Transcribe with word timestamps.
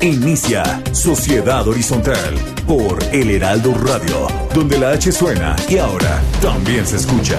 Inicia 0.00 0.80
Sociedad 0.92 1.66
Horizontal 1.66 2.34
por 2.68 3.02
El 3.12 3.32
Heraldo 3.32 3.74
Radio, 3.74 4.28
donde 4.54 4.78
la 4.78 4.90
H 4.90 5.10
suena 5.10 5.56
y 5.68 5.78
ahora 5.78 6.22
también 6.40 6.86
se 6.86 6.96
escucha. 6.96 7.36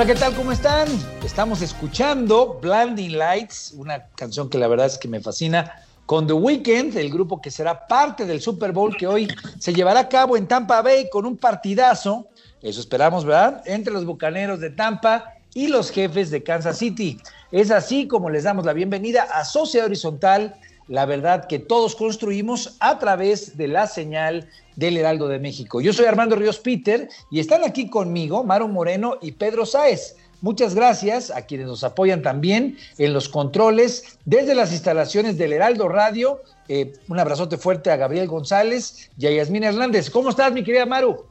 Hola, 0.00 0.14
¿qué 0.14 0.18
tal? 0.18 0.34
¿Cómo 0.34 0.50
están? 0.50 0.88
Estamos 1.22 1.60
escuchando 1.60 2.58
Blinding 2.62 3.18
Lights, 3.18 3.74
una 3.76 4.06
canción 4.14 4.48
que 4.48 4.56
la 4.56 4.66
verdad 4.66 4.86
es 4.86 4.96
que 4.96 5.08
me 5.08 5.20
fascina, 5.20 5.84
con 6.06 6.26
The 6.26 6.32
Weeknd, 6.32 6.96
el 6.96 7.10
grupo 7.10 7.42
que 7.42 7.50
será 7.50 7.86
parte 7.86 8.24
del 8.24 8.40
Super 8.40 8.72
Bowl 8.72 8.96
que 8.96 9.06
hoy 9.06 9.28
se 9.58 9.74
llevará 9.74 10.00
a 10.00 10.08
cabo 10.08 10.38
en 10.38 10.48
Tampa 10.48 10.80
Bay 10.80 11.10
con 11.10 11.26
un 11.26 11.36
partidazo, 11.36 12.28
eso 12.62 12.80
esperamos, 12.80 13.26
¿verdad? 13.26 13.62
Entre 13.66 13.92
los 13.92 14.06
Bucaneros 14.06 14.58
de 14.58 14.70
Tampa 14.70 15.34
y 15.52 15.66
los 15.66 15.90
jefes 15.90 16.30
de 16.30 16.42
Kansas 16.42 16.78
City. 16.78 17.20
Es 17.52 17.70
así 17.70 18.08
como 18.08 18.30
les 18.30 18.44
damos 18.44 18.64
la 18.64 18.72
bienvenida 18.72 19.24
a 19.24 19.44
Sociedad 19.44 19.84
Horizontal, 19.84 20.54
la 20.90 21.06
verdad 21.06 21.46
que 21.46 21.60
todos 21.60 21.94
construimos 21.94 22.76
a 22.80 22.98
través 22.98 23.56
de 23.56 23.68
la 23.68 23.86
señal 23.86 24.48
del 24.74 24.96
Heraldo 24.96 25.28
de 25.28 25.38
México. 25.38 25.80
Yo 25.80 25.92
soy 25.92 26.06
Armando 26.06 26.34
Ríos 26.34 26.58
Peter 26.58 27.08
y 27.30 27.38
están 27.38 27.62
aquí 27.62 27.88
conmigo 27.88 28.42
Maro 28.42 28.66
Moreno 28.66 29.16
y 29.22 29.30
Pedro 29.30 29.64
Sáez. 29.64 30.16
Muchas 30.40 30.74
gracias 30.74 31.30
a 31.30 31.46
quienes 31.46 31.68
nos 31.68 31.84
apoyan 31.84 32.22
también 32.22 32.76
en 32.98 33.12
los 33.12 33.28
controles 33.28 34.18
desde 34.24 34.56
las 34.56 34.72
instalaciones 34.72 35.38
del 35.38 35.52
Heraldo 35.52 35.88
Radio. 35.88 36.42
Eh, 36.66 36.92
un 37.08 37.20
abrazote 37.20 37.56
fuerte 37.56 37.92
a 37.92 37.96
Gabriel 37.96 38.26
González 38.26 39.10
y 39.16 39.28
a 39.28 39.30
Yasmín 39.30 39.62
Hernández. 39.62 40.10
¿Cómo 40.10 40.30
estás, 40.30 40.52
mi 40.52 40.64
querida 40.64 40.86
Maru? 40.86 41.24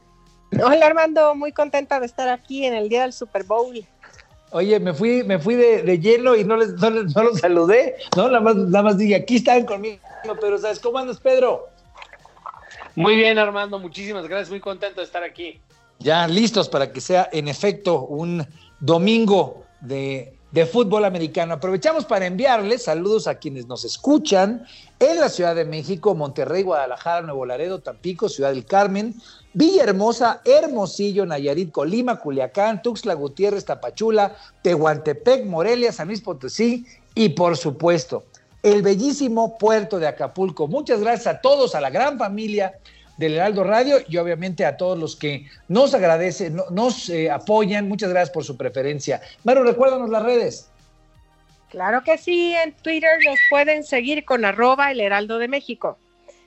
Hola 0.52 0.86
Armando, 0.86 1.34
muy 1.34 1.52
contenta 1.52 2.00
de 2.00 2.06
estar 2.06 2.30
aquí 2.30 2.64
en 2.64 2.72
el 2.72 2.88
día 2.88 3.02
del 3.02 3.12
Super 3.12 3.44
Bowl. 3.44 3.86
Oye, 4.52 4.80
me 4.80 4.92
fui, 4.92 5.22
me 5.22 5.38
fui 5.38 5.54
de, 5.54 5.82
de 5.82 5.98
lleno 6.00 6.34
y 6.34 6.44
no 6.44 6.56
les, 6.56 6.72
no, 6.74 6.90
les- 6.90 7.14
no 7.14 7.22
los 7.22 7.38
saludé, 7.38 7.96
¿no? 8.16 8.26
Nada 8.28 8.40
más, 8.40 8.56
nada 8.56 8.82
más 8.82 8.98
dije, 8.98 9.14
aquí 9.14 9.36
están 9.36 9.64
conmigo, 9.64 9.98
pero 10.40 10.58
¿sabes 10.58 10.80
cómo 10.80 10.98
andas, 10.98 11.18
Pedro? 11.20 11.68
Muy 12.96 13.14
bien, 13.16 13.38
Armando, 13.38 13.78
muchísimas 13.78 14.26
gracias, 14.26 14.50
muy 14.50 14.60
contento 14.60 15.00
de 15.00 15.06
estar 15.06 15.22
aquí. 15.22 15.60
Ya 16.00 16.26
listos 16.26 16.68
para 16.68 16.92
que 16.92 17.00
sea 17.00 17.28
en 17.32 17.46
efecto 17.46 18.00
un 18.02 18.44
domingo 18.80 19.64
de, 19.80 20.34
de 20.52 20.66
fútbol 20.66 21.04
americano. 21.04 21.54
Aprovechamos 21.54 22.04
para 22.04 22.26
enviarles 22.26 22.84
saludos 22.84 23.26
a 23.26 23.36
quienes 23.36 23.66
nos 23.66 23.84
escuchan 23.84 24.66
en 24.98 25.20
la 25.20 25.28
Ciudad 25.28 25.54
de 25.54 25.64
México, 25.64 26.14
Monterrey, 26.14 26.62
Guadalajara, 26.62 27.22
Nuevo 27.22 27.46
Laredo, 27.46 27.80
Tampico, 27.80 28.28
Ciudad 28.28 28.50
del 28.50 28.64
Carmen, 28.64 29.14
Villahermosa, 29.54 30.42
Hermosillo, 30.44 31.26
Nayarit, 31.26 31.72
Colima, 31.72 32.20
Culiacán, 32.20 32.82
Tuxtla 32.82 33.14
Gutiérrez, 33.14 33.64
Tapachula, 33.64 34.36
Tehuantepec, 34.62 35.46
Morelia, 35.46 35.92
San 35.92 36.08
Luis 36.08 36.20
Potosí 36.20 36.86
y 37.14 37.30
por 37.30 37.56
supuesto 37.56 38.24
el 38.62 38.82
bellísimo 38.82 39.56
puerto 39.56 39.98
de 39.98 40.06
Acapulco. 40.06 40.68
Muchas 40.68 41.00
gracias 41.00 41.26
a 41.34 41.40
todos, 41.40 41.74
a 41.74 41.80
la 41.80 41.90
gran 41.90 42.18
familia 42.18 42.74
del 43.20 43.34
Heraldo 43.34 43.62
Radio 43.62 43.98
y 44.08 44.16
obviamente 44.16 44.64
a 44.64 44.76
todos 44.76 44.98
los 44.98 45.14
que 45.14 45.46
nos 45.68 45.94
agradecen, 45.94 46.56
no- 46.56 46.64
nos 46.70 47.08
eh, 47.08 47.30
apoyan. 47.30 47.86
Muchas 47.88 48.10
gracias 48.10 48.30
por 48.30 48.42
su 48.42 48.56
preferencia. 48.56 49.20
Maru, 49.44 49.62
recuérdanos 49.62 50.10
las 50.10 50.24
redes. 50.24 50.66
Claro 51.68 52.02
que 52.02 52.18
sí, 52.18 52.52
en 52.54 52.72
Twitter 52.72 53.10
nos 53.24 53.38
pueden 53.48 53.84
seguir 53.84 54.24
con 54.24 54.44
arroba 54.44 54.90
el 54.90 55.00
Heraldo 55.00 55.38
de 55.38 55.46
México. 55.46 55.98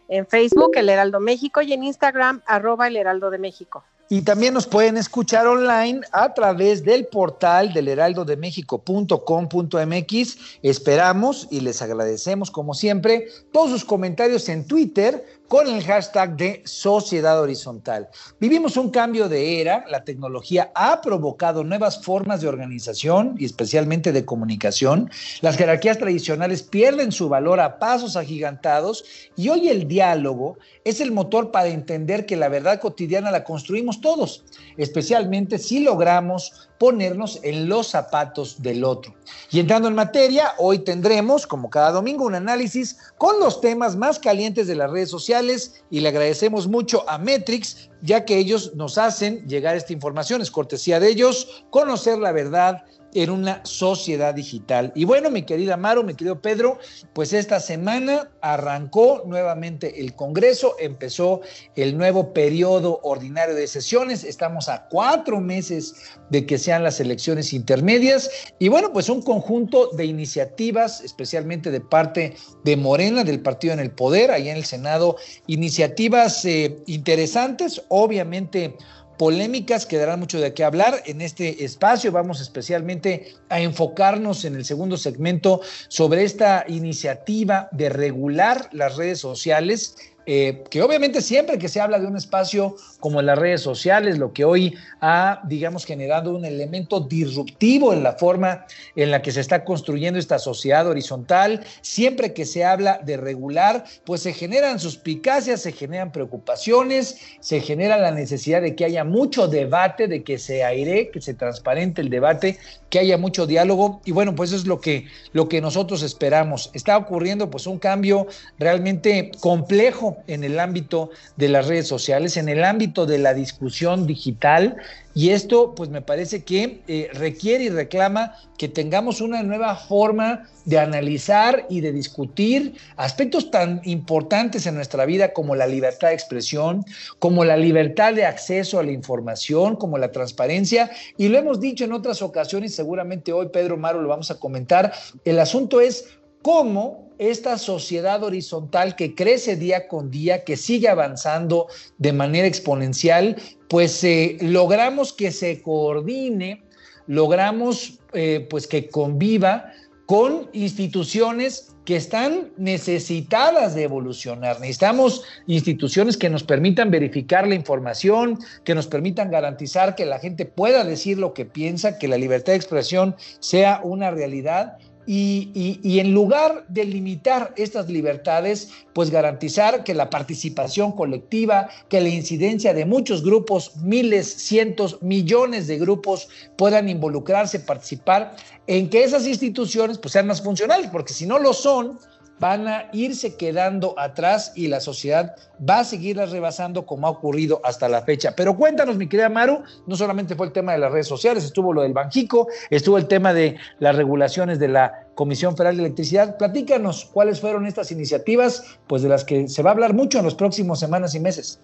En 0.09 0.27
Facebook, 0.27 0.71
el 0.75 0.89
Heraldo 0.89 1.21
México 1.21 1.61
y 1.61 1.71
en 1.71 1.85
Instagram, 1.85 2.41
arroba 2.45 2.87
el 2.87 2.97
Heraldo 2.97 3.29
de 3.29 3.37
México. 3.37 3.85
Y 4.09 4.21
también 4.23 4.53
nos 4.53 4.67
pueden 4.67 4.97
escuchar 4.97 5.47
online 5.47 6.01
a 6.11 6.33
través 6.33 6.83
del 6.83 7.05
portal 7.07 7.71
del 7.73 7.87
heraldodemexico.com.mx. 7.87 10.37
Esperamos 10.61 11.47
y 11.49 11.61
les 11.61 11.81
agradecemos, 11.81 12.51
como 12.51 12.73
siempre, 12.73 13.27
todos 13.51 13.69
sus 13.71 13.85
comentarios 13.85 14.49
en 14.49 14.67
Twitter 14.67 15.25
con 15.47 15.67
el 15.67 15.83
hashtag 15.83 16.35
de 16.35 16.61
Sociedad 16.65 17.39
Horizontal. 17.39 18.09
Vivimos 18.39 18.77
un 18.77 18.89
cambio 18.89 19.29
de 19.29 19.61
era, 19.61 19.85
la 19.89 20.03
tecnología 20.03 20.71
ha 20.73 21.01
provocado 21.01 21.63
nuevas 21.63 22.03
formas 22.03 22.41
de 22.41 22.47
organización 22.47 23.35
y 23.37 23.45
especialmente 23.45 24.11
de 24.11 24.25
comunicación. 24.25 25.11
Las 25.41 25.57
jerarquías 25.57 25.99
tradicionales 25.99 26.63
pierden 26.63 27.11
su 27.11 27.29
valor 27.29 27.59
a 27.59 27.77
pasos 27.77 28.15
agigantados 28.15 29.03
y 29.35 29.49
hoy 29.49 29.69
el 29.69 29.87
diálogo 29.87 30.57
es 30.85 31.01
el 31.01 31.11
motor 31.11 31.51
para 31.51 31.67
entender 31.67 32.25
que 32.25 32.35
la 32.35 32.49
verdad 32.49 32.79
cotidiana 32.79 33.31
la 33.31 33.43
construimos 33.43 34.01
todos, 34.01 34.43
especialmente 34.77 35.57
si 35.59 35.81
logramos 35.81 36.69
ponernos 36.83 37.39
en 37.43 37.69
los 37.69 37.87
zapatos 37.87 38.61
del 38.61 38.83
otro. 38.83 39.15
Y 39.51 39.61
entrando 39.61 39.87
en 39.87 39.95
materia, 39.95 40.51
hoy 40.57 40.79
tendremos, 40.79 41.47
como 41.47 41.69
cada 41.69 41.91
domingo, 41.91 42.25
un 42.25 42.35
análisis 42.35 42.97
con 43.17 43.39
los 43.39 43.61
temas 43.61 43.95
más 43.95 44.19
calientes 44.19 44.67
de 44.67 44.75
las 44.75 44.91
redes 44.91 45.09
sociales 45.09 45.81
y 45.89 46.01
le 46.01 46.09
agradecemos 46.09 46.67
mucho 46.67 47.09
a 47.09 47.17
Metrix, 47.17 47.89
ya 48.01 48.25
que 48.25 48.37
ellos 48.37 48.75
nos 48.75 48.97
hacen 48.97 49.47
llegar 49.47 49.77
esta 49.77 49.93
información, 49.93 50.41
es 50.41 50.51
cortesía 50.51 50.99
de 50.99 51.07
ellos, 51.07 51.63
conocer 51.69 52.17
la 52.17 52.33
verdad 52.33 52.83
en 53.13 53.29
una 53.29 53.61
sociedad 53.63 54.33
digital. 54.33 54.91
Y 54.95 55.05
bueno, 55.05 55.29
mi 55.29 55.43
querida 55.43 55.77
Maro, 55.77 56.03
mi 56.03 56.13
querido 56.13 56.41
Pedro, 56.41 56.79
pues 57.13 57.33
esta 57.33 57.59
semana 57.59 58.31
arrancó 58.41 59.23
nuevamente 59.25 60.01
el 60.01 60.15
Congreso, 60.15 60.75
empezó 60.79 61.41
el 61.75 61.97
nuevo 61.97 62.33
periodo 62.33 62.99
ordinario 63.03 63.55
de 63.55 63.67
sesiones, 63.67 64.23
estamos 64.23 64.69
a 64.69 64.87
cuatro 64.89 65.39
meses 65.39 65.95
de 66.29 66.45
que 66.45 66.57
sean 66.57 66.83
las 66.83 66.99
elecciones 66.99 67.53
intermedias 67.53 68.29
y 68.59 68.67
bueno, 68.67 68.91
pues 68.91 69.09
un 69.09 69.21
conjunto 69.21 69.89
de 69.91 70.05
iniciativas, 70.05 71.01
especialmente 71.01 71.71
de 71.71 71.81
parte 71.81 72.35
de 72.63 72.77
Morena, 72.77 73.23
del 73.23 73.41
partido 73.41 73.73
en 73.73 73.79
el 73.79 73.91
poder, 73.91 74.31
allá 74.31 74.51
en 74.51 74.57
el 74.57 74.65
Senado, 74.65 75.17
iniciativas 75.47 76.43
eh, 76.45 76.77
interesantes, 76.87 77.81
obviamente 77.89 78.75
polémicas 79.17 79.85
que 79.85 79.97
darán 79.97 80.19
mucho 80.19 80.39
de 80.39 80.53
qué 80.53 80.63
hablar. 80.63 81.03
En 81.05 81.21
este 81.21 81.63
espacio 81.63 82.11
vamos 82.11 82.41
especialmente 82.41 83.35
a 83.49 83.59
enfocarnos 83.59 84.45
en 84.45 84.55
el 84.55 84.65
segundo 84.65 84.97
segmento 84.97 85.61
sobre 85.87 86.23
esta 86.23 86.65
iniciativa 86.67 87.69
de 87.71 87.89
regular 87.89 88.69
las 88.71 88.95
redes 88.95 89.19
sociales. 89.19 89.95
eh, 90.25 90.63
que 90.69 90.81
obviamente 90.81 91.21
siempre 91.21 91.57
que 91.57 91.67
se 91.67 91.81
habla 91.81 91.99
de 91.99 92.07
un 92.07 92.15
espacio 92.15 92.77
como 93.03 93.21
las 93.21 93.37
redes 93.37 93.59
sociales, 93.59 94.17
lo 94.17 94.31
que 94.31 94.45
hoy 94.45 94.75
ha, 95.01 95.41
digamos, 95.43 95.83
generado 95.83 96.33
un 96.33 96.45
elemento 96.45 97.01
disruptivo 97.01 97.91
en 97.91 98.01
la 98.01 98.13
forma 98.13 98.65
en 98.95 99.11
la 99.11 99.21
que 99.21 99.33
se 99.33 99.41
está 99.41 99.65
construyendo 99.65 100.17
esta 100.17 100.39
sociedad 100.39 100.87
horizontal. 100.87 101.65
Siempre 101.81 102.33
que 102.33 102.45
se 102.45 102.63
habla 102.63 103.01
de 103.03 103.17
regular, 103.17 103.83
pues 104.05 104.21
se 104.21 104.31
generan 104.31 104.79
suspicacias, 104.79 105.59
se 105.59 105.73
generan 105.73 106.13
preocupaciones, 106.13 107.17
se 107.41 107.59
genera 107.59 107.97
la 107.97 108.11
necesidad 108.11 108.61
de 108.61 108.73
que 108.73 108.85
haya 108.85 109.03
mucho 109.03 109.49
debate, 109.49 110.07
de 110.07 110.23
que 110.23 110.37
se 110.37 110.63
aire, 110.63 111.09
que 111.09 111.19
se 111.19 111.33
transparente 111.33 111.99
el 111.99 112.09
debate, 112.09 112.57
que 112.89 112.99
haya 112.99 113.17
mucho 113.17 113.45
diálogo 113.45 113.99
y 114.05 114.11
bueno, 114.13 114.33
pues 114.33 114.51
eso 114.51 114.61
es 114.61 114.65
lo 114.65 114.79
que, 114.79 115.07
lo 115.33 115.49
que 115.49 115.59
nosotros 115.59 116.03
esperamos. 116.03 116.69
Está 116.73 116.95
ocurriendo 116.95 117.49
pues 117.49 117.67
un 117.67 117.79
cambio 117.79 118.27
realmente 118.59 119.31
complejo 119.41 120.19
en 120.27 120.45
el 120.45 120.57
ámbito 120.57 121.09
de 121.35 121.49
las 121.49 121.67
redes 121.67 121.89
sociales, 121.89 122.37
en 122.37 122.47
el 122.47 122.63
ámbito 122.63 122.92
de 122.93 123.17
la 123.17 123.33
discusión 123.33 124.07
digital 124.07 124.77
y 125.15 125.29
esto, 125.29 125.75
pues 125.75 125.89
me 125.89 126.01
parece 126.01 126.43
que 126.43 126.81
eh, 126.87 127.09
requiere 127.13 127.65
y 127.65 127.69
reclama 127.69 128.33
que 128.57 128.67
tengamos 128.67 129.21
una 129.21 129.43
nueva 129.43 129.75
forma 129.75 130.49
de 130.65 130.79
analizar 130.79 131.67
y 131.69 131.81
de 131.81 131.91
discutir 131.91 132.75
aspectos 132.95 133.51
tan 133.51 133.81
importantes 133.83 134.65
en 134.65 134.75
nuestra 134.75 135.05
vida 135.05 135.33
como 135.33 135.55
la 135.55 135.67
libertad 135.67 136.07
de 136.07 136.15
expresión, 136.15 136.83
como 137.19 137.45
la 137.45 137.57
libertad 137.57 138.13
de 138.13 138.25
acceso 138.25 138.79
a 138.79 138.83
la 138.83 138.91
información, 138.91 139.75
como 139.75 139.99
la 139.99 140.11
transparencia. 140.11 140.89
Y 141.17 141.27
lo 141.27 141.37
hemos 141.37 141.59
dicho 141.59 141.83
en 141.83 141.93
otras 141.93 142.21
ocasiones, 142.21 142.73
seguramente 142.73 143.33
hoy 143.33 143.49
Pedro 143.49 143.77
Maro 143.77 144.01
lo 144.01 144.09
vamos 144.09 144.31
a 144.31 144.39
comentar. 144.39 144.93
El 145.25 145.39
asunto 145.39 145.79
es 145.79 146.05
cómo 146.43 147.09
esta 147.17 147.57
sociedad 147.57 148.21
horizontal 148.23 148.95
que 148.95 149.15
crece 149.15 149.55
día 149.55 149.87
con 149.87 150.11
día, 150.11 150.43
que 150.43 150.57
sigue 150.57 150.89
avanzando 150.89 151.67
de 151.97 152.13
manera 152.13 152.47
exponencial, 152.47 153.37
pues 153.69 154.03
eh, 154.03 154.37
logramos 154.41 155.13
que 155.13 155.31
se 155.31 155.61
coordine, 155.61 156.63
logramos 157.07 157.99
eh, 158.13 158.45
pues 158.49 158.67
que 158.67 158.89
conviva 158.89 159.71
con 160.05 160.49
instituciones 160.53 161.73
que 161.85 161.95
están 161.95 162.51
necesitadas 162.57 163.75
de 163.75 163.83
evolucionar. 163.83 164.59
Necesitamos 164.59 165.23
instituciones 165.47 166.17
que 166.17 166.29
nos 166.29 166.43
permitan 166.43 166.91
verificar 166.91 167.47
la 167.47 167.55
información, 167.55 168.39
que 168.63 168.75
nos 168.75 168.87
permitan 168.87 169.31
garantizar 169.31 169.95
que 169.95 170.05
la 170.05 170.19
gente 170.19 170.45
pueda 170.45 170.83
decir 170.83 171.17
lo 171.17 171.33
que 171.33 171.45
piensa, 171.45 171.97
que 171.97 172.07
la 172.07 172.17
libertad 172.17 172.53
de 172.53 172.57
expresión 172.57 173.15
sea 173.39 173.81
una 173.83 174.11
realidad 174.11 174.77
y, 175.05 175.99
en 175.99 176.13
lugar 176.13 176.65
de 176.67 176.85
limitar 176.85 177.53
estas 177.57 177.89
libertades, 177.89 178.69
pues 178.93 179.09
garantizar 179.09 179.83
que 179.83 179.93
la 179.93 180.09
participación 180.09 180.91
colectiva, 180.91 181.69
que 181.89 182.01
la 182.01 182.09
incidencia 182.09 182.73
de 182.73 182.85
muchos 182.85 183.23
grupos, 183.23 183.75
miles, 183.77 184.27
cientos, 184.27 185.01
millones 185.01 185.67
de 185.67 185.77
grupos 185.77 186.29
puedan 186.57 186.89
involucrarse, 186.89 187.59
participar, 187.59 188.35
en 188.67 188.89
que 188.89 189.03
esas 189.03 189.27
instituciones 189.27 189.97
pues 189.97 190.13
sean 190.13 190.27
más 190.27 190.41
funcionales, 190.41 190.89
porque 190.91 191.13
si 191.13 191.25
no 191.25 191.39
lo 191.39 191.53
son, 191.53 191.99
van 192.39 192.67
a 192.67 192.89
irse 192.91 193.35
quedando 193.35 193.97
atrás 193.97 194.51
y 194.55 194.67
la 194.67 194.79
sociedad 194.79 195.35
va 195.69 195.79
a 195.79 195.83
seguirlas 195.83 196.31
rebasando 196.31 196.85
como 196.85 197.07
ha 197.07 197.11
ocurrido 197.11 197.61
hasta 197.63 197.87
la 197.87 198.01
fecha. 198.01 198.33
Pero 198.35 198.57
cuéntanos, 198.57 198.97
mi 198.97 199.07
querida 199.07 199.29
Maru, 199.29 199.63
no 199.87 199.95
solamente 199.95 200.35
fue 200.35 200.47
el 200.47 200.51
tema 200.51 200.73
de 200.73 200.79
las 200.79 200.91
redes 200.91 201.07
sociales, 201.07 201.43
estuvo 201.43 201.73
lo 201.73 201.83
del 201.83 201.93
Banjico, 201.93 202.47
estuvo 202.69 202.97
el 202.97 203.07
tema 203.07 203.33
de 203.33 203.57
las 203.79 203.95
regulaciones 203.95 204.59
de 204.59 204.67
la 204.67 205.07
Comisión 205.15 205.55
Federal 205.55 205.77
de 205.77 205.83
Electricidad. 205.83 206.37
Platícanos 206.37 207.05
cuáles 207.13 207.39
fueron 207.39 207.65
estas 207.65 207.91
iniciativas, 207.91 208.77
pues 208.87 209.01
de 209.03 209.09
las 209.09 209.23
que 209.23 209.47
se 209.47 209.63
va 209.63 209.69
a 209.71 209.73
hablar 209.73 209.93
mucho 209.93 210.19
en 210.19 210.25
los 210.25 210.35
próximos 210.35 210.79
semanas 210.79 211.15
y 211.15 211.19
meses. 211.19 211.59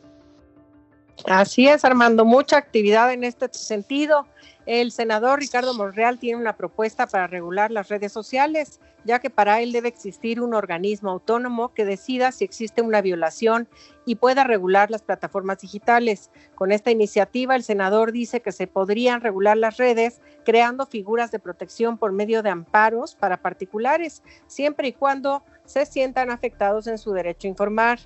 Así 1.25 1.68
es, 1.68 1.83
Armando, 1.86 2.25
mucha 2.25 2.57
actividad 2.57 3.12
en 3.12 3.24
este 3.24 3.50
sentido. 3.51 4.25
El 4.66 4.92
senador 4.92 5.39
Ricardo 5.39 5.74
Monreal 5.74 6.19
tiene 6.19 6.39
una 6.39 6.56
propuesta 6.56 7.07
para 7.07 7.27
regular 7.27 7.71
las 7.71 7.89
redes 7.89 8.12
sociales, 8.12 8.80
ya 9.04 9.19
que 9.19 9.30
para 9.30 9.62
él 9.62 9.71
debe 9.71 9.89
existir 9.89 10.42
un 10.42 10.54
organismo 10.54 11.10
autónomo 11.10 11.74
que 11.74 11.86
decida 11.86 12.31
si 12.31 12.45
existe 12.45 12.81
una 12.81 13.01
violación 13.01 13.68
y 14.06 14.16
pueda 14.16 14.44
regular 14.44 14.92
las 14.92 15.01
plataformas 15.01 15.60
digitales. 15.60 16.30
Con 16.56 16.71
esta 16.71 16.92
iniciativa, 16.92 17.56
el 17.56 17.63
senador 17.63 18.12
dice 18.12 18.42
que 18.42 18.51
se 18.51 18.68
podrían 18.68 19.22
regular 19.22 19.57
las 19.57 19.77
redes 19.77 20.22
creando 20.45 20.86
figuras 20.86 21.31
de 21.31 21.39
protección 21.39 21.98
por 21.98 22.12
medio 22.12 22.44
de 22.44 22.51
amparos 22.51 23.15
para 23.15 23.38
particulares, 23.38 24.22
siempre 24.48 24.89
y 24.89 24.94
cuando 24.94 25.44
se 25.65 25.86
sientan 25.86 26.31
afectados 26.31 26.88
en 26.88 26.98
su 26.98 27.12
derecho 27.12 27.48
a 27.48 27.50
informar. 27.50 28.00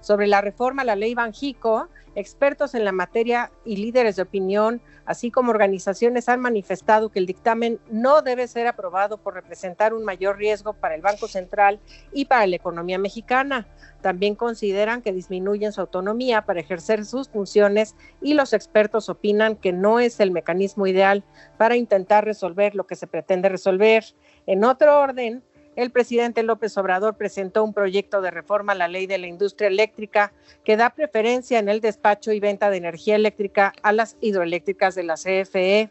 Sobre 0.00 0.26
la 0.26 0.40
reforma 0.40 0.82
a 0.82 0.86
la 0.86 0.96
ley 0.96 1.14
Banjico, 1.14 1.88
expertos 2.14 2.74
en 2.74 2.84
la 2.84 2.92
materia 2.92 3.50
y 3.64 3.76
líderes 3.76 4.16
de 4.16 4.22
opinión, 4.22 4.80
así 5.04 5.30
como 5.30 5.50
organizaciones, 5.50 6.28
han 6.28 6.40
manifestado 6.40 7.10
que 7.10 7.18
el 7.18 7.26
dictamen 7.26 7.78
no 7.90 8.22
debe 8.22 8.46
ser 8.48 8.66
aprobado 8.66 9.18
por 9.18 9.34
representar 9.34 9.94
un 9.94 10.04
mayor 10.04 10.38
riesgo 10.38 10.72
para 10.72 10.94
el 10.94 11.02
Banco 11.02 11.28
Central 11.28 11.80
y 12.12 12.24
para 12.24 12.46
la 12.46 12.56
economía 12.56 12.98
mexicana. 12.98 13.66
También 14.00 14.34
consideran 14.34 15.02
que 15.02 15.12
disminuyen 15.12 15.72
su 15.72 15.80
autonomía 15.80 16.42
para 16.42 16.60
ejercer 16.60 17.04
sus 17.04 17.28
funciones 17.28 17.94
y 18.22 18.34
los 18.34 18.52
expertos 18.52 19.08
opinan 19.08 19.56
que 19.56 19.72
no 19.72 20.00
es 20.00 20.20
el 20.20 20.30
mecanismo 20.30 20.86
ideal 20.86 21.24
para 21.58 21.76
intentar 21.76 22.24
resolver 22.24 22.74
lo 22.74 22.86
que 22.86 22.96
se 22.96 23.06
pretende 23.06 23.48
resolver. 23.48 24.04
En 24.46 24.64
otro 24.64 24.98
orden, 24.98 25.42
el 25.80 25.90
presidente 25.90 26.42
López 26.42 26.76
Obrador 26.76 27.16
presentó 27.16 27.64
un 27.64 27.72
proyecto 27.72 28.20
de 28.20 28.30
reforma 28.30 28.72
a 28.72 28.74
la 28.76 28.86
ley 28.86 29.06
de 29.06 29.16
la 29.16 29.26
industria 29.26 29.68
eléctrica 29.68 30.32
que 30.62 30.76
da 30.76 30.90
preferencia 30.90 31.58
en 31.58 31.70
el 31.70 31.80
despacho 31.80 32.32
y 32.32 32.40
venta 32.40 32.68
de 32.68 32.76
energía 32.76 33.16
eléctrica 33.16 33.72
a 33.82 33.92
las 33.92 34.18
hidroeléctricas 34.20 34.94
de 34.94 35.04
la 35.04 35.14
CFE. 35.14 35.90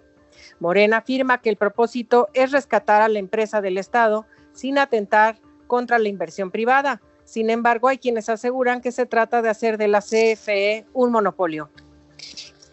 Morena 0.60 0.98
afirma 0.98 1.42
que 1.42 1.50
el 1.50 1.56
propósito 1.56 2.30
es 2.36 2.52
rescatar 2.52 3.02
a 3.02 3.10
la 3.10 3.18
empresa 3.18 3.62
del 3.62 3.80
Estado 3.80 4.28
sin 4.54 4.78
atentar 4.78 5.40
contra 5.66 5.98
la 5.98 6.08
inversión 6.08 6.52
privada. 6.52 7.02
Sin 7.24 7.50
embargo, 7.50 7.88
hay 7.88 7.98
quienes 7.98 8.30
aseguran 8.30 8.82
que 8.82 8.92
se 8.92 9.08
trata 9.08 9.42
de 9.42 9.50
hacer 9.50 9.80
de 9.80 9.88
la 9.88 10.02
CFE 10.02 10.86
un 10.94 11.12
monopolio. 11.12 11.72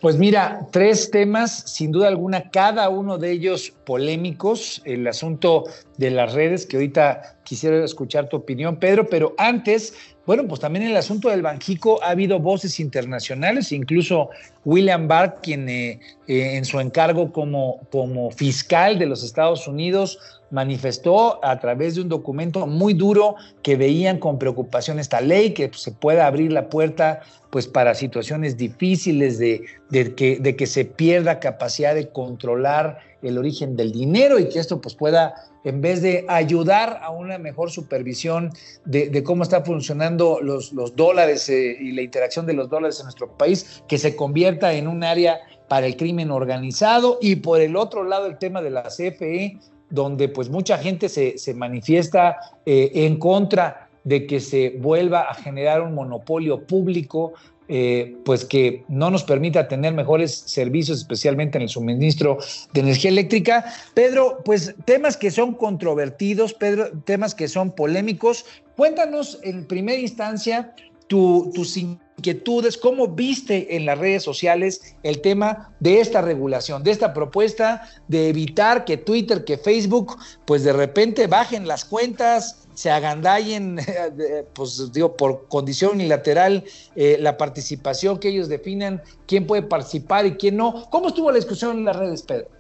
Pues 0.07 0.19
mira, 0.19 0.69
tres 0.71 1.11
temas, 1.11 1.65
sin 1.67 1.91
duda 1.91 2.07
alguna, 2.07 2.49
cada 2.53 2.89
uno 2.89 3.19
de 3.19 3.33
ellos 3.33 3.73
polémicos. 3.85 4.81
El 4.85 5.05
asunto 5.09 5.65
de 5.97 6.13
las 6.13 6.33
redes, 6.33 6.65
que 6.65 6.77
ahorita 6.77 7.41
quisiera 7.43 7.85
escuchar 7.85 8.29
tu 8.29 8.37
opinión, 8.37 8.77
Pedro, 8.77 9.09
pero 9.09 9.35
antes, 9.37 9.95
bueno, 10.25 10.47
pues 10.47 10.61
también 10.61 10.85
en 10.85 10.91
el 10.93 10.97
asunto 10.97 11.29
del 11.29 11.43
Banjico 11.43 12.01
ha 12.05 12.11
habido 12.11 12.39
voces 12.39 12.79
internacionales, 12.79 13.73
incluso 13.73 14.31
William 14.65 15.09
Barr, 15.09 15.41
quien 15.43 15.69
eh, 15.69 15.99
eh, 16.29 16.57
en 16.57 16.65
su 16.65 16.79
encargo 16.79 17.33
como, 17.33 17.81
como 17.91 18.31
fiscal 18.31 19.01
de 19.01 19.07
los 19.07 19.25
Estados 19.25 19.67
Unidos 19.67 20.21
manifestó 20.51 21.45
a 21.45 21.59
través 21.59 21.95
de 21.95 22.03
un 22.03 22.09
documento 22.09 22.67
muy 22.67 22.95
duro 22.95 23.37
que 23.63 23.77
veían 23.77 24.19
con 24.19 24.39
preocupación 24.39 24.99
esta 24.99 25.21
ley, 25.21 25.53
que 25.53 25.71
se 25.75 25.93
pueda 25.93 26.27
abrir 26.27 26.53
la 26.53 26.69
puerta 26.69 27.21
pues 27.51 27.67
para 27.67 27.95
situaciones 27.95 28.57
difíciles 28.57 29.39
de, 29.39 29.65
que, 29.91 30.67
se 30.67 30.85
pierda 30.85 31.41
capacidad 31.41 31.95
de 31.95 32.09
controlar 32.09 32.99
el 33.23 33.39
origen 33.39 33.77
del 33.77 33.93
dinero 33.93 34.39
y 34.39 34.49
que 34.49 34.59
esto 34.59 34.81
pues 34.81 34.95
pueda, 34.95 35.35
en 35.65 35.81
vez 35.81 36.03
de 36.03 36.25
ayudar 36.29 37.01
a 37.03 37.11
una 37.11 37.39
mejor 37.39 37.71
supervisión 37.71 38.53
de, 38.85 39.23
cómo 39.23 39.43
están 39.43 39.65
funcionando 39.65 40.39
los, 40.43 40.73
los 40.73 40.95
dólares 40.95 41.49
eh, 41.49 41.77
y 41.81 41.93
la 41.93 42.03
interacción 42.03 42.47
de 42.47 42.53
los 42.53 42.69
dólares 42.69 42.99
en 43.01 43.07
nuestro 43.07 43.37
país, 43.37 43.83
que 43.89 43.99
se 43.99 44.15
convierta 44.15 44.75
en 44.75 44.87
un 44.87 45.03
área 45.03 45.41
para 45.69 45.87
el 45.87 45.97
crimen 45.97 46.31
organizado. 46.31 47.19
Y 47.21 47.37
por 47.37 47.61
el 47.61 47.77
otro 47.77 48.05
lado 48.05 48.27
el 48.27 48.39
tema 48.39 48.63
de 48.63 48.71
la 48.71 48.85
CFE 48.85 49.59
donde 49.91 50.29
pues 50.29 50.49
mucha 50.49 50.79
gente 50.79 51.09
se, 51.09 51.55
manifiesta 51.55 52.37
eh, 52.65 52.91
en 52.95 53.19
contra 53.19 53.89
de 54.05 54.27
que 54.27 54.41
se 54.41 54.71
vuelva 54.79 55.23
a 55.23 55.35
generar 55.35 55.83
un 55.83 55.95
monopolio 55.95 56.65
público, 56.65 57.35
eh, 57.69 58.17
pues 58.25 58.45
que 58.45 58.85
no 58.87 59.11
nos 59.11 59.25
permita 59.25 59.67
tener 59.67 59.93
mejores 59.93 60.33
servicios, 60.33 60.99
especialmente 60.99 61.59
en 61.59 61.63
el 61.63 61.69
suministro 61.69 62.39
de 62.73 62.81
energía 62.81 63.11
eléctrica. 63.11 63.65
Pedro, 63.95 64.39
pues 64.45 64.77
temas 64.85 65.17
que 65.17 65.33
son 65.33 65.55
controvertidos, 65.55 66.55
Pedro, 66.55 66.91
temas 67.05 67.35
que 67.35 67.49
son 67.49 67.73
polémicos. 67.73 68.45
Cuéntanos 68.77 69.41
en 69.43 69.67
primera 69.67 69.99
instancia 69.99 70.73
tus 71.07 71.77
inquietudes, 71.77 72.77
cómo 72.77 73.09
viste 73.09 73.77
en 73.77 73.87
las 73.87 73.99
redes 73.99 74.23
sociales 74.23 74.97
el 75.03 75.21
tema 75.21 75.75
de 75.81 76.01
esta 76.01 76.23
regulación, 76.23 76.83
de 76.83 76.91
esta 76.91 77.13
propuesta 77.13 77.89
de 78.09 78.29
evitar 78.29 78.85
que 78.85 78.97
Twitter, 78.97 79.45
que 79.45 79.59
Facebook, 79.59 80.17
pues 80.45 80.65
de 80.65 80.73
repente 80.73 81.27
bajen 81.27 81.69
las 81.69 81.85
cuentas, 81.85 82.67
se 82.75 82.91
agandallen, 82.91 83.79
pues 84.55 84.93
digo, 84.93 85.17
por 85.17 85.49
condición 85.49 85.93
unilateral, 85.93 86.65
eh, 86.95 87.17
la 87.21 87.37
participación 87.37 88.19
que 88.19 88.29
ellos 88.29 88.49
definan, 88.49 89.03
quién 89.27 89.47
puede 89.47 89.63
participar 89.63 90.27
y 90.27 90.37
quién 90.37 90.57
no. 90.57 90.89
¿Cómo 90.91 91.09
estuvo 91.09 91.31
la 91.31 91.37
discusión 91.37 91.79
en 91.79 91.85
las 91.85 91.97
redes, 91.97 92.23
Pedro? 92.23 92.56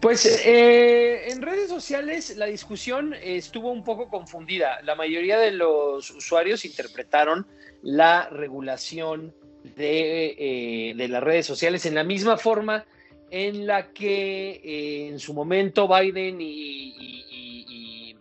Pues 0.00 0.26
eh, 0.44 1.30
en 1.30 1.42
redes 1.42 1.68
sociales 1.68 2.36
la 2.36 2.46
discusión 2.46 3.14
estuvo 3.14 3.70
un 3.70 3.84
poco 3.84 4.08
confundida. 4.08 4.80
La 4.82 4.94
mayoría 4.94 5.38
de 5.38 5.52
los 5.52 6.10
usuarios 6.10 6.64
interpretaron 6.64 7.46
la 7.82 8.28
regulación 8.28 9.34
de, 9.76 10.36
eh, 10.38 11.08
las 11.08 11.22
redes 11.22 11.46
sociales 11.46 11.86
en 11.86 11.94
la 11.94 12.04
misma 12.04 12.36
forma 12.36 12.84
en 13.30 13.66
la 13.66 13.88
que 13.92 14.60
eh, 14.62 15.08
en 15.08 15.18
su 15.18 15.34
momento 15.34 15.88
Biden 15.88 16.38
y, 16.40 18.14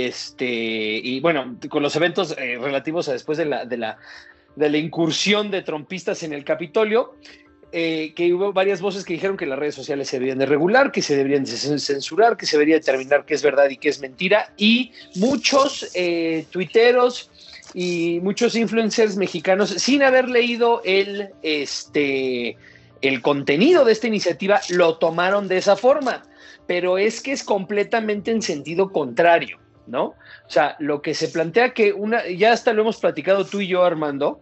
este 0.00 0.46
y 0.46 1.20
bueno 1.20 1.56
con 1.68 1.82
los 1.82 1.94
eventos 1.96 2.34
relativos 2.36 3.08
a 3.08 3.12
después 3.12 3.38
de 3.38 3.44
la 3.44 3.64
de 3.64 4.70
la 4.70 4.78
incursión 4.78 5.50
de 5.50 5.62
trompistas 5.62 6.22
en 6.22 6.32
el 6.32 6.44
Capitolio 6.44 7.14
eh, 7.72 8.12
que 8.14 8.32
hubo 8.32 8.52
varias 8.52 8.80
voces 8.80 9.04
que 9.04 9.12
dijeron 9.12 9.36
que 9.36 9.46
las 9.46 9.58
redes 9.58 9.74
sociales 9.74 10.08
se 10.08 10.16
deberían 10.16 10.38
de 10.38 10.46
regular, 10.46 10.90
que 10.90 11.02
se 11.02 11.16
deberían 11.16 11.44
de 11.44 11.52
cen- 11.52 11.78
censurar, 11.78 12.36
que 12.36 12.46
se 12.46 12.56
debería 12.56 12.76
determinar 12.76 13.24
qué 13.24 13.34
es 13.34 13.42
verdad 13.42 13.68
y 13.68 13.76
qué 13.76 13.88
es 13.90 14.00
mentira. 14.00 14.52
Y 14.56 14.92
muchos 15.16 15.90
eh, 15.94 16.46
tuiteros 16.50 17.30
y 17.74 18.20
muchos 18.22 18.54
influencers 18.54 19.16
mexicanos, 19.16 19.70
sin 19.70 20.02
haber 20.02 20.28
leído 20.28 20.80
el, 20.84 21.30
este, 21.42 22.56
el 23.02 23.20
contenido 23.20 23.84
de 23.84 23.92
esta 23.92 24.06
iniciativa, 24.06 24.60
lo 24.70 24.96
tomaron 24.96 25.48
de 25.48 25.58
esa 25.58 25.76
forma. 25.76 26.24
Pero 26.66 26.98
es 26.98 27.20
que 27.20 27.32
es 27.32 27.44
completamente 27.44 28.30
en 28.30 28.42
sentido 28.42 28.90
contrario, 28.90 29.58
¿no? 29.86 30.04
O 30.04 30.50
sea, 30.50 30.76
lo 30.78 31.00
que 31.02 31.14
se 31.14 31.28
plantea 31.28 31.72
que 31.72 31.92
una, 31.92 32.26
ya 32.28 32.52
hasta 32.52 32.72
lo 32.72 32.82
hemos 32.82 32.98
platicado 32.98 33.44
tú 33.46 33.60
y 33.60 33.68
yo, 33.68 33.84
Armando, 33.84 34.40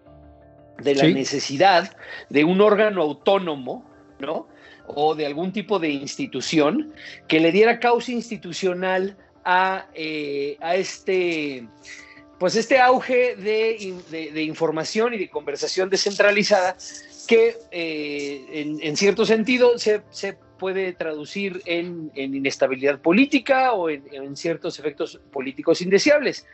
de 0.82 0.94
la 0.94 1.04
Sí. 1.04 1.14
necesidad 1.14 1.96
de 2.28 2.44
un 2.44 2.60
órgano 2.60 3.02
autónomo, 3.02 3.88
¿no? 4.18 4.48
O 4.86 5.14
de 5.14 5.26
algún 5.26 5.52
tipo 5.52 5.78
de 5.78 5.88
institución 5.90 6.92
que 7.28 7.40
le 7.40 7.50
diera 7.52 7.80
causa 7.80 8.12
institucional 8.12 9.16
a, 9.44 9.86
eh, 9.94 10.56
a 10.60 10.76
este, 10.76 11.66
pues 12.38 12.56
este 12.56 12.78
auge 12.78 13.36
de- 13.36 14.30
de 14.32 14.42
información 14.42 15.14
y 15.14 15.18
de 15.18 15.28
conversación 15.30 15.88
descentralizada 15.90 16.76
que 17.26 17.56
eh, 17.72 18.44
en, 18.52 18.78
en 18.82 18.96
cierto 18.96 19.24
sentido 19.26 19.78
se, 19.78 20.02
se 20.10 20.34
puede 20.58 20.92
traducir 20.92 21.60
en, 21.66 22.10
en 22.14 22.34
inestabilidad 22.34 23.00
política 23.00 23.72
o 23.72 23.90
en, 23.90 24.04
en 24.12 24.36
ciertos 24.36 24.78
efectos 24.78 25.20
políticos 25.32 25.82
indeseables. 25.82 26.46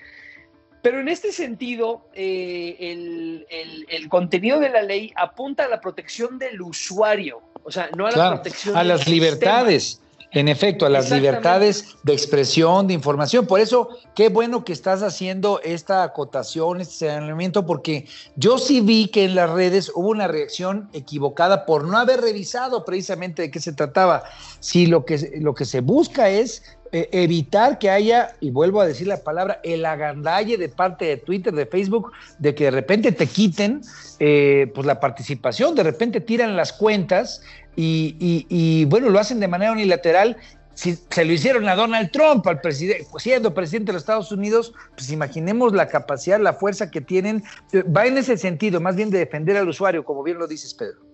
Pero 0.83 0.99
en 1.01 1.09
este 1.09 1.31
sentido, 1.33 2.09
eh, 2.13 2.77
el, 2.81 3.47
el- 3.49 3.87
el 3.89 4.09
contenido 4.09 4.59
de 4.61 4.69
la 4.69 4.83
ley 4.83 5.13
apunta 5.17 5.65
a 5.65 5.69
la 5.69 5.81
protección 5.81 6.39
del 6.39 6.61
usuario, 6.61 7.41
o 7.63 7.71
sea, 7.71 7.89
no 7.97 8.07
a 8.07 8.11
la 8.11 8.15
Claro, 8.15 8.35
protección 8.37 8.77
a 8.77 8.81
del 8.81 8.89
las 8.89 8.99
sistema. 9.01 9.15
libertades. 9.15 9.99
En 10.35 10.49
efecto, 10.49 10.87
a 10.87 10.89
las 10.89 11.11
libertades 11.11 11.95
de 12.05 12.15
expresión, 12.15 12.87
de 12.87 12.95
información. 12.95 13.47
Por 13.47 13.61
eso, 13.61 13.91
qué 14.17 14.31
bueno 14.31 14.65
que 14.65 14.73
estás 14.73 15.03
haciendo 15.03 15.61
esta 15.63 16.03
acotación, 16.05 16.81
este 16.81 16.95
señalamiento, 17.07 17.67
porque 17.67 18.07
yo 18.35 18.57
sí 18.57 18.81
vi 18.81 19.09
que 19.09 19.25
en 19.25 19.35
las 19.35 19.51
redes 19.51 19.93
hubo 19.95 20.09
una 20.09 20.29
reacción 20.29 20.89
equivocada 20.95 21.67
por 21.67 21.85
no 21.87 21.99
haber 21.99 22.23
revisado 22.23 22.83
precisamente 22.87 23.43
de 23.43 23.51
qué 23.51 23.61
se 23.61 23.75
trataba. 23.75 24.25
Si 24.59 24.87
lo 24.87 25.05
que, 25.05 25.33
lo 25.39 25.53
que 25.55 25.67
se 25.67 25.83
busca 25.83 26.31
es 26.31 26.63
eh, 26.93 27.09
evitar 27.13 27.79
que 27.79 27.91
haya, 27.91 28.37
y 28.41 28.51
vuelvo 28.51 28.81
a 28.81 28.87
decir 28.87 29.07
la 29.07 29.17
palabra, 29.25 29.61
el 29.65 29.85
agandalle 29.87 30.59
de 30.59 30.69
parte 30.69 31.07
de 31.07 31.17
Twitter, 31.17 31.53
de 31.53 31.67
Facebook, 31.67 32.13
de 32.39 32.55
que 32.55 32.65
de 32.65 32.71
repente 32.71 33.13
te 33.13 33.27
quiten 33.27 33.81
eh, 34.19 34.71
pues 34.75 34.87
la 34.87 35.01
participación, 35.01 35.75
de 35.75 35.83
repente 35.83 36.21
tiran 36.21 36.55
las 36.57 36.73
cuentas 36.73 37.43
y, 37.75 38.17
y- 38.21 38.47
y, 38.49 38.85
bueno, 38.85 39.09
lo 39.09 39.19
hacen 39.19 39.41
de 39.41 39.49
manera 39.49 39.73
unilateral. 39.73 40.37
Si 40.75 40.97
se 41.11 41.25
lo 41.27 41.33
hicieron 41.33 41.69
a 41.69 41.75
Donald 41.75 42.11
Trump, 42.13 42.47
al 42.47 42.61
presidente, 42.61 43.07
siendo 43.19 43.53
presidente 43.53 43.89
de 43.91 43.95
los 43.95 44.03
Estados 44.03 44.33
Unidos, 44.33 44.73
pues 44.97 45.11
imaginemos 45.11 45.75
la 45.75 45.89
capacidad, 45.89 46.41
la 46.41 46.55
fuerza 46.55 46.91
que 46.91 47.01
tienen. 47.03 47.43
Eh, 47.73 47.83
Va 47.83 48.07
en 48.07 48.17
ese 48.17 48.37
sentido, 48.39 48.81
más 48.81 48.97
bien 48.97 49.11
de 49.11 49.19
defender 49.19 49.57
al 49.59 49.69
usuario, 49.69 50.03
como 50.05 50.23
bien 50.23 50.39
lo 50.39 50.47
dices, 50.47 50.73
Pedro. 50.73 51.12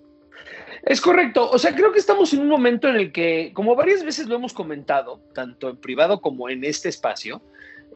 Es 0.83 1.01
correcto. 1.01 1.51
O 1.51 1.59
sea, 1.59 1.75
creo 1.75 1.93
que 1.93 1.99
estamos 1.99 2.33
en 2.33 2.41
un 2.41 2.49
momento 2.49 2.89
en 2.89 2.97
el 2.97 3.13
que, 3.13 3.53
como 3.55 3.75
varias 3.75 4.05
veces 4.05 4.27
lo 4.29 4.37
hemos 4.37 4.53
comentado, 4.53 5.21
tanto 5.35 5.69
en 5.71 5.77
privado 5.77 6.21
como 6.21 6.49
en 6.49 6.65
este 6.65 6.89
espacio, 6.89 7.43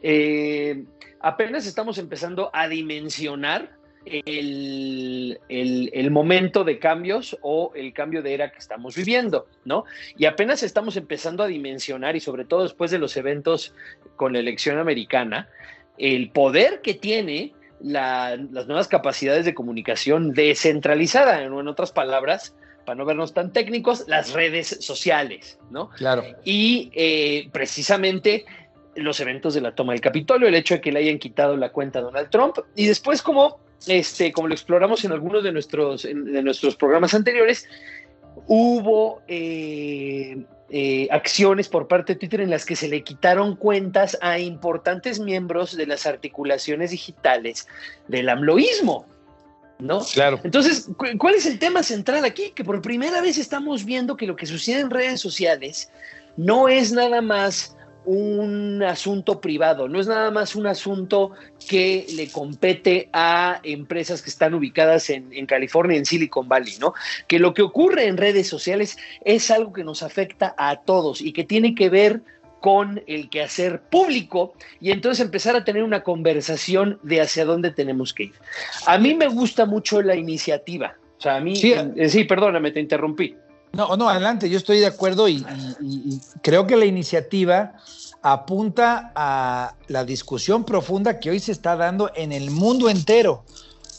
eh, 0.02 0.84
apenas 1.20 1.66
estamos 1.66 1.98
empezando 1.98 2.50
a 2.52 2.68
dimensionar 2.68 3.70
el, 4.04 5.38
el- 5.48 6.10
momento 6.10 6.64
de 6.64 6.80
cambios 6.80 7.38
o 7.40 7.70
el 7.76 7.92
cambio 7.92 8.20
de 8.20 8.34
era 8.34 8.50
que 8.50 8.58
estamos 8.58 8.96
viviendo, 8.96 9.46
¿no? 9.64 9.84
Y 10.18 10.24
apenas 10.24 10.64
estamos 10.64 10.96
empezando 10.96 11.44
a 11.44 11.46
dimensionar, 11.46 12.16
y 12.16 12.20
sobre 12.20 12.44
todo 12.44 12.64
después 12.64 12.90
de 12.90 12.98
los 12.98 13.16
eventos 13.16 13.74
con 14.16 14.32
la 14.32 14.40
elección 14.40 14.78
americana, 14.78 15.48
el 15.98 16.30
poder 16.30 16.80
que 16.82 16.94
tiene 16.94 17.52
la- 17.80 18.36
las 18.50 18.66
nuevas 18.66 18.88
capacidades 18.88 19.44
de 19.44 19.54
comunicación 19.54 20.32
descentralizada, 20.32 21.42
en 21.42 21.52
otras 21.68 21.92
palabras, 21.92 22.56
para 22.84 22.96
no 22.96 23.04
vernos 23.04 23.32
tan 23.34 23.52
técnicos, 23.52 24.04
las 24.08 24.32
redes 24.32 24.78
sociales, 24.80 25.58
¿no? 25.70 25.90
Claro. 25.90 26.24
Y 26.44 26.90
eh, 26.94 27.48
precisamente 27.52 28.44
los 28.94 29.20
eventos 29.20 29.54
de 29.54 29.60
la 29.60 29.74
toma 29.74 29.92
del 29.92 30.00
Capitolio, 30.02 30.48
el 30.48 30.54
hecho 30.54 30.74
de 30.74 30.80
que 30.80 30.92
le 30.92 30.98
hayan 31.00 31.18
quitado 31.18 31.56
la 31.56 31.70
cuenta 31.70 32.00
a 32.00 32.02
Donald 32.02 32.28
Trump, 32.30 32.56
y 32.76 32.86
después 32.86 33.22
como, 33.22 33.58
este, 33.86 34.32
como 34.32 34.48
lo 34.48 34.54
exploramos 34.54 35.04
en 35.04 35.12
algunos 35.12 35.42
de 35.44 35.52
nuestros, 35.52 36.04
en- 36.04 36.24
de 36.32 36.42
nuestros 36.42 36.76
programas 36.76 37.14
anteriores, 37.14 37.66
hubo 38.46 39.22
eh, 39.28 40.44
eh, 40.70 41.08
acciones 41.10 41.68
por 41.68 41.86
parte 41.88 42.14
de 42.14 42.18
Twitter 42.18 42.40
en 42.40 42.50
las 42.50 42.64
que 42.64 42.76
se 42.76 42.88
le 42.88 43.02
quitaron 43.02 43.56
cuentas 43.56 44.18
a 44.20 44.38
importantes 44.38 45.20
miembros 45.20 45.76
de 45.76 45.86
las 45.86 46.06
articulaciones 46.06 46.90
digitales 46.90 47.68
del 48.08 48.28
amloísmo, 48.28 49.06
¿no? 49.82 50.00
Claro. 50.14 50.40
Entonces, 50.44 50.88
cu- 50.96 51.18
¿cuál 51.18 51.34
es 51.34 51.46
el 51.46 51.58
tema 51.58 51.82
central 51.82 52.24
aquí? 52.24 52.52
Que 52.54 52.64
por 52.64 52.80
primera 52.80 53.20
vez 53.20 53.38
estamos 53.38 53.84
viendo 53.84 54.16
que 54.16 54.26
lo 54.26 54.36
que 54.36 54.46
sucede 54.46 54.80
en 54.80 54.90
redes 54.90 55.20
sociales 55.20 55.90
no 56.36 56.68
es 56.68 56.92
nada 56.92 57.20
más 57.20 57.76
un 58.04 58.82
asunto 58.82 59.40
privado, 59.40 59.86
no 59.88 60.00
es 60.00 60.08
nada 60.08 60.32
más 60.32 60.56
un 60.56 60.66
asunto 60.66 61.30
que 61.68 62.04
le 62.14 62.28
compete 62.30 63.08
a 63.12 63.60
empresas 63.62 64.22
que 64.22 64.30
están 64.30 64.54
ubicadas 64.54 65.08
en, 65.10 65.32
en 65.32 65.46
California, 65.46 65.96
en 65.98 66.04
Silicon 66.04 66.48
Valley, 66.48 66.74
¿no? 66.80 66.94
Que 67.28 67.38
lo 67.38 67.54
que 67.54 67.62
ocurre 67.62 68.06
en 68.06 68.16
redes 68.16 68.48
sociales 68.48 68.96
es 69.24 69.52
algo 69.52 69.72
que 69.72 69.84
nos 69.84 70.02
afecta 70.02 70.52
a 70.58 70.80
todos 70.80 71.20
y 71.20 71.32
que 71.32 71.44
tiene 71.44 71.76
que 71.76 71.90
ver 71.90 72.22
con 72.62 73.02
el 73.08 73.28
quehacer 73.28 73.82
público 73.82 74.54
y 74.80 74.92
entonces 74.92 75.22
empezar 75.24 75.56
a 75.56 75.64
tener 75.64 75.82
una 75.82 76.02
conversación 76.04 76.98
de 77.02 77.20
hacia 77.20 77.44
dónde 77.44 77.72
tenemos 77.72 78.14
que 78.14 78.22
ir. 78.22 78.34
A 78.86 78.96
mí 78.98 79.14
me 79.14 79.26
gusta 79.26 79.66
mucho 79.66 80.00
la 80.00 80.14
iniciativa. 80.14 80.94
O 81.18 81.20
sea, 81.20 81.36
a 81.36 81.40
mí, 81.40 81.56
Sí. 81.56 81.74
eh, 81.74 82.08
sí, 82.08 82.22
perdóname, 82.22 82.70
te 82.70 82.78
interrumpí. 82.78 83.36
No, 83.72 83.96
no, 83.96 84.08
adelante, 84.08 84.48
yo 84.48 84.58
estoy 84.58 84.78
de 84.78 84.86
acuerdo 84.86 85.26
y, 85.28 85.38
y- 85.38 85.44
y- 85.80 86.14
y 86.14 86.20
creo 86.40 86.64
que 86.66 86.76
la 86.76 86.84
iniciativa 86.84 87.72
apunta 88.22 89.10
a 89.16 89.74
la 89.88 90.04
discusión 90.04 90.64
profunda 90.64 91.18
que 91.18 91.30
hoy 91.30 91.40
se 91.40 91.50
está 91.50 91.74
dando 91.74 92.12
en 92.14 92.30
el 92.30 92.50
mundo 92.52 92.88
entero. 92.88 93.44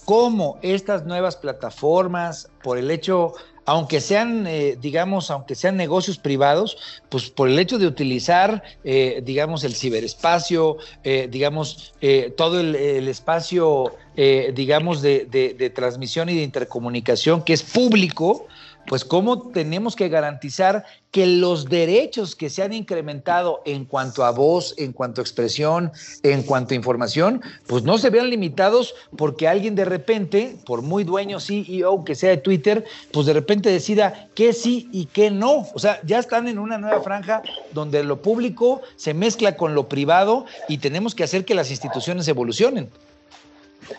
Cómo 0.05 0.58
estas 0.62 1.05
nuevas 1.05 1.36
plataformas, 1.36 2.50
por 2.63 2.77
el 2.77 2.89
hecho, 2.91 3.34
aunque 3.65 4.01
sean, 4.01 4.46
eh, 4.48 4.77
digamos, 4.79 5.32
aunque 5.32 5.55
sean 5.55 5.77
negocios 5.77 6.17
privados, 6.17 6.77
pues 7.10 7.29
por 7.29 7.48
el 7.50 7.58
hecho 7.60 7.77
de 7.79 7.88
utilizar, 7.88 8.63
eh, 8.84 9.22
digamos, 9.24 9.63
el 9.63 9.74
ciberespacio, 9.75 10.77
eh, 11.03 11.27
digamos, 11.32 11.93
eh, 12.01 12.34
todo 12.36 12.60
el, 12.60 12.75
espacio, 13.08 13.93
eh, 14.17 14.51
digamos, 14.53 15.01
de, 15.01 15.25
de- 15.25 15.53
de 15.53 15.70
transmisión 15.70 16.29
y 16.29 16.36
de 16.36 16.43
intercomunicación 16.43 17.41
que 17.43 17.53
es 17.53 17.63
público, 17.63 18.48
pues 18.88 19.06
cómo 19.06 19.50
tenemos 19.50 19.96
que 19.96 20.10
garantizar 20.10 20.86
que 21.12 21.28
los 21.28 21.70
derechos 21.70 22.36
que 22.36 22.50
se 22.50 22.63
han 22.63 22.74
incrementado 22.74 23.62
en 23.66 23.86
cuanto 23.86 24.25
a 24.25 24.32
voz, 24.32 24.74
en 24.78 24.94
cuanto 24.94 25.22
a 25.22 25.24
expresión, 25.24 25.92
en 26.24 26.42
cuanto 26.42 26.74
a 26.74 26.78
información, 26.78 27.42
pues 27.68 27.84
no 27.84 27.98
se 27.98 28.10
vean 28.10 28.30
limitados 28.30 28.96
porque 29.16 29.48
alguien 29.48 29.75
de 29.75 29.86
repente, 29.86 30.58
por 30.66 30.82
muy 30.82 31.04
dueño 31.04 31.40
CEO 31.40 32.04
que 32.04 32.16
sea 32.16 32.32
de 32.32 32.38
Twitter, 32.38 32.84
pues 33.12 33.28
de 33.28 33.34
repente 33.34 33.70
decida 33.70 34.30
qué 34.34 34.54
sí 34.54 34.90
y 34.92 35.06
qué 35.06 35.30
no. 35.30 35.68
O 35.74 35.80
sea, 35.80 36.00
ya 36.04 36.18
están 36.18 36.48
en 36.48 36.58
una 36.58 36.80
nueva 36.80 37.02
franja 37.02 37.44
donde 37.74 38.04
lo 38.04 38.22
público 38.22 38.82
se 38.96 39.13
mezcla 39.13 39.56
con 39.56 39.75
lo 39.75 39.88
privado 39.88 40.46
y 40.68 40.80
tenemos 40.80 41.13
que 41.13 41.24
hacer 41.24 41.46
que 41.46 41.54
las 41.54 41.70
instituciones 41.70 42.28
evolucionen. 42.28 42.90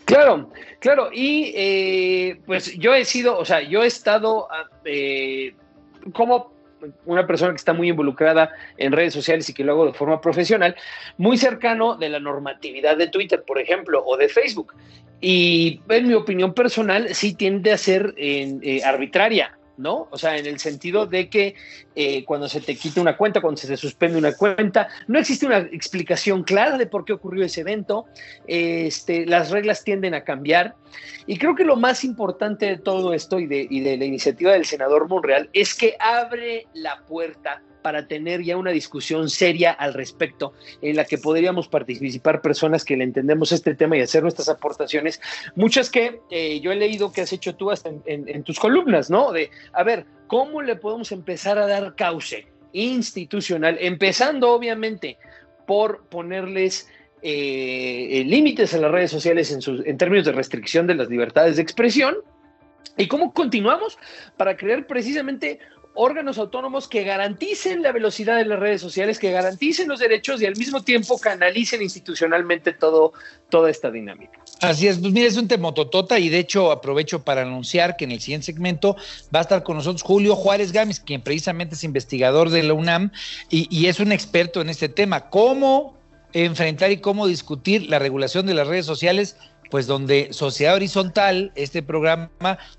Claro, 0.04 0.50
claro. 0.80 1.10
Y 1.12 1.52
eh, 1.54 2.40
pues 2.46 2.76
yo 2.78 2.94
he 2.94 3.04
sido, 3.04 3.38
o 3.38 3.44
sea, 3.44 3.62
yo 3.62 3.82
he 3.82 3.86
estado 3.86 4.48
ah, 4.50 4.68
eh, 4.84 5.54
como 6.12 6.52
una 7.06 7.26
persona 7.26 7.52
que 7.52 7.56
está 7.56 7.72
muy 7.72 7.88
involucrada 7.88 8.50
en 8.76 8.92
redes 8.92 9.14
sociales 9.14 9.48
y 9.48 9.54
que 9.54 9.64
lo 9.64 9.72
hago 9.72 9.86
de 9.86 9.94
forma 9.94 10.20
profesional, 10.20 10.76
muy 11.16 11.38
cercano 11.38 11.96
de 11.96 12.10
la 12.10 12.20
normatividad 12.20 12.96
de 12.96 13.08
Twitter, 13.08 13.42
por 13.46 13.58
ejemplo, 13.58 14.02
o 14.04 14.16
de 14.16 14.28
Facebook. 14.28 14.74
Y 15.20 15.80
en 15.88 16.08
mi 16.08 16.14
opinión 16.14 16.52
personal, 16.52 17.14
sí 17.14 17.34
tiende 17.34 17.72
a 17.72 17.78
ser 17.78 18.14
eh, 18.18 18.82
arbitraria, 18.84 19.56
¿no? 19.76 20.08
O 20.10 20.18
sea, 20.18 20.36
en 20.36 20.46
el 20.46 20.58
sentido 20.58 21.06
de 21.06 21.28
que 21.28 21.54
eh, 21.94 22.24
cuando 22.24 22.48
se 22.48 22.60
te 22.60 22.76
quita 22.76 23.00
una 23.00 23.16
cuenta, 23.16 23.40
cuando 23.40 23.60
se 23.60 23.68
te 23.68 23.76
suspende 23.76 24.18
una 24.18 24.36
cuenta, 24.36 24.88
no 25.08 25.18
existe 25.18 25.46
una 25.46 25.58
explicación 25.58 26.42
clara 26.44 26.78
de 26.78 26.86
por 26.86 27.04
qué 27.04 27.12
ocurrió 27.12 27.44
ese 27.44 27.62
evento, 27.62 28.06
este, 28.46 29.26
las 29.26 29.50
reglas 29.50 29.84
tienden 29.84 30.14
a 30.14 30.24
cambiar. 30.24 30.74
Y 31.26 31.38
creo 31.38 31.54
que 31.54 31.64
lo 31.64 31.76
más 31.76 32.04
importante 32.04 32.66
de 32.66 32.78
todo 32.78 33.14
esto 33.14 33.38
y 33.38 33.46
de, 33.46 33.66
y 33.68 33.80
de 33.80 33.96
la 33.96 34.04
iniciativa 34.04 34.52
del 34.52 34.64
senador 34.64 35.08
Monreal 35.08 35.48
es 35.52 35.74
que 35.74 35.96
abre 35.98 36.66
la 36.74 37.00
puerta 37.06 37.62
para 37.84 38.08
tener 38.08 38.42
ya 38.42 38.56
una 38.56 38.70
discusión 38.70 39.28
seria 39.28 39.70
al 39.70 39.92
respecto, 39.92 40.54
en 40.80 40.96
la 40.96 41.04
que 41.04 41.18
podríamos 41.18 41.68
participar 41.68 42.40
personas 42.40 42.82
que 42.82 42.96
le 42.96 43.04
entendemos 43.04 43.52
este 43.52 43.74
tema 43.74 43.98
y 43.98 44.00
hacer 44.00 44.22
nuestras 44.22 44.48
aportaciones, 44.48 45.20
muchas 45.54 45.90
que 45.90 46.18
eh, 46.30 46.60
yo 46.60 46.72
he 46.72 46.76
leído 46.76 47.12
que 47.12 47.20
has 47.20 47.34
hecho 47.34 47.56
tú 47.56 47.70
hasta 47.70 47.90
en, 48.06 48.42
tus 48.42 48.58
columnas, 48.58 49.10
¿no? 49.10 49.32
De, 49.32 49.50
a 49.74 49.82
ver, 49.82 50.06
¿cómo 50.28 50.62
le 50.62 50.76
podemos 50.76 51.12
empezar 51.12 51.58
a 51.58 51.66
dar 51.66 51.94
cauce 51.94 52.46
institucional, 52.72 53.76
empezando 53.78 54.52
obviamente 54.52 55.18
por 55.66 56.06
ponerles 56.06 56.88
eh, 57.20 58.24
límites 58.26 58.72
a 58.72 58.78
las 58.78 58.92
redes 58.92 59.10
sociales 59.10 59.52
en, 59.52 59.60
sus, 59.60 59.84
en 59.84 59.98
términos 59.98 60.24
de 60.24 60.32
restricción 60.32 60.86
de 60.86 60.94
las 60.94 61.10
libertades 61.10 61.56
de 61.56 61.62
expresión? 61.62 62.16
¿Y 62.96 63.08
cómo 63.08 63.34
continuamos 63.34 63.98
para 64.38 64.56
crear 64.56 64.86
precisamente 64.86 65.58
órganos 65.94 66.38
autónomos 66.38 66.88
que 66.88 67.04
garanticen 67.04 67.82
la 67.82 67.92
velocidad 67.92 68.36
de 68.36 68.44
las 68.44 68.58
redes 68.58 68.80
sociales, 68.80 69.18
que 69.18 69.30
garanticen 69.30 69.88
los 69.88 70.00
derechos 70.00 70.42
y 70.42 70.46
al 70.46 70.56
mismo 70.56 70.82
tiempo 70.82 71.18
canalicen 71.18 71.82
institucionalmente 71.82 72.72
todo, 72.72 73.12
toda 73.48 73.70
esta 73.70 73.90
dinámica. 73.90 74.40
Así 74.60 74.88
es, 74.88 74.98
pues 74.98 75.12
mira, 75.12 75.28
es 75.28 75.36
un 75.36 75.48
temototota 75.48 76.18
y 76.18 76.28
de 76.28 76.38
hecho 76.38 76.72
aprovecho 76.72 77.22
para 77.22 77.42
anunciar 77.42 77.96
que 77.96 78.04
en 78.04 78.12
el 78.12 78.20
siguiente 78.20 78.46
segmento 78.46 78.96
va 79.34 79.40
a 79.40 79.42
estar 79.42 79.62
con 79.62 79.76
nosotros 79.76 80.02
Julio 80.02 80.34
Juárez 80.36 80.72
Gámez, 80.72 81.00
quien 81.00 81.22
precisamente 81.22 81.74
es 81.74 81.84
investigador 81.84 82.50
de 82.50 82.62
la 82.62 82.74
UNAM 82.74 83.12
y, 83.50 83.68
y 83.70 83.86
es 83.86 84.00
un 84.00 84.12
experto 84.12 84.60
en 84.60 84.70
este 84.70 84.88
tema. 84.88 85.30
¿Cómo 85.30 85.94
enfrentar 86.34 86.90
y 86.90 86.96
cómo 86.96 87.28
discutir 87.28 87.88
la 87.88 88.00
regulación 88.00 88.44
de 88.46 88.54
las 88.54 88.66
redes 88.66 88.86
sociales 88.86 89.36
pues 89.74 89.88
donde 89.88 90.28
Sociedad 90.30 90.76
Horizontal, 90.76 91.50
este 91.56 91.82
programa, 91.82 92.30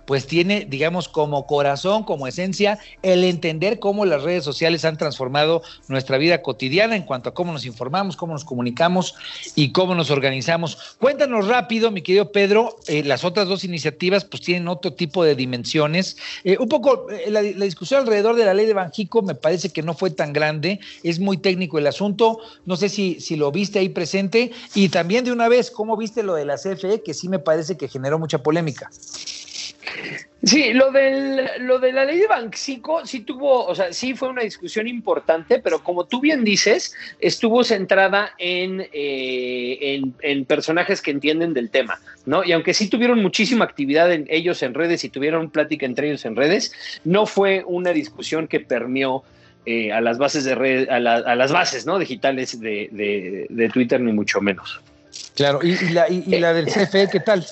pues 0.08 0.28
tiene, 0.28 0.66
digamos, 0.66 1.10
como 1.10 1.46
corazón, 1.46 2.06
como 2.06 2.25
esencia, 2.25 2.80
el 3.02 3.25
entender 3.25 3.80
cómo 3.80 4.06
las 4.06 4.24
redes 4.24 4.46
sociales 4.46 4.86
han 4.86 4.98
transformado 4.98 5.62
nuestra 5.90 6.18
vida 6.18 6.42
cotidiana 6.42 6.96
en 6.96 7.04
cuanto 7.04 7.28
a 7.28 7.34
cómo 7.34 7.52
nos 7.52 7.66
informamos, 7.66 8.16
cómo 8.16 8.32
nos 8.32 8.46
comunicamos 8.46 9.14
y 9.56 9.74
cómo 9.74 9.94
nos 9.94 10.10
organizamos. 10.10 10.96
Cuéntanos 10.98 11.50
rápido, 11.50 11.92
mi 11.92 12.02
querido 12.02 12.32
Pedro, 12.32 12.78
eh, 12.88 13.04
las 13.04 13.25
otras 13.25 13.50
dos 13.50 13.66
iniciativas 13.66 14.24
pues 14.24 14.42
tienen 14.42 14.70
otro 14.70 14.94
tipo 14.94 15.25
de 15.25 15.36
dimensiones. 15.36 16.16
Eh, 16.46 16.56
un 16.58 16.70
poco, 16.70 17.12
eh, 17.12 17.30
la, 17.30 17.42
discusión 17.42 18.00
alrededor 18.00 18.38
de 18.38 18.46
la 18.46 18.54
ley 18.54 18.68
de 18.68 18.74
Banjico 18.74 19.22
me 19.22 19.36
parece 19.36 19.68
que 19.68 19.82
no 19.82 19.96
fue 19.96 20.12
tan 20.12 20.32
grande, 20.32 20.80
es 21.04 21.20
muy 21.20 21.36
técnico 21.36 21.78
el 21.78 21.88
asunto, 21.88 22.40
no 22.66 22.78
sé 22.78 22.88
si, 22.88 23.20
si 23.20 23.36
lo 23.36 23.52
viste 23.52 23.80
ahí 23.80 23.90
presente 23.90 24.54
y 24.74 24.88
también 24.88 25.25
de 25.25 25.34
una 25.34 25.50
vez, 25.50 25.70
¿cómo 25.72 25.98
viste 25.98 26.24
lo 26.24 26.36
de 26.36 26.46
la 26.46 26.56
CFE? 26.56 26.85
Que 27.04 27.13
sí 27.13 27.30
me 27.30 27.39
parece 27.39 27.77
que 27.77 27.88
generó 27.88 28.20
mucha 28.20 28.39
polémica. 28.39 28.89
Sí, 30.44 30.74
lo, 30.74 30.92
del, 30.92 31.50
lo 31.62 31.80
de 31.80 31.92
la 31.92 32.06
ley 32.06 32.20
de 32.20 32.27
Banxico 32.27 33.04
sí 33.04 33.22
tuvo, 33.22 33.65
o 33.65 33.74
sea, 33.74 33.92
sí 33.92 34.13
fue 34.13 34.30
una 34.30 34.44
discusión 34.44 34.88
importante, 34.88 35.60
pero 35.60 35.84
como 35.84 36.06
tú 36.06 36.22
bien 36.22 36.44
dices, 36.44 36.94
estuvo 37.20 37.63
centrada 37.63 38.32
en, 38.38 38.88
eh, 38.94 40.01
en, 40.22 40.46
personajes 40.46 41.01
que 41.01 41.10
entienden 41.10 41.56
del 41.56 41.72
tema, 41.72 42.00
¿no? 42.27 42.44
Y 42.44 42.51
aunque 42.51 42.75
sí 42.75 42.89
tuvieron 42.89 43.24
muchísima 43.24 43.65
actividad 43.65 44.12
en 44.12 44.27
ellos 44.30 44.62
en 44.62 44.75
redes 44.75 45.04
y 45.04 45.10
tuvieron 45.10 45.50
plática 45.50 45.88
entre 45.88 46.10
ellos 46.10 46.25
en 46.25 46.36
redes, 46.36 46.74
no 47.04 47.25
fue 47.25 47.63
una 47.65 47.89
discusión 47.89 48.48
que 48.48 48.60
permeó 48.60 49.24
eh, 49.65 49.92
a 49.92 50.00
las 50.00 50.20
bases 50.20 50.44
de 50.44 50.54
red, 50.54 50.89
a, 50.89 51.00
la, 51.00 51.15
a, 51.15 51.36
las 51.36 51.51
bases, 51.51 51.88
¿no? 51.88 51.98
Digitales 51.98 52.60
de, 52.60 53.48
de 53.50 53.70
Twitter, 53.70 54.00
ni 54.00 54.13
mucho 54.13 54.42
menos. 54.42 54.80
Claro, 55.36 55.60
y, 55.62 55.72
y, 55.72 55.89
la, 55.89 56.10
y, 56.10 56.24
y, 56.25 56.39
la, 56.39 56.54
del 56.54 56.65
CFE, 56.65 57.10
¿qué 57.12 57.20
tal? 57.20 57.46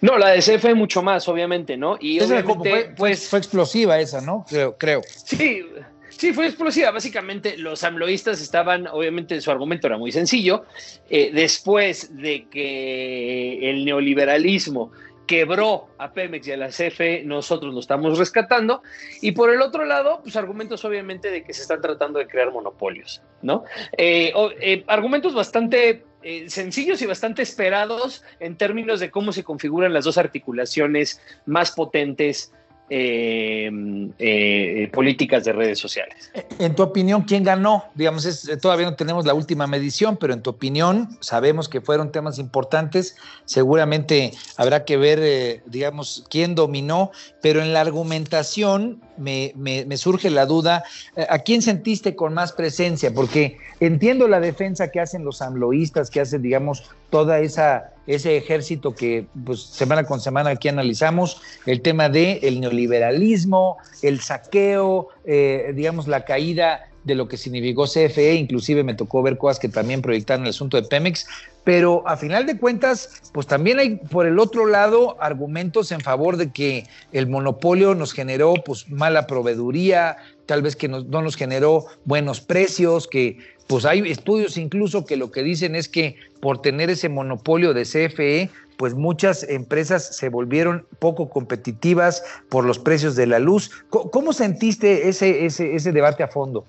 No, 0.00 0.18
la 0.18 0.30
de 0.30 0.40
CFE 0.40 0.74
mucho 0.74 1.02
más, 1.02 1.28
obviamente, 1.28 1.76
¿no? 1.76 1.96
Y 2.00 2.18
esa 2.18 2.26
obviamente, 2.26 2.70
fue, 2.70 2.94
pues, 2.96 3.28
fue 3.28 3.38
explosiva 3.38 3.98
esa, 3.98 4.20
¿no? 4.20 4.44
Creo, 4.48 4.76
creo. 4.76 5.02
Sí, 5.24 5.62
sí, 6.10 6.32
fue 6.32 6.46
explosiva. 6.46 6.90
Básicamente, 6.90 7.56
los 7.56 7.82
amloístas 7.82 8.40
estaban, 8.40 8.86
obviamente, 8.86 9.40
su 9.40 9.50
argumento 9.50 9.86
era 9.86 9.98
muy 9.98 10.12
sencillo. 10.12 10.64
Eh, 11.10 11.30
después 11.32 12.16
de 12.16 12.46
que 12.48 13.70
el 13.70 13.84
neoliberalismo 13.84 14.92
quebró 15.26 15.88
a 15.98 16.12
Pemex 16.12 16.46
y 16.46 16.52
a 16.52 16.56
la 16.56 16.68
CFE, 16.68 17.24
nosotros 17.24 17.74
lo 17.74 17.80
estamos 17.80 18.18
rescatando. 18.18 18.82
Y 19.20 19.32
por 19.32 19.52
el 19.52 19.60
otro 19.60 19.84
lado, 19.84 20.20
pues 20.22 20.36
argumentos 20.36 20.84
obviamente 20.84 21.30
de 21.30 21.42
que 21.42 21.52
se 21.52 21.62
están 21.62 21.80
tratando 21.80 22.18
de 22.18 22.26
crear 22.26 22.52
monopolios, 22.52 23.22
¿no? 23.42 23.64
Eh, 23.98 24.32
eh, 24.60 24.84
argumentos 24.86 25.34
bastante 25.34 26.04
eh, 26.28 26.50
sencillos 26.50 27.00
y 27.02 27.06
bastante 27.06 27.42
esperados 27.42 28.24
en 28.40 28.56
términos 28.56 28.98
de 28.98 29.12
cómo 29.12 29.32
se 29.32 29.44
configuran 29.44 29.92
las 29.92 30.06
dos 30.06 30.18
articulaciones 30.18 31.20
más 31.44 31.70
potentes 31.70 32.50
eh, 32.90 33.70
eh, 34.18 34.90
políticas 34.92 35.44
de 35.44 35.52
redes 35.52 35.78
sociales. 35.78 36.32
En 36.58 36.74
tu 36.74 36.82
opinión, 36.82 37.22
¿quién 37.22 37.44
ganó? 37.44 37.84
Digamos, 37.94 38.50
todavía 38.60 38.86
no 38.86 38.96
tenemos 38.96 39.24
la 39.24 39.34
última 39.34 39.68
medición, 39.68 40.16
pero 40.16 40.34
en 40.34 40.42
tu 40.42 40.50
opinión, 40.50 41.16
sabemos 41.20 41.68
que 41.68 41.80
fueron 41.80 42.10
temas 42.10 42.40
importantes, 42.40 43.14
seguramente 43.44 44.32
habrá 44.56 44.84
que 44.84 44.96
ver, 44.96 45.62
digamos, 45.66 46.24
quién 46.28 46.56
dominó, 46.56 47.12
pero 47.40 47.62
en 47.62 47.72
la 47.72 47.82
argumentación 47.82 49.00
me, 49.18 49.52
me, 49.56 49.96
surge 49.96 50.30
la 50.30 50.46
duda, 50.46 50.84
eh, 51.16 51.26
¿a 51.28 51.38
quién 51.40 51.62
sentiste 51.62 52.14
con 52.14 52.34
más 52.34 52.52
presencia? 52.52 53.12
Porque 53.12 53.58
entiendo 53.80 54.28
la 54.28 54.40
defensa 54.40 54.90
que 54.90 55.00
hacen 55.00 55.24
los 55.24 55.42
amloístas, 55.42 56.10
que 56.10 56.20
hacen, 56.20 56.42
digamos, 56.42 56.90
toda 57.10 57.40
esa 57.40 57.92
ese 58.06 58.36
ejército 58.36 58.94
que 58.94 59.26
pues 59.44 59.62
semana 59.62 60.04
con 60.04 60.20
semana 60.20 60.50
aquí 60.50 60.68
analizamos, 60.68 61.42
el 61.66 61.82
tema 61.82 62.08
de 62.08 62.38
el 62.42 62.60
neoliberalismo, 62.60 63.78
el 64.02 64.20
saqueo, 64.20 65.08
eh, 65.24 65.72
digamos 65.74 66.06
la 66.06 66.24
caída 66.24 66.88
de 67.06 67.14
lo 67.14 67.28
que 67.28 67.36
significó 67.36 67.84
CFE, 67.84 68.34
inclusive 68.34 68.82
me 68.82 68.94
tocó 68.94 69.22
ver 69.22 69.38
cosas 69.38 69.60
que 69.60 69.68
también 69.68 70.02
proyectaron 70.02 70.44
el 70.44 70.50
asunto 70.50 70.76
de 70.76 70.82
Pemex, 70.82 71.24
pero 71.62 72.06
a 72.06 72.16
final 72.16 72.46
de 72.46 72.58
cuentas, 72.58 73.22
pues 73.32 73.46
también 73.46 73.78
hay 73.78 73.96
por 73.96 74.26
el 74.26 74.40
otro 74.40 74.66
lado 74.66 75.16
argumentos 75.20 75.92
en 75.92 76.00
favor 76.00 76.36
de 76.36 76.50
que 76.50 76.84
el 77.12 77.28
monopolio 77.28 77.94
nos 77.94 78.12
generó 78.12 78.54
pues 78.54 78.88
mala 78.90 79.28
proveeduría, 79.28 80.16
tal 80.46 80.62
vez 80.62 80.74
que 80.74 80.88
no 80.88 81.02
nos 81.02 81.36
generó 81.36 81.86
buenos 82.04 82.40
precios, 82.40 83.06
que 83.06 83.38
pues 83.66 83.84
hay 83.84 84.00
estudios 84.10 84.56
incluso 84.56 85.04
que 85.04 85.16
lo 85.16 85.30
que 85.30 85.42
dicen 85.42 85.74
es 85.74 85.88
que 85.88 86.16
por 86.40 86.62
tener 86.62 86.90
ese 86.90 87.08
monopolio 87.08 87.74
de 87.74 87.82
CFE, 87.82 88.50
pues 88.76 88.94
muchas 88.94 89.42
empresas 89.44 90.16
se 90.16 90.28
volvieron 90.28 90.86
poco 90.98 91.28
competitivas 91.28 92.22
por 92.48 92.64
los 92.64 92.78
precios 92.78 93.16
de 93.16 93.26
la 93.26 93.38
luz. 93.38 93.70
¿Cómo 93.88 94.32
sentiste 94.32 95.08
ese, 95.08 95.46
ese, 95.46 95.92
debate 95.92 96.22
a 96.22 96.28
fondo? 96.28 96.66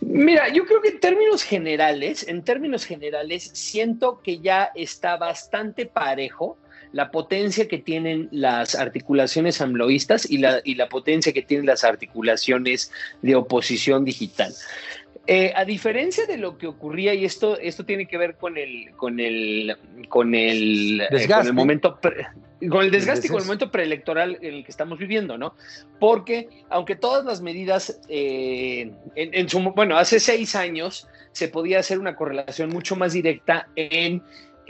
Mira, 0.00 0.48
yo 0.52 0.64
creo 0.64 0.80
que 0.80 0.88
en 0.88 1.00
términos 1.00 1.42
generales, 1.42 2.26
en 2.26 2.42
términos 2.42 2.84
generales, 2.84 3.50
siento 3.52 4.20
que 4.22 4.38
ya 4.38 4.70
está 4.74 5.16
bastante 5.18 5.84
parejo 5.86 6.56
la 6.92 7.10
potencia 7.10 7.68
que 7.68 7.78
tienen 7.78 8.28
las 8.32 8.74
articulaciones 8.74 9.60
amloístas 9.60 10.28
y 10.28 10.38
la, 10.38 10.60
y 10.64 10.74
la 10.74 10.88
potencia 10.88 11.32
que 11.32 11.42
tienen 11.42 11.66
las 11.66 11.84
articulaciones 11.84 12.90
de 13.22 13.36
oposición 13.36 14.04
digital. 14.04 14.52
Eh, 15.26 15.52
a 15.54 15.64
diferencia 15.64 16.26
de 16.26 16.38
lo 16.38 16.58
que 16.58 16.66
ocurría, 16.66 17.14
y 17.14 17.24
esto, 17.24 17.58
esto 17.58 17.84
tiene 17.84 18.06
que 18.06 18.18
ver 18.18 18.36
con 18.36 18.56
el, 18.56 18.90
con 18.96 19.20
el, 19.20 19.76
con 20.08 20.34
el, 20.34 21.00
eh, 21.02 21.28
con 21.28 21.46
el 21.46 21.52
momento, 21.52 22.00
pre, 22.00 22.26
con 22.68 22.82
el 22.82 22.90
desgaste 22.90 23.26
y 23.26 23.30
con 23.30 23.40
el 23.40 23.44
momento 23.44 23.70
preelectoral 23.70 24.38
en 24.40 24.54
el 24.54 24.64
que 24.64 24.70
estamos 24.70 24.98
viviendo, 24.98 25.38
¿no? 25.38 25.54
Porque 26.00 26.48
aunque 26.68 26.96
todas 26.96 27.24
las 27.24 27.42
medidas, 27.42 28.00
eh, 28.08 28.92
en, 29.14 29.34
en, 29.34 29.48
su, 29.48 29.60
bueno, 29.60 29.98
hace 29.98 30.18
seis 30.18 30.56
años 30.56 31.06
se 31.32 31.48
podía 31.48 31.78
hacer 31.78 31.98
una 31.98 32.16
correlación 32.16 32.70
mucho 32.70 32.96
más 32.96 33.12
directa 33.12 33.68
en 33.76 34.22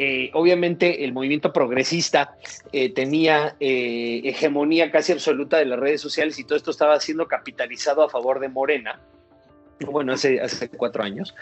eh, 0.02 0.30
obviamente 0.32 1.04
el 1.04 1.12
movimiento 1.12 1.52
progresista 1.52 2.34
eh, 2.72 2.90
tenía 2.90 3.56
eh, 3.60 4.22
hegemonía 4.24 4.90
casi 4.90 5.12
absoluta 5.12 5.58
de 5.58 5.66
las 5.66 5.78
redes 5.78 6.00
sociales 6.00 6.38
y 6.38 6.44
todo 6.44 6.56
esto 6.56 6.70
estaba 6.70 6.98
siendo 7.00 7.28
capitalizado 7.28 8.02
a 8.02 8.08
favor 8.08 8.40
de 8.40 8.48
Morena, 8.48 8.98
bueno, 9.86 10.12
hace, 10.12 10.68
cuatro 10.76 11.02
años. 11.02 11.34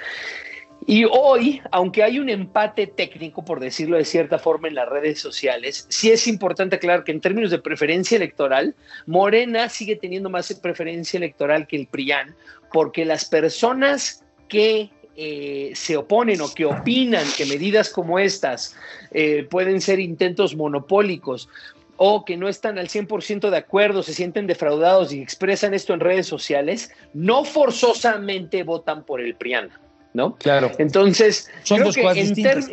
Y 0.87 1.05
hoy, 1.05 1.61
aunque 1.72 2.05
hay 2.05 2.18
un 2.18 2.29
empate 2.29 2.87
técnico, 2.87 3.44
por 3.44 3.59
decirlo 3.59 3.96
de 3.96 4.05
cierta 4.05 4.38
forma, 4.38 4.68
en 4.68 4.77
las 4.77 4.88
redes 4.88 5.20
sociales, 5.20 5.87
sí 5.88 6.11
es 6.11 6.27
importante 6.29 6.77
aclarar 6.77 7.05
que 7.05 7.12
en 7.12 7.20
términos 7.20 7.51
de 7.51 7.59
preferencia 7.59 8.16
electoral, 8.16 8.74
Morena 9.07 9.68
sigue 9.68 9.96
teniendo 9.96 10.31
más 10.31 10.53
preferencia 10.55 11.18
electoral 11.18 11.66
que 11.66 11.77
el 11.77 11.88
PRIAN, 11.88 12.35
porque 12.72 13.05
las 13.05 13.24
personas 13.24 14.24
que 14.48 14.90
eh, 15.16 15.72
se 15.74 15.96
oponen 15.96 16.40
o 16.40 16.55
que 16.55 16.64
opinan 16.64 17.27
que 17.37 17.44
medidas 17.44 17.90
como 17.90 18.20
estas 18.20 18.77
eh, 19.11 19.48
pueden 19.51 19.81
ser 19.81 19.98
intentos 19.98 20.55
monopólicos 20.55 21.48
o 21.98 22.24
que 22.24 22.37
no 22.37 22.48
están 22.48 22.78
al 22.78 22.88
100% 22.88 23.50
de 23.50 23.56
acuerdo, 23.56 24.02
se 24.02 24.14
sienten 24.14 24.46
defraudados 24.46 25.12
y 25.12 25.20
expresan 25.20 25.74
esto 25.74 25.92
en 25.92 26.00
redes 26.00 26.26
sociales, 26.26 26.90
no 27.12 27.44
forzosamente 27.44 28.62
votan 28.62 29.04
por 29.04 29.20
el 29.20 29.34
PRIAN, 29.34 29.68
¿no? 30.14 30.37
Claro. 30.37 30.70
Entonces, 30.78 31.50
Son 31.64 31.82
dos 31.82 31.96
cosas 31.96 32.14
distintas. 32.14 32.70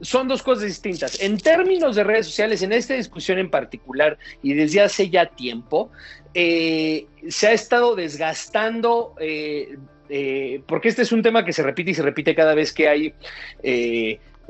son 0.00 0.28
dos 0.28 0.42
cosas 0.42 0.64
distintas. 0.64 1.20
En 1.20 1.36
términos 1.38 1.96
de 1.96 2.04
redes 2.04 2.26
sociales, 2.26 2.62
en 2.62 2.72
esta 2.72 2.94
discusión 2.94 3.38
en 3.38 3.50
particular 3.50 4.16
y 4.40 4.54
desde 4.54 4.80
hace 4.82 5.10
ya 5.10 5.26
tiempo, 5.26 5.90
eh, 6.34 7.06
se 7.28 7.48
ha 7.48 7.52
estado 7.52 7.96
desgastando, 7.96 9.16
eh, 9.18 9.78
eh, 10.08 10.62
porque 10.68 10.90
este 10.90 11.02
es 11.02 11.10
un 11.10 11.22
tema 11.22 11.44
que 11.44 11.52
se 11.52 11.64
repite 11.64 11.90
y 11.90 11.94
se 11.94 12.02
repite 12.02 12.36
cada 12.36 12.54
vez 12.54 12.72
que 12.72 12.88
hay 12.88 13.14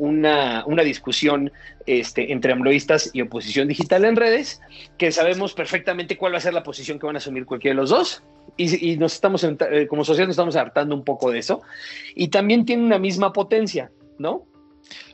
una, 0.00 0.64
una 0.66 0.82
discusión 0.82 1.52
este, 1.86 2.32
entre 2.32 2.52
amloístas 2.52 3.10
y 3.12 3.20
oposición 3.20 3.68
digital 3.68 4.04
en 4.06 4.16
redes, 4.16 4.60
que 4.96 5.12
sabemos 5.12 5.52
perfectamente 5.52 6.16
cuál 6.16 6.32
va 6.32 6.38
a 6.38 6.40
ser 6.40 6.54
la 6.54 6.62
posición 6.62 6.98
que 6.98 7.06
van 7.06 7.16
a 7.16 7.18
asumir 7.18 7.44
cualquiera 7.44 7.74
de 7.74 7.80
los 7.82 7.90
dos. 7.90 8.22
Y, 8.56 8.92
y 8.92 8.96
nos 8.96 9.12
estamos, 9.12 9.44
eh, 9.44 9.86
como 9.88 10.04
sociedad, 10.04 10.26
nos 10.26 10.34
estamos 10.34 10.56
hartando 10.56 10.94
un 10.94 11.04
poco 11.04 11.30
de 11.30 11.38
eso. 11.38 11.60
Y 12.14 12.28
también 12.28 12.64
tiene 12.64 12.82
una 12.82 12.98
misma 12.98 13.32
potencia, 13.32 13.92
¿no? 14.18 14.46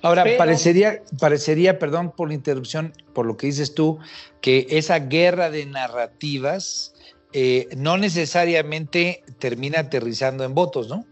Ahora, 0.03 0.23
Pero- 0.23 0.39
parecería, 0.39 1.03
parecería, 1.21 1.79
perdón 1.79 2.13
por 2.17 2.29
la 2.29 2.35
interrupción, 2.35 2.93
por 3.13 3.27
lo 3.27 3.37
que 3.37 3.49
dices 3.49 3.75
tú, 3.75 3.99
que 4.41 4.67
esa 4.71 5.01
guerra 5.01 5.51
de 5.51 5.67
narrativas 5.67 6.95
eh, 7.33 7.69
no 7.77 7.99
necesariamente 7.99 9.23
termina 9.39 9.81
aterrizando 9.81 10.45
en 10.45 10.55
votos, 10.55 10.89
¿no? 10.89 11.05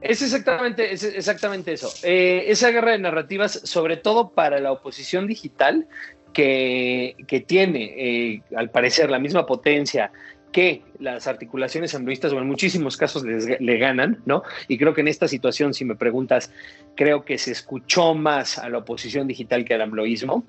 Es 0.00 0.22
exactamente, 0.22 0.92
es 0.92 1.02
exactamente 1.02 1.72
eso. 1.72 1.90
Eh, 2.02 2.44
esa 2.48 2.70
guerra 2.70 2.92
de 2.92 2.98
narrativas, 2.98 3.60
sobre 3.64 3.96
todo 3.96 4.30
para 4.30 4.60
la 4.60 4.72
oposición 4.72 5.26
digital, 5.26 5.86
que, 6.32 7.16
que 7.26 7.40
tiene, 7.40 7.94
eh, 7.96 8.42
al 8.56 8.70
parecer, 8.70 9.10
la 9.10 9.18
misma 9.18 9.44
potencia 9.46 10.12
que 10.52 10.82
las 10.98 11.26
articulaciones 11.26 11.94
ambloístas, 11.94 12.32
o 12.32 12.38
en 12.38 12.46
muchísimos 12.46 12.96
casos 12.96 13.22
les- 13.24 13.60
le 13.60 13.76
ganan, 13.78 14.22
¿no? 14.24 14.42
Y 14.66 14.78
creo 14.78 14.94
que 14.94 15.02
en 15.02 15.08
esta 15.08 15.28
situación, 15.28 15.74
si 15.74 15.84
me 15.84 15.94
preguntas, 15.94 16.50
creo 16.94 17.24
que 17.24 17.36
se 17.38 17.52
escuchó 17.52 18.14
más 18.14 18.56
a 18.58 18.68
la 18.70 18.78
oposición 18.78 19.26
digital 19.26 19.64
que 19.64 19.74
al 19.74 19.82
ambloísmo. 19.82 20.44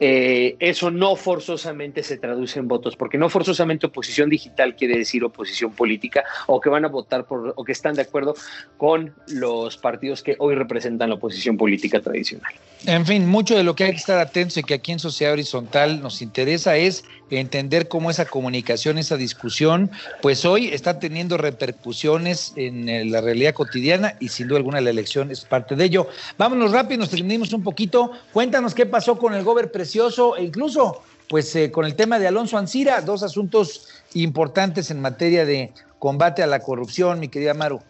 Eh, 0.00 0.56
eso 0.60 0.90
no 0.90 1.16
forzosamente 1.16 2.02
se 2.02 2.18
traduce 2.18 2.58
en 2.58 2.68
votos, 2.68 2.96
porque 2.96 3.18
no 3.18 3.28
forzosamente 3.28 3.86
oposición 3.86 4.30
digital 4.30 4.76
quiere 4.76 4.98
decir 4.98 5.24
oposición 5.24 5.72
política 5.72 6.24
o 6.46 6.60
que 6.60 6.68
van 6.68 6.84
a 6.84 6.88
votar 6.88 7.24
por 7.26 7.54
o 7.56 7.64
que 7.64 7.72
están 7.72 7.94
de 7.94 8.02
acuerdo 8.02 8.34
con 8.76 9.14
los 9.28 9.76
partidos 9.76 10.22
que 10.22 10.36
hoy 10.38 10.54
representan 10.54 11.08
la 11.08 11.16
oposición 11.16 11.56
política 11.56 12.00
tradicional. 12.00 12.52
En 12.86 13.06
fin, 13.06 13.26
mucho 13.26 13.56
de 13.56 13.64
lo 13.64 13.74
que 13.74 13.84
hay 13.84 13.90
que 13.90 13.96
estar 13.96 14.18
atentos 14.18 14.56
y 14.56 14.62
que 14.62 14.74
aquí 14.74 14.92
en 14.92 14.98
Sociedad 14.98 15.32
Horizontal 15.32 16.00
nos 16.00 16.22
interesa 16.22 16.76
es 16.76 17.04
entender 17.30 17.88
cómo 17.88 18.10
esa 18.10 18.24
comunicación, 18.24 18.98
esa 18.98 19.16
discusión, 19.16 19.90
pues 20.22 20.44
hoy 20.44 20.68
está 20.68 20.98
teniendo 20.98 21.36
repercusiones 21.36 22.52
en 22.56 22.88
eh, 22.88 23.04
la 23.04 23.20
realidad 23.20 23.54
cotidiana 23.54 24.14
y 24.20 24.28
sin 24.28 24.48
duda 24.48 24.58
alguna 24.58 24.80
la 24.80 24.90
elección 24.90 25.30
es 25.30 25.44
parte 25.44 25.76
de 25.76 25.84
ello. 25.84 26.08
Vámonos 26.36 26.72
rápido, 26.72 27.00
nos 27.00 27.10
terminamos 27.10 27.52
un 27.52 27.62
poquito. 27.62 28.12
Cuéntanos 28.32 28.74
qué 28.74 28.86
pasó 28.86 29.18
con 29.18 29.34
el 29.34 29.44
Gober 29.44 29.70
Precioso 29.70 30.36
e 30.36 30.44
incluso 30.44 31.02
pues 31.28 31.54
eh, 31.56 31.70
con 31.70 31.84
el 31.84 31.94
tema 31.94 32.18
de 32.18 32.26
Alonso 32.26 32.56
Ancira, 32.56 33.02
dos 33.02 33.22
asuntos 33.22 33.86
importantes 34.14 34.90
en 34.90 35.00
materia 35.00 35.44
de 35.44 35.72
combate 35.98 36.42
a 36.42 36.46
la 36.46 36.60
corrupción, 36.60 37.20
mi 37.20 37.28
querida 37.28 37.54
Maru. 37.54 37.82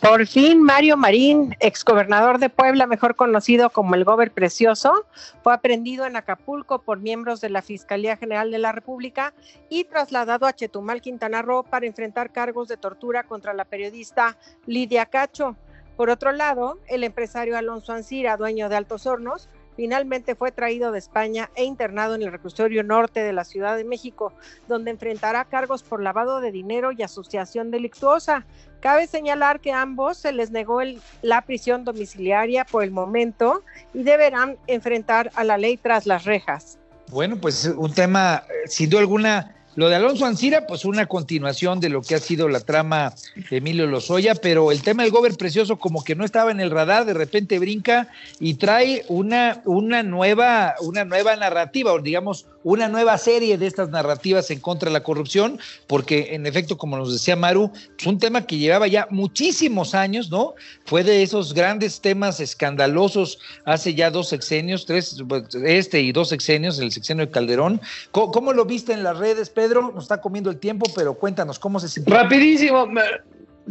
Por 0.00 0.26
fin, 0.26 0.62
Mario 0.62 0.96
Marín, 0.96 1.56
exgobernador 1.60 2.38
de 2.38 2.50
Puebla, 2.50 2.86
mejor 2.86 3.16
conocido 3.16 3.70
como 3.70 3.94
el 3.94 4.04
Gober 4.04 4.30
Precioso, 4.30 5.06
fue 5.42 5.52
aprendido 5.52 6.06
en 6.06 6.16
Acapulco 6.16 6.80
por 6.80 6.98
miembros 6.98 7.40
de 7.40 7.50
la 7.50 7.62
Fiscalía 7.62 8.16
General 8.16 8.50
de 8.50 8.58
la 8.58 8.72
República 8.72 9.34
y 9.68 9.84
trasladado 9.84 10.46
a 10.46 10.52
Chetumal, 10.52 11.00
Quintana 11.00 11.42
Roo, 11.42 11.64
para 11.64 11.86
enfrentar 11.86 12.32
cargos 12.32 12.68
de 12.68 12.76
tortura 12.76 13.24
contra 13.24 13.54
la 13.54 13.64
periodista 13.64 14.36
Lidia 14.66 15.06
Cacho. 15.06 15.56
Por 15.96 16.10
otro 16.10 16.30
lado, 16.32 16.78
el 16.86 17.02
empresario 17.02 17.56
Alonso 17.56 17.92
Ancira, 17.92 18.36
dueño 18.36 18.68
de 18.68 18.76
Altos 18.76 19.04
Hornos, 19.06 19.48
finalmente 19.78 20.34
fue 20.34 20.50
traído 20.50 20.90
de 20.90 20.98
España 20.98 21.50
e 21.54 21.62
internado 21.62 22.16
en 22.16 22.22
el 22.22 22.32
reclusorio 22.32 22.82
norte 22.82 23.20
de 23.20 23.32
la 23.32 23.44
Ciudad 23.44 23.76
de 23.76 23.84
México, 23.84 24.32
donde 24.66 24.90
enfrentará 24.90 25.44
cargos 25.44 25.84
por 25.84 26.02
lavado 26.02 26.40
de 26.40 26.50
dinero 26.50 26.90
y 26.90 27.04
asociación 27.04 27.70
delictuosa. 27.70 28.44
Cabe 28.80 29.06
señalar 29.06 29.60
que 29.60 29.70
a 29.70 29.82
ambos 29.82 30.18
se 30.18 30.32
les 30.32 30.50
negó 30.50 30.80
la 31.22 31.42
prisión 31.42 31.84
domiciliaria 31.84 32.64
por 32.64 32.82
el 32.82 32.90
momento 32.90 33.62
y 33.94 34.02
deberán 34.02 34.56
enfrentar 34.66 35.30
a 35.36 35.44
la 35.44 35.56
ley 35.56 35.76
tras 35.76 36.06
las 36.06 36.24
rejas. 36.24 36.76
Bueno, 37.12 37.36
pues 37.36 37.64
un 37.76 37.94
tema, 37.94 38.42
eh, 38.48 38.66
sin 38.66 38.90
duda 38.90 39.02
alguna, 39.02 39.54
lo 39.78 39.88
de 39.88 39.94
Alonso 39.94 40.26
Ancira, 40.26 40.66
pues 40.66 40.84
una 40.84 41.06
continuación 41.06 41.78
de 41.78 41.88
lo 41.88 42.02
que 42.02 42.16
ha 42.16 42.18
sido 42.18 42.48
la 42.48 42.58
trama 42.58 43.14
de 43.48 43.58
Emilio 43.58 43.86
Lozoya, 43.86 44.34
pero 44.34 44.72
el 44.72 44.82
tema 44.82 45.04
del 45.04 45.12
Gober 45.12 45.36
Precioso 45.36 45.76
como 45.76 46.02
que 46.02 46.16
no 46.16 46.24
estaba 46.24 46.50
en 46.50 46.58
el 46.58 46.72
radar, 46.72 47.04
de 47.04 47.14
repente 47.14 47.60
brinca 47.60 48.08
y 48.40 48.54
trae 48.54 49.04
una, 49.06 49.62
una, 49.66 50.02
nueva, 50.02 50.74
una 50.80 51.04
nueva 51.04 51.36
narrativa, 51.36 51.92
o 51.92 52.00
digamos, 52.00 52.46
una 52.68 52.88
nueva 52.88 53.16
serie 53.16 53.56
de 53.56 53.66
estas 53.66 53.88
narrativas 53.88 54.50
en 54.50 54.60
contra 54.60 54.90
de 54.90 54.92
la 54.92 55.02
corrupción, 55.02 55.58
porque 55.86 56.34
en 56.34 56.46
efecto, 56.46 56.76
como 56.76 56.98
nos 56.98 57.10
decía 57.12 57.34
Maru, 57.34 57.72
es 57.98 58.06
un 58.06 58.18
tema 58.18 58.44
que 58.46 58.58
llevaba 58.58 58.86
ya 58.86 59.06
muchísimos 59.10 59.94
años, 59.94 60.30
¿no? 60.30 60.54
Fue 60.84 61.02
de 61.02 61.22
esos 61.22 61.54
grandes 61.54 62.02
temas 62.02 62.40
escandalosos 62.40 63.38
hace 63.64 63.94
ya 63.94 64.10
dos 64.10 64.28
sexenios, 64.28 64.84
tres, 64.84 65.16
este 65.64 66.02
y 66.02 66.12
dos 66.12 66.28
sexenios, 66.28 66.78
el 66.78 66.92
sexenio 66.92 67.24
de 67.24 67.32
Calderón. 67.32 67.80
¿Cómo, 68.10 68.52
lo 68.52 68.66
viste 68.66 68.92
en 68.92 69.02
las 69.02 69.16
redes, 69.18 69.48
Pedro? 69.48 69.90
Nos 69.94 70.04
está 70.04 70.20
comiendo 70.20 70.50
el 70.50 70.58
tiempo, 70.58 70.84
pero 70.94 71.14
cuéntanos 71.14 71.58
cómo 71.58 71.80
se 71.80 71.88
sintió. 71.88 72.14
Rapidísimo. 72.14 72.86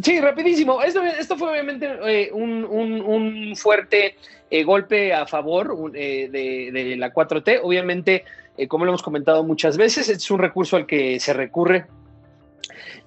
Sí, 0.02 0.20
rapidísimo. 0.20 0.82
Esto, 0.82 1.04
esto 1.04 1.38
fue 1.38 1.52
obviamente 1.52 1.88
eh, 2.06 2.30
un, 2.32 2.64
un- 2.66 3.56
fuerte 3.56 4.16
eh, 4.50 4.64
golpe 4.64 5.14
a 5.14 5.26
favor 5.26 5.92
eh, 5.96 6.30
de, 6.32 6.72
de 6.72 6.96
la 6.98 7.12
4T. 7.12 7.62
Obviamente, 7.64 8.24
eh, 8.58 8.68
como 8.68 8.86
lo 8.86 8.92
hemos 8.92 9.04
comentado 9.04 9.44
muchas 9.44 9.78
veces, 9.78 10.10
es 10.10 10.32
un 10.32 10.40
recurso 10.40 10.76
al 10.78 10.86
que 10.86 11.20
se 11.20 11.34
recurre 11.34 11.86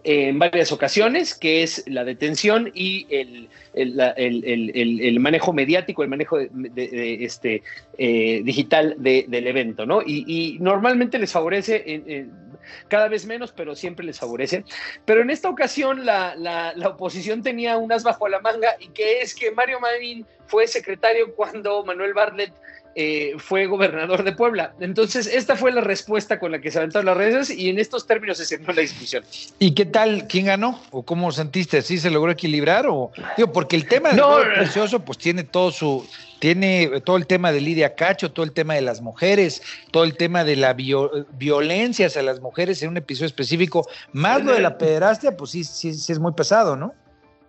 en 0.02 0.38
varias 0.38 0.72
ocasiones, 0.72 1.34
que 1.34 1.62
es 1.62 1.84
la 1.86 2.04
detención 2.04 2.70
y 2.74 3.06
el, 3.10 3.48
el, 3.74 4.00
el- 4.16 5.00
el- 5.04 5.20
manejo 5.20 5.52
mediático, 5.52 6.02
el 6.02 6.08
manejo 6.08 6.38
de, 6.38 7.18
este, 7.22 7.62
eh, 7.98 8.40
digital 8.42 8.94
de- 8.98 9.26
del 9.28 9.46
evento, 9.46 9.84
¿no? 9.84 10.00
Y, 10.04 10.56
normalmente 10.60 11.18
les 11.18 11.30
favorece, 11.32 12.26
cada 12.88 13.08
vez 13.08 13.26
menos, 13.26 13.52
pero 13.52 13.74
siempre 13.74 14.06
les 14.06 14.18
favorece. 14.18 14.64
Pero 15.04 15.20
en 15.20 15.28
esta 15.30 15.50
ocasión 15.50 16.06
la, 16.06 16.34
la- 16.34 16.72
la 16.74 16.88
oposición 16.88 17.42
tenía 17.42 17.76
unas 17.76 18.02
bajo 18.02 18.26
la 18.28 18.40
manga 18.40 18.76
y 18.80 18.88
que 18.88 19.20
es 19.20 19.34
que 19.34 19.50
Mario 19.50 19.80
Marín 19.80 20.24
fue 20.46 20.66
secretario 20.66 21.34
cuando 21.34 21.84
Manuel 21.84 22.14
Bartlett 22.14 22.52
eh, 22.94 23.35
fue 23.38 23.66
gobernador 23.66 24.24
de 24.24 24.33
Puebla. 24.33 24.74
Entonces, 24.81 25.26
esta 25.26 25.57
fue 25.57 25.72
la 25.72 25.81
respuesta 25.81 26.38
con 26.38 26.53
la 26.53 26.61
que 26.61 26.70
se 26.70 26.79
aventaron 26.79 27.07
las 27.07 27.16
redes 27.16 27.50
y 27.50 27.68
en 27.68 27.79
estos 27.79 28.07
términos 28.07 28.38
se 28.38 28.44
cerró 28.44 28.72
la 28.72 28.81
discusión. 28.83 29.24
¿Y 29.59 29.72
qué 29.74 29.87
tal? 29.87 30.26
¿Quién 30.26 30.46
ganó? 30.46 30.81
¿O 30.90 31.05
cómo 31.05 31.31
sentiste? 31.33 31.83
¿Sí 31.83 31.98
se 31.98 32.11
logró 32.11 32.33
equilibrar? 32.33 32.87
O, 32.88 33.12
digo, 33.37 33.53
porque 33.53 33.76
el 33.76 33.87
tema 33.87 34.09
del 34.11 34.18
No, 34.18 34.38
precioso, 34.55 35.05
pues 35.05 35.18
tiene 35.18 35.44
todo 35.44 35.70
su, 35.70 36.09
tiene 36.40 37.00
todo 37.05 37.16
el 37.16 37.26
tema 37.26 37.53
de 37.53 37.61
Lidia 37.61 37.94
Cacho, 37.94 38.33
todo 38.33 38.44
el 38.44 38.53
tema 38.53 38.74
de 38.74 38.81
las 38.81 39.00
mujeres, 39.00 39.62
todo 39.92 40.05
el 40.05 40.16
tema 40.16 40.42
de 40.44 40.57
la 40.57 40.74
vio- 40.74 41.26
violencia 41.33 42.07
hacia 42.07 42.22
las 42.22 42.40
mujeres 42.40 42.83
en 42.83 42.88
un 42.90 42.96
episodio 42.96 43.26
específico, 43.26 43.87
más 44.12 44.42
lo 44.44 44.53
de 44.53 44.61
la 44.61 44.76
pederastia, 44.79 45.37
pues 45.37 45.50
sí, 45.53 45.64
sí, 45.64 45.94
sí 45.94 46.12
es 46.12 46.18
muy 46.18 46.33
pesado, 46.33 46.76
¿no? 46.76 46.94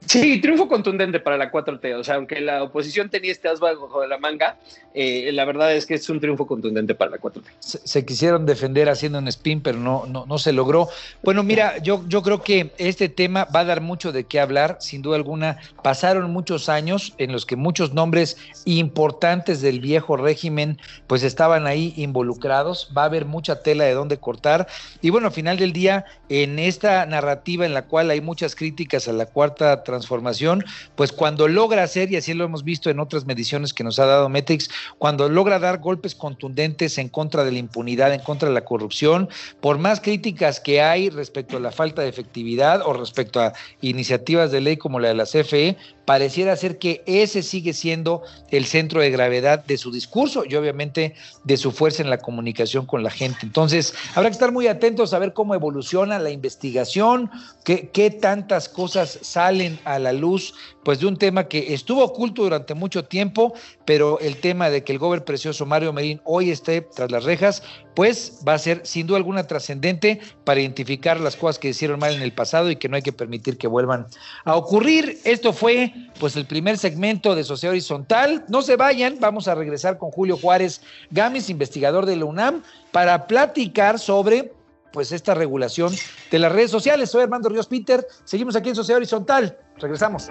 Sí, 0.08 0.42
triunfo 0.42 0.68
contundente 0.68 1.20
para 1.20 1.38
la 1.38 1.52
4T. 1.52 1.94
O 2.00 2.04
sea, 2.04 2.16
aunque 2.16 2.42
la 2.42 2.64
oposición 2.64 3.10
tenía 3.10 3.32
este 3.32 3.48
as 3.48 3.60
bajo 3.60 4.02
de 4.02 4.08
la 4.08 4.18
manga, 4.18 4.58
eh, 4.94 5.30
la 5.32 5.46
verdad 5.46 5.74
es 5.76 5.86
que 5.86 5.94
es 5.94 6.10
un 6.10 6.20
triunfo 6.20 6.48
contundente 6.48 6.96
para 6.96 7.12
la 7.12 7.18
4T. 7.18 7.44
se, 7.60 7.80
se 7.88 8.06
quisieron 8.06 8.46
defender 8.46 8.90
haciendo 8.90 9.20
un 9.20 9.28
spin, 9.28 9.62
pero 9.62 9.78
no, 9.78 10.06
no, 10.08 10.26
no 10.26 10.38
se 10.40 10.54
logró. 10.54 10.90
Bueno, 11.24 11.44
mira, 11.44 11.78
yo, 11.78 12.04
yo 12.08 12.24
creo 12.24 12.42
que 12.42 12.72
este 12.78 13.10
tema 13.10 13.46
va 13.56 13.62
a 13.62 13.66
dar 13.66 13.82
mucho 13.82 14.12
de 14.12 14.24
qué 14.24 14.40
hablar, 14.40 14.78
sin 14.80 15.02
duda 15.02 15.18
alguna. 15.18 15.60
Pasaron 15.84 16.32
muchos 16.32 16.68
años 16.68 17.14
en 17.20 17.32
los 17.32 17.46
que 17.46 17.56
muchos 17.56 17.94
nombres 17.94 18.38
importantes 18.66 19.62
del 19.62 19.80
viejo 19.80 20.18
régimen 20.18 20.80
pues 21.06 21.22
estaban 21.24 21.68
ahí 21.68 21.94
involucrados. 21.96 22.92
Va 22.98 23.04
a 23.04 23.06
haber 23.06 23.26
mucha 23.26 23.62
tela 23.62 23.84
de 23.84 23.94
dónde 23.94 24.18
cortar. 24.18 24.68
Y 25.02 25.12
bueno, 25.12 25.28
al 25.28 25.34
final 25.34 25.58
del 25.58 25.74
día, 25.74 26.06
en 26.28 26.58
esta 26.58 27.06
narrativa 27.06 27.66
en 27.66 27.74
la 27.74 27.84
cual 27.84 28.10
hay 28.10 28.20
muchas 28.20 28.56
críticas 28.56 29.08
a 29.08 29.14
la 29.14 29.28
cuarta 29.28 29.84
transformación, 29.92 30.64
pues 30.96 31.12
cuando 31.12 31.48
logra 31.48 31.84
hacer, 31.84 32.12
y 32.12 32.16
así 32.16 32.34
lo 32.34 32.46
hemos 32.46 32.64
visto 32.64 32.90
en 32.90 33.00
otras 33.00 33.26
mediciones 33.26 33.74
que 33.74 33.84
nos 33.84 34.00
ha 34.00 34.06
dado 34.06 34.30
Metrix, 34.30 34.70
cuando 34.98 35.30
logra 35.30 35.60
dar 35.60 35.80
golpes 35.80 36.16
contundentes 36.16 36.98
en 36.98 37.10
contra 37.10 37.44
de 37.44 37.52
la 37.52 37.60
impunidad, 37.60 38.14
en 38.14 38.22
contra 38.22 38.50
de 38.50 38.56
la 38.56 38.66
corrupción, 38.66 39.30
por 39.60 39.78
más 39.78 40.00
críticas 40.00 40.60
que 40.60 40.82
hay 40.82 41.10
respecto 41.10 41.58
a 41.58 41.60
la 41.60 41.72
falta 41.72 42.02
de 42.02 42.10
efectividad 42.10 42.82
o 42.86 42.94
respecto 42.94 43.42
a 43.42 43.54
iniciativas 43.82 44.52
de 44.52 44.62
ley 44.62 44.78
como 44.78 45.00
la 45.00 45.10
de 45.10 45.16
la 45.16 45.26
CFE, 45.26 45.78
pareciera 46.06 46.56
ser 46.56 46.78
que 46.78 47.04
ese 47.06 47.44
sigue 47.44 47.74
siendo 47.74 48.24
el 48.50 48.66
centro 48.66 49.02
de 49.02 49.12
gravedad 49.12 49.64
de 49.64 49.78
su 49.78 49.92
discurso 49.92 50.44
y 50.46 50.56
obviamente 50.56 51.16
de 51.44 51.58
su 51.58 51.72
fuerza 51.72 52.02
en 52.04 52.10
la 52.10 52.18
comunicación 52.18 52.86
con 52.86 53.04
la 53.04 53.10
gente. 53.10 53.40
Entonces, 53.44 53.94
habrá 54.16 54.30
que 54.30 54.34
estar 54.34 54.52
muy 54.52 54.68
atentos 54.68 55.14
a 55.14 55.20
ver 55.20 55.34
cómo 55.34 55.56
evoluciona 55.56 56.20
la 56.20 56.30
investigación, 56.30 57.30
qué, 57.64 57.90
qué 57.90 58.10
tantas 58.12 58.68
cosas 58.68 59.20
salen 59.22 59.80
a 59.86 60.00
la 60.00 60.14
luz, 60.14 60.54
pues 60.84 61.00
de 61.00 61.08
un 61.08 61.18
tema 61.18 61.48
que 61.48 61.74
estuvo 61.74 62.04
oculto 62.04 62.44
durante 62.44 62.74
mucho 62.74 63.06
tiempo, 63.06 63.54
pero 63.86 64.20
el 64.20 64.38
tema 64.38 64.70
de 64.70 64.84
que 64.84 64.92
el 64.92 65.00
gobernador 65.00 65.26
precioso 65.26 65.66
Mario 65.66 65.94
Merín 65.94 66.22
hoy 66.24 66.52
esté 66.52 66.82
tras 66.82 67.12
las 67.12 67.24
rejas, 67.24 67.64
pues 67.96 68.40
va 68.48 68.54
a 68.54 68.60
ser 68.60 68.82
sin 68.86 69.08
duda 69.08 69.18
alguna 69.18 69.46
trascendente 69.46 70.20
para 70.44 70.62
identificar 70.62 71.20
las 71.20 71.36
cosas 71.36 71.60
que 71.60 71.70
hicieron 71.70 72.00
mal 72.00 72.16
en 72.16 72.22
el 72.22 72.34
pasado 72.34 72.72
y 72.72 72.78
que 72.78 72.90
no 72.90 72.96
hay 72.96 73.02
que 73.02 73.12
permitir 73.12 73.58
que 73.58 73.68
vuelvan 73.68 74.08
a 74.46 74.56
ocurrir. 74.56 75.20
Esto 75.24 75.54
fue 75.54 75.94
pues 76.20 76.36
el 76.36 76.46
primer 76.46 76.78
segmento 76.78 77.36
de 77.36 77.44
Sociedad 77.44 77.72
Horizontal. 77.72 78.46
No 78.48 78.62
se 78.62 78.76
vayan, 78.76 79.18
vamos 79.20 79.48
a 79.48 79.56
regresar 79.56 79.98
con 79.98 80.12
Julio 80.12 80.38
Juárez 80.38 80.82
Gamis, 81.10 81.50
investigador 81.50 82.06
de 82.06 82.16
la 82.16 82.26
UNAM, 82.26 82.64
para 82.92 83.28
platicar 83.28 84.00
sobre 84.00 84.54
pues 84.92 85.12
esta 85.12 85.34
regulación 85.34 85.94
de 86.30 86.40
las 86.40 86.52
redes 86.52 86.72
sociales. 86.72 87.10
Soy 87.10 87.24
Armando 87.24 87.50
Ríos 87.50 87.68
Peter, 87.68 88.06
seguimos 88.24 88.56
aquí 88.56 88.70
en 88.70 88.76
Sociedad 88.76 88.98
Horizontal. 88.98 89.58
Regresamos. 89.78 90.30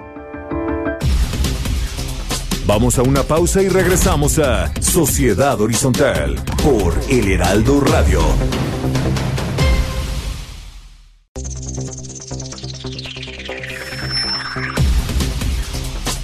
Vamos 2.66 2.98
a 2.98 3.02
una 3.02 3.24
pausa 3.24 3.62
y 3.62 3.68
regresamos 3.68 4.38
a 4.38 4.72
Sociedad 4.80 5.60
Horizontal 5.60 6.36
por 6.62 6.94
El 7.08 7.32
Heraldo 7.32 7.80
Radio. 7.80 8.20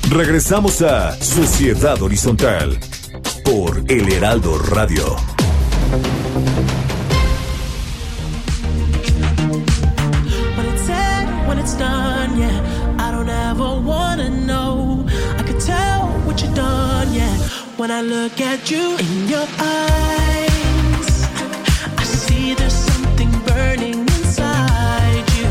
Regresamos 0.09 0.83
a 0.83 1.13
Sociedad 1.21 2.01
Horizontal 2.01 2.79
por 3.45 3.85
El 3.91 4.13
Heraldo 4.13 4.57
Radio. 4.59 5.36
When 17.77 17.91
I 17.91 18.01
look 18.01 18.41
at 18.41 18.71
you 18.71 18.97
in 18.97 19.29
your 19.29 19.47
eyes, 19.61 21.29
I 21.99 22.05
see 22.05 22.55
there's 22.55 22.73
something 22.73 23.31
burning 23.45 24.01
inside 24.01 25.25
you. 25.37 25.47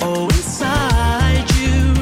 Oh, 0.00 0.28
inside 0.30 1.44
you. 1.58 1.96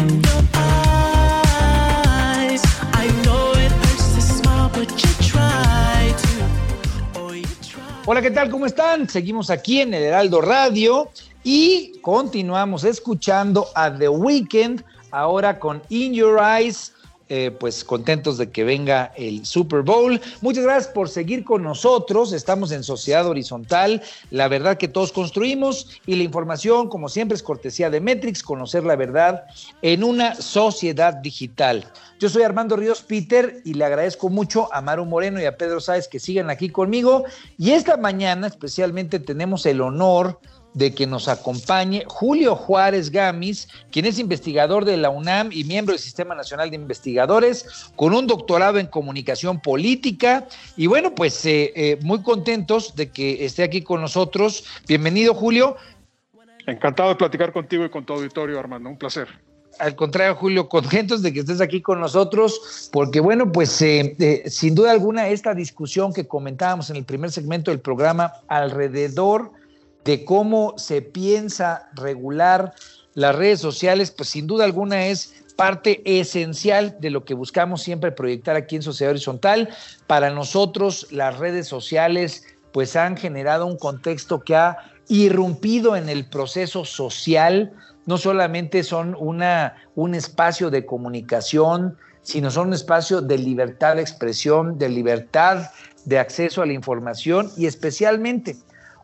In 0.00 0.22
your 0.22 0.42
eyes, 0.54 2.62
I 2.94 3.06
know 3.22 3.52
it 3.52 3.70
hurts 3.70 4.14
to 4.14 4.22
smile, 4.22 4.70
but 4.72 4.90
you 4.90 5.10
try 5.20 6.14
to. 6.16 6.48
Oh, 7.20 7.32
you 7.32 7.44
try. 7.60 7.82
Hola, 8.06 8.22
¿qué 8.22 8.30
tal? 8.30 8.48
¿Cómo 8.48 8.64
están? 8.64 9.10
Seguimos 9.10 9.50
aquí 9.50 9.82
en 9.82 9.92
el 9.92 10.04
Heraldo 10.04 10.40
Radio 10.40 11.10
y 11.44 11.98
continuamos 12.00 12.84
escuchando 12.84 13.68
a 13.74 13.94
The 13.94 14.08
Weeknd 14.08 14.82
ahora 15.10 15.58
con 15.58 15.82
In 15.90 16.14
Your 16.14 16.40
Eyes. 16.42 16.94
Eh, 17.34 17.50
pues 17.50 17.82
contentos 17.82 18.36
de 18.36 18.50
que 18.50 18.62
venga 18.62 19.10
el 19.16 19.46
Super 19.46 19.80
Bowl. 19.80 20.20
Muchas 20.42 20.64
gracias 20.64 20.92
por 20.92 21.08
seguir 21.08 21.44
con 21.44 21.62
nosotros. 21.62 22.34
Estamos 22.34 22.72
en 22.72 22.84
Sociedad 22.84 23.26
Horizontal. 23.26 24.02
La 24.30 24.48
verdad 24.48 24.76
que 24.76 24.86
todos 24.86 25.12
construimos 25.12 25.98
y 26.04 26.16
la 26.16 26.24
información, 26.24 26.90
como 26.90 27.08
siempre, 27.08 27.34
es 27.34 27.42
cortesía 27.42 27.88
de 27.88 28.02
Metrix, 28.02 28.42
conocer 28.42 28.84
la 28.84 28.96
verdad 28.96 29.44
en 29.80 30.04
una 30.04 30.34
sociedad 30.34 31.14
digital. 31.14 31.90
Yo 32.20 32.28
soy 32.28 32.42
Armando 32.42 32.76
Ríos 32.76 33.00
Peter 33.00 33.62
y 33.64 33.72
le 33.72 33.86
agradezco 33.86 34.28
mucho 34.28 34.68
a 34.70 34.82
Maru 34.82 35.06
Moreno 35.06 35.40
y 35.40 35.46
a 35.46 35.56
Pedro 35.56 35.80
Sáez 35.80 36.08
que 36.08 36.20
sigan 36.20 36.50
aquí 36.50 36.68
conmigo. 36.68 37.24
Y 37.56 37.70
esta 37.70 37.96
mañana 37.96 38.46
especialmente 38.46 39.20
tenemos 39.20 39.64
el 39.64 39.80
honor 39.80 40.38
que 40.94 41.06
nos 41.06 41.28
acompañe 41.28 42.04
Julio 42.06 42.56
Juárez 42.56 43.10
Gamis, 43.10 43.68
quien 43.90 44.06
es 44.06 44.18
investigador 44.18 44.84
de 44.84 44.96
la 44.96 45.10
UNAM 45.10 45.50
y 45.52 45.64
miembro 45.64 45.92
del 45.92 46.00
Sistema 46.00 46.34
Nacional 46.34 46.70
de 46.70 46.76
Investigadores, 46.76 47.90
con 47.96 48.14
un 48.14 48.26
doctorado 48.26 48.78
en 48.78 48.86
comunicación 48.86 49.60
política. 49.60 50.46
Y 50.76 50.86
bueno, 50.86 51.14
pues 51.14 51.44
eh, 51.44 51.72
eh, 51.74 51.98
muy 52.02 52.22
contentos 52.22 52.96
de 52.96 53.10
que 53.10 53.44
esté 53.44 53.62
aquí 53.62 53.82
con 53.82 54.00
nosotros. 54.00 54.64
Bienvenido, 54.88 55.34
Julio. 55.34 55.76
Encantado 56.66 57.10
de 57.10 57.16
platicar 57.16 57.52
contigo 57.52 57.84
y 57.84 57.90
con 57.90 58.04
tu 58.04 58.14
auditorio, 58.14 58.58
Armando. 58.58 58.88
Un 58.88 58.96
placer. 58.96 59.28
Al 59.78 59.96
contrario, 59.96 60.34
Julio, 60.36 60.68
contentos 60.68 61.22
de 61.22 61.32
que 61.32 61.40
estés 61.40 61.60
aquí 61.60 61.80
con 61.80 62.00
nosotros, 62.00 62.88
porque 62.92 63.20
bueno, 63.20 63.50
pues 63.50 63.80
eh, 63.82 64.14
eh, 64.18 64.42
sin 64.46 64.74
duda 64.74 64.92
alguna 64.92 65.28
esta 65.28 65.54
discusión 65.54 66.12
que 66.12 66.26
comentábamos 66.26 66.90
en 66.90 66.96
el 66.96 67.04
primer 67.04 67.32
segmento 67.32 67.70
del 67.70 67.80
programa 67.80 68.32
alrededor 68.48 69.50
de 70.04 70.24
cómo 70.24 70.74
se 70.76 71.02
piensa 71.02 71.88
regular 71.94 72.74
las 73.14 73.34
redes 73.34 73.60
sociales, 73.60 74.10
pues 74.10 74.30
sin 74.30 74.46
duda 74.46 74.64
alguna 74.64 75.06
es 75.06 75.34
parte 75.56 76.02
esencial 76.04 76.96
de 77.00 77.10
lo 77.10 77.24
que 77.24 77.34
buscamos 77.34 77.82
siempre 77.82 78.10
proyectar 78.10 78.56
aquí 78.56 78.76
en 78.76 78.82
Sociedad 78.82 79.10
Horizontal. 79.10 79.68
Para 80.06 80.30
nosotros 80.30 81.06
las 81.10 81.38
redes 81.38 81.68
sociales 81.68 82.44
pues 82.72 82.96
han 82.96 83.16
generado 83.16 83.66
un 83.66 83.76
contexto 83.76 84.40
que 84.40 84.56
ha 84.56 84.78
irrumpido 85.08 85.94
en 85.94 86.08
el 86.08 86.24
proceso 86.24 86.84
social, 86.84 87.72
no 88.06 88.16
solamente 88.16 88.82
son 88.82 89.14
una, 89.18 89.76
un 89.94 90.14
espacio 90.14 90.70
de 90.70 90.86
comunicación, 90.86 91.98
sino 92.22 92.50
son 92.50 92.68
un 92.68 92.74
espacio 92.74 93.20
de 93.20 93.36
libertad 93.36 93.96
de 93.96 94.02
expresión, 94.02 94.78
de 94.78 94.88
libertad 94.88 95.70
de 96.04 96.18
acceso 96.18 96.62
a 96.62 96.66
la 96.66 96.72
información 96.72 97.50
y 97.56 97.66
especialmente 97.66 98.56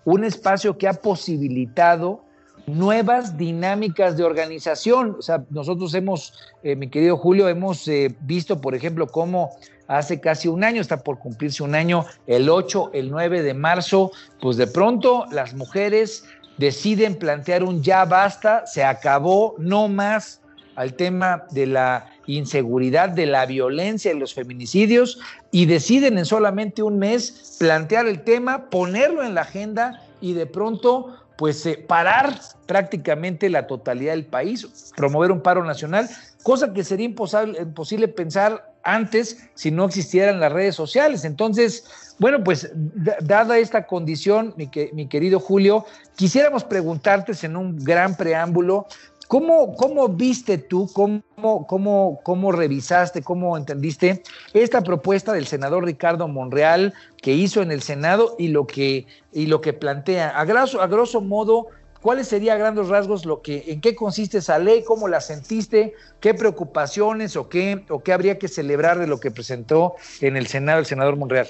un 0.09 0.25
espacio 0.25 0.79
que 0.79 0.89
ha 0.89 0.95
posibilitado 0.95 2.25
nuevas 2.67 3.37
dinámicas 3.37 4.17
de 4.17 4.25
organización. 4.25 5.17
O 5.19 5.23
sea, 5.23 5.45
nosotros 5.51 5.93
hemos, 5.95 6.33
eh, 6.63 6.77
mi 6.77 6.89
querido 6.89 7.19
Julio, 7.19 7.47
hemos 7.49 7.87
eh, 7.89 8.15
visto, 8.21 8.59
por 8.59 8.75
ejemplo, 8.75 9.07
cómo 9.07 9.51
hace 9.87 10.19
casi 10.19 10.49
un 10.49 10.65
año, 10.65 10.81
está 10.81 10.99
por 10.99 11.19
cumplirse 11.19 11.63
un 11.63 11.75
año, 11.75 12.07
el 12.27 12.49
8, 12.49 12.91
el 12.95 13.11
9 13.11 13.43
de 13.43 13.53
marzo, 13.53 14.11
pues 14.41 14.57
de 14.57 14.67
pronto 14.67 15.27
las 15.31 15.53
mujeres 15.53 16.25
deciden 16.57 17.19
plantear 17.19 17.63
un 17.63 17.83
ya 17.83 18.07
basta, 18.07 18.67
se 18.67 18.85
acabó, 18.85 19.57
no 19.59 19.89
más 19.89 20.41
al 20.75 20.95
tema 20.95 21.45
de 21.51 21.67
la 21.67 22.07
inseguridad, 22.29 23.09
de 23.09 23.27
la 23.27 23.45
violencia 23.47 24.13
y 24.13 24.19
los 24.19 24.35
feminicidios, 24.35 25.19
y 25.51 25.67
deciden 25.67 26.19
en 26.19 26.25
solamente 26.25 26.83
un 26.83 26.99
mes 26.99 27.57
plantear 27.59 28.07
el 28.07 28.23
tema, 28.23 28.71
ponerlo 28.71 29.25
en 29.25 29.35
la 29.35 29.41
agenda 29.41 30.03
y 30.21 30.35
de 30.35 30.47
pronto 30.47 31.15
pues 31.37 31.65
eh, 31.67 31.85
parar 31.87 32.41
prácticamente 32.67 33.49
la 33.49 33.69
totalidad 33.69 34.13
del 34.13 34.27
país, 34.27 34.93
promover 34.97 35.31
un 35.31 35.41
paro 35.41 35.65
nacional, 35.65 36.09
cosa 36.43 36.73
que 36.73 36.83
sería 36.83 37.07
imposible, 37.07 38.09
pensar 38.09 38.75
antes 38.83 39.39
si 39.55 39.71
no 39.71 39.85
existieran 39.85 40.41
las 40.41 40.51
redes 40.51 40.75
sociales. 40.75 41.25
Entonces, 41.25 41.85
bueno, 42.19 42.43
pues 42.43 42.69
da- 42.75 43.19
dada 43.21 43.57
esta 43.59 43.87
condición, 43.87 44.53
mi 44.57 45.07
querido 45.07 45.39
Julio, 45.39 45.87
quisiéramos 46.17 46.65
preguntarte 46.65 47.33
en 47.47 47.57
un 47.57 47.77
gran 47.85 48.17
preámbulo, 48.17 48.87
¿Cómo, 49.29 49.77
¿Cómo 49.77 50.09
viste 50.09 50.57
tú, 50.57 50.91
cómo, 50.91 51.23
cómo, 51.67 52.19
cómo 52.25 52.51
revisaste, 52.51 53.23
cómo 53.23 53.59
entendiste 53.59 54.23
esta 54.55 54.81
propuesta 54.81 55.35
del 55.35 55.47
senador 55.47 55.85
Ricardo 55.85 56.29
Monreal 56.29 56.95
que 57.21 57.35
hizo 57.35 57.61
en 57.61 57.71
el 57.71 57.83
Senado 57.83 58.37
y 58.39 58.49
lo 58.49 58.67
que, 58.67 59.07
y 59.31 59.45
lo 59.45 59.61
que 59.61 59.75
plantea? 59.75 60.31
A 60.31 60.47
grosso, 60.47 61.21
modo, 61.21 61.67
¿cuáles 62.01 62.29
serían 62.29 62.57
a 62.57 62.61
grandes 62.61 62.89
rasgos 62.89 63.27
lo 63.27 63.43
que, 63.43 63.65
en 63.67 63.83
qué 63.83 63.95
consiste 63.95 64.39
esa 64.39 64.59
ley, 64.59 64.83
cómo 64.83 65.09
la 65.09 65.21
sentiste, 65.21 65.93
qué 66.21 66.33
preocupaciones 66.33 67.37
o 67.37 67.51
qué, 67.51 67.85
o 67.91 68.03
qué 68.03 68.15
habría 68.15 68.39
que 68.39 68.49
celebrar 68.49 68.99
de 68.99 69.09
lo 69.09 69.21
que 69.21 69.31
presentó 69.31 69.97
en 70.23 70.39
el 70.39 70.47
Senado 70.47 70.79
el 70.79 70.87
senador 70.87 71.17
Monreal? 71.17 71.49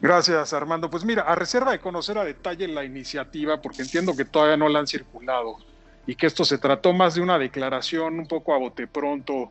Gracias, 0.00 0.52
Armando. 0.52 0.90
Pues 0.90 1.04
mira, 1.04 1.22
a 1.22 1.34
reserva 1.34 1.72
de 1.72 1.80
conocer 1.80 2.18
a 2.18 2.24
detalle 2.24 2.68
la 2.68 2.84
iniciativa, 2.84 3.60
porque 3.60 3.82
entiendo 3.82 4.14
que 4.14 4.24
todavía 4.24 4.56
no 4.56 4.68
la 4.68 4.78
han 4.78 4.86
circulado 4.86 5.56
y 6.06 6.14
que 6.14 6.26
esto 6.26 6.44
se 6.44 6.58
trató 6.58 6.92
más 6.92 7.14
de 7.14 7.20
una 7.20 7.38
declaración 7.38 8.18
un 8.18 8.26
poco 8.26 8.54
a 8.54 8.58
bote 8.58 8.86
pronto 8.86 9.50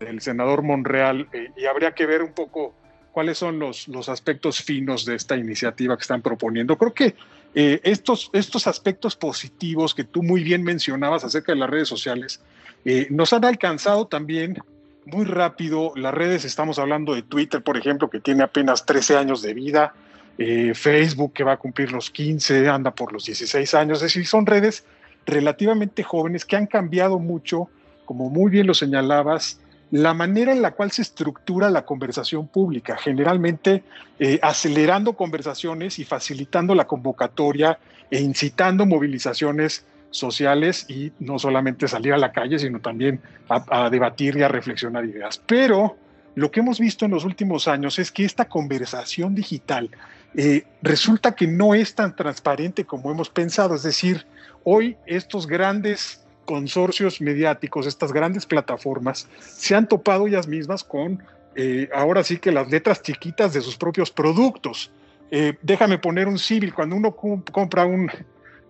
del 0.00 0.20
senador 0.20 0.62
Monreal 0.62 1.28
eh, 1.32 1.50
y 1.56 1.66
habría 1.66 1.92
que 1.92 2.06
ver 2.06 2.22
un 2.22 2.32
poco 2.32 2.74
cuáles 3.12 3.38
son 3.38 3.58
los, 3.58 3.88
los 3.88 4.08
aspectos 4.08 4.62
finos 4.62 5.04
de 5.04 5.14
esta 5.14 5.36
iniciativa 5.36 5.96
que 5.96 6.02
están 6.02 6.22
proponiendo. 6.22 6.76
Creo 6.76 6.94
que 6.94 7.14
eh, 7.54 7.80
estos, 7.84 8.30
estos 8.32 8.66
aspectos 8.66 9.14
positivos 9.14 9.94
que 9.94 10.04
tú 10.04 10.22
muy 10.22 10.42
bien 10.42 10.62
mencionabas 10.62 11.24
acerca 11.24 11.52
de 11.52 11.58
las 11.58 11.70
redes 11.70 11.88
sociales 11.88 12.40
Eh, 12.84 13.06
nos 13.10 13.32
han 13.32 13.44
alcanzado 13.44 14.06
también 14.06 14.58
muy 15.04 15.24
rápido. 15.24 15.92
Las 15.96 16.14
redes, 16.14 16.44
estamos 16.44 16.78
hablando 16.78 17.14
de 17.14 17.22
Twitter, 17.22 17.62
por 17.62 17.76
ejemplo, 17.76 18.10
que 18.10 18.20
tiene 18.20 18.42
apenas 18.42 18.86
13 18.86 19.16
años 19.16 19.42
de 19.42 19.54
vida, 19.54 19.94
eh, 20.38 20.72
Facebook 20.74 21.32
que 21.32 21.44
va 21.44 21.52
a 21.52 21.56
cumplir 21.56 21.92
los 21.92 22.10
15, 22.10 22.68
anda 22.68 22.94
por 22.94 23.12
los 23.12 23.26
16 23.26 23.74
años, 23.74 23.98
es 23.98 24.04
decir, 24.04 24.26
son 24.26 24.46
redes 24.46 24.84
relativamente 25.26 26.02
jóvenes 26.02 26.44
que 26.44 26.56
han 26.56 26.66
cambiado 26.66 27.18
mucho, 27.18 27.68
como 28.04 28.30
muy 28.30 28.50
bien 28.50 28.66
lo 28.66 28.74
señalabas, 28.74 29.60
la 29.92 30.14
manera 30.14 30.52
en 30.52 30.62
la 30.62 30.70
cual 30.70 30.90
se 30.90 31.02
estructura 31.02 31.68
la 31.68 31.84
conversación 31.84 32.48
pública, 32.48 32.96
generalmente 32.96 33.84
eh, 34.18 34.38
acelerando 34.40 35.12
conversaciones 35.12 35.98
y 35.98 36.04
facilitando 36.04 36.74
la 36.74 36.86
convocatoria 36.86 37.78
e 38.10 38.20
incitando 38.20 38.86
movilizaciones 38.86 39.84
sociales 40.10 40.86
y 40.88 41.12
no 41.18 41.38
solamente 41.38 41.88
salir 41.88 42.14
a 42.14 42.18
la 42.18 42.32
calle, 42.32 42.58
sino 42.58 42.80
también 42.80 43.20
a, 43.48 43.90
debatir 43.90 44.36
y 44.36 44.42
a 44.42 44.48
reflexionar 44.48 45.04
ideas. 45.04 45.42
Pero 45.44 45.96
lo 46.36 46.50
que 46.50 46.60
hemos 46.60 46.80
visto 46.80 47.04
en 47.04 47.10
los 47.10 47.26
últimos 47.26 47.68
años 47.68 47.98
es 47.98 48.10
que 48.10 48.24
esta 48.24 48.46
conversación 48.46 49.34
digital 49.34 49.90
eh, 50.34 50.64
resulta 50.80 51.34
que 51.34 51.46
no 51.46 51.74
es 51.74 51.94
tan 51.94 52.16
transparente 52.16 52.86
como 52.86 53.10
hemos 53.10 53.28
pensado. 53.28 53.74
Es 53.74 53.82
decir, 53.82 54.24
hoy 54.64 54.96
estos 55.06 55.46
grandes 55.46 56.24
consorcios 56.44 57.20
mediáticos, 57.20 57.86
estas 57.86 58.12
grandes 58.12 58.46
plataformas, 58.46 59.28
se 59.40 59.74
han 59.74 59.88
topado 59.88 60.26
ellas 60.26 60.46
mismas 60.46 60.84
con, 60.84 61.22
eh, 61.54 61.88
ahora 61.94 62.24
sí 62.24 62.38
que 62.38 62.52
las 62.52 62.70
letras 62.70 63.02
chiquitas 63.02 63.52
de 63.52 63.60
sus 63.60 63.76
propios 63.76 64.10
productos. 64.10 64.90
Eh, 65.30 65.54
déjame 65.62 65.98
poner 65.98 66.28
un 66.28 66.38
civil, 66.38 66.74
cuando 66.74 66.96
uno 66.96 67.14
compra 67.14 67.86
un 67.86 68.10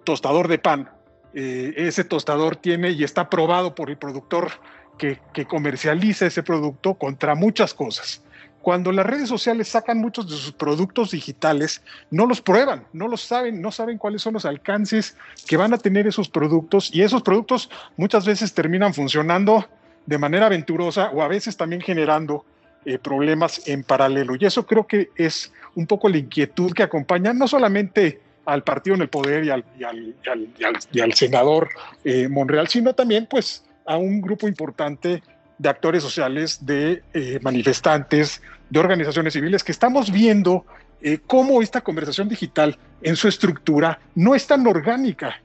tostador 0.05 0.48
de 0.48 0.59
pan, 0.59 0.90
ese 1.35 2.05
tostador 2.05 2.57
tiene 2.57 2.90
y 2.90 3.05
está 3.05 3.22
aprobado 3.22 3.74
por 3.74 3.88
el 3.88 3.96
productor 3.96 4.50
que 4.98 5.46
comercializa 5.48 6.26
ese 6.26 6.42
producto 6.42 6.92
contra 6.92 7.35
muchas 7.35 7.72
cosas 7.72 8.22
cuando 8.62 8.92
las 8.92 9.05
redes 9.05 9.29
sociales 9.29 9.68
sacan 9.68 9.98
muchos 9.98 10.29
de 10.31 10.37
sus 10.37 10.53
productos 10.53 11.11
digitales, 11.11 11.83
no 12.11 12.27
los 12.27 12.40
prueban, 12.40 12.85
no 12.92 13.09
los 13.09 13.22
saben, 13.22 13.61
no 13.61 13.72
saben 13.72 13.98
cuáles 13.98 14.22
son 14.22 14.35
los 14.35 14.44
alcances 14.44 15.16
que 15.46 15.57
van 15.57 15.75
a 15.75 15.79
tener 15.79 16.07
esos 16.07 16.29
productos 16.29 16.94
y 16.94 17.03
esos 17.03 17.22
productos 17.22 17.68
muchas 17.96 18.25
veces 18.25 18.55
terminan 18.55 18.94
funcionando 18.94 19.66
de 20.07 20.18
manera 20.18 20.46
aventurosa 20.46 21.11
o 21.11 21.22
a 21.22 21.29
veces 21.29 21.57
también 21.57 21.83
generando 21.83 22.44
eh, 22.85 22.98
problemas 22.98 23.66
en 23.68 23.83
paralelo. 23.83 24.35
Y 24.38 24.44
eso 24.44 24.66
creo 24.66 24.87
que 24.87 25.11
es 25.16 25.53
un 25.75 25.87
poco 25.87 26.09
la 26.09 26.18
inquietud 26.18 26.72
que 26.72 26.83
acompaña 26.83 27.33
no 27.33 27.48
solamente 27.48 28.20
al 28.44 28.62
partido 28.62 28.96
en 28.96 29.03
el 29.03 29.09
poder 29.09 29.44
y 29.44 29.51
al, 29.51 29.64
y 29.79 31.01
al, 31.01 31.12
senador 31.14 31.68
eh, 32.05 32.29
Monreal, 32.29 32.68
sino 32.68 32.92
también 32.92 33.27
pues 33.27 33.64
a 33.87 33.96
un 33.96 34.20
grupo 34.20 34.48
importante 34.48 35.22
de 35.62 35.68
actores 35.68 36.03
sociales, 36.03 36.59
de 36.66 37.05
eh, 37.14 37.38
manifestantes, 37.40 38.42
de 38.68 38.81
organizaciones 38.81 39.33
civiles, 39.33 39.62
que 39.62 39.70
estamos 39.70 40.11
viendo 40.11 40.66
eh, 41.01 41.20
cómo 41.25 41.62
esta 41.62 41.81
conversación 41.81 42.29
digital 42.29 42.77
en 43.01 43.14
su 43.14 43.29
estructura 43.29 44.01
no 44.16 44.35
es 44.35 44.44
tan 44.46 44.66
orgánica 44.66 45.40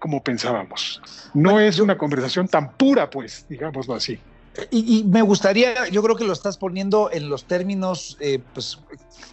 como 0.00 0.24
pensábamos. 0.24 1.00
No 1.34 1.60
es 1.60 1.78
una 1.78 1.96
conversación 1.96 2.48
tan 2.48 2.72
pura, 2.72 3.08
pues, 3.08 3.46
digámoslo 3.48 3.94
así. 3.94 4.18
Y, 4.72 5.04
me 5.04 5.22
gustaría, 5.22 5.88
yo 5.88 6.02
creo 6.02 6.16
que 6.16 6.24
lo 6.24 6.32
estás 6.32 6.58
poniendo 6.58 7.08
en 7.12 7.28
los 7.28 7.44
términos 7.44 8.16
eh, 8.18 8.40
pues, 8.52 8.80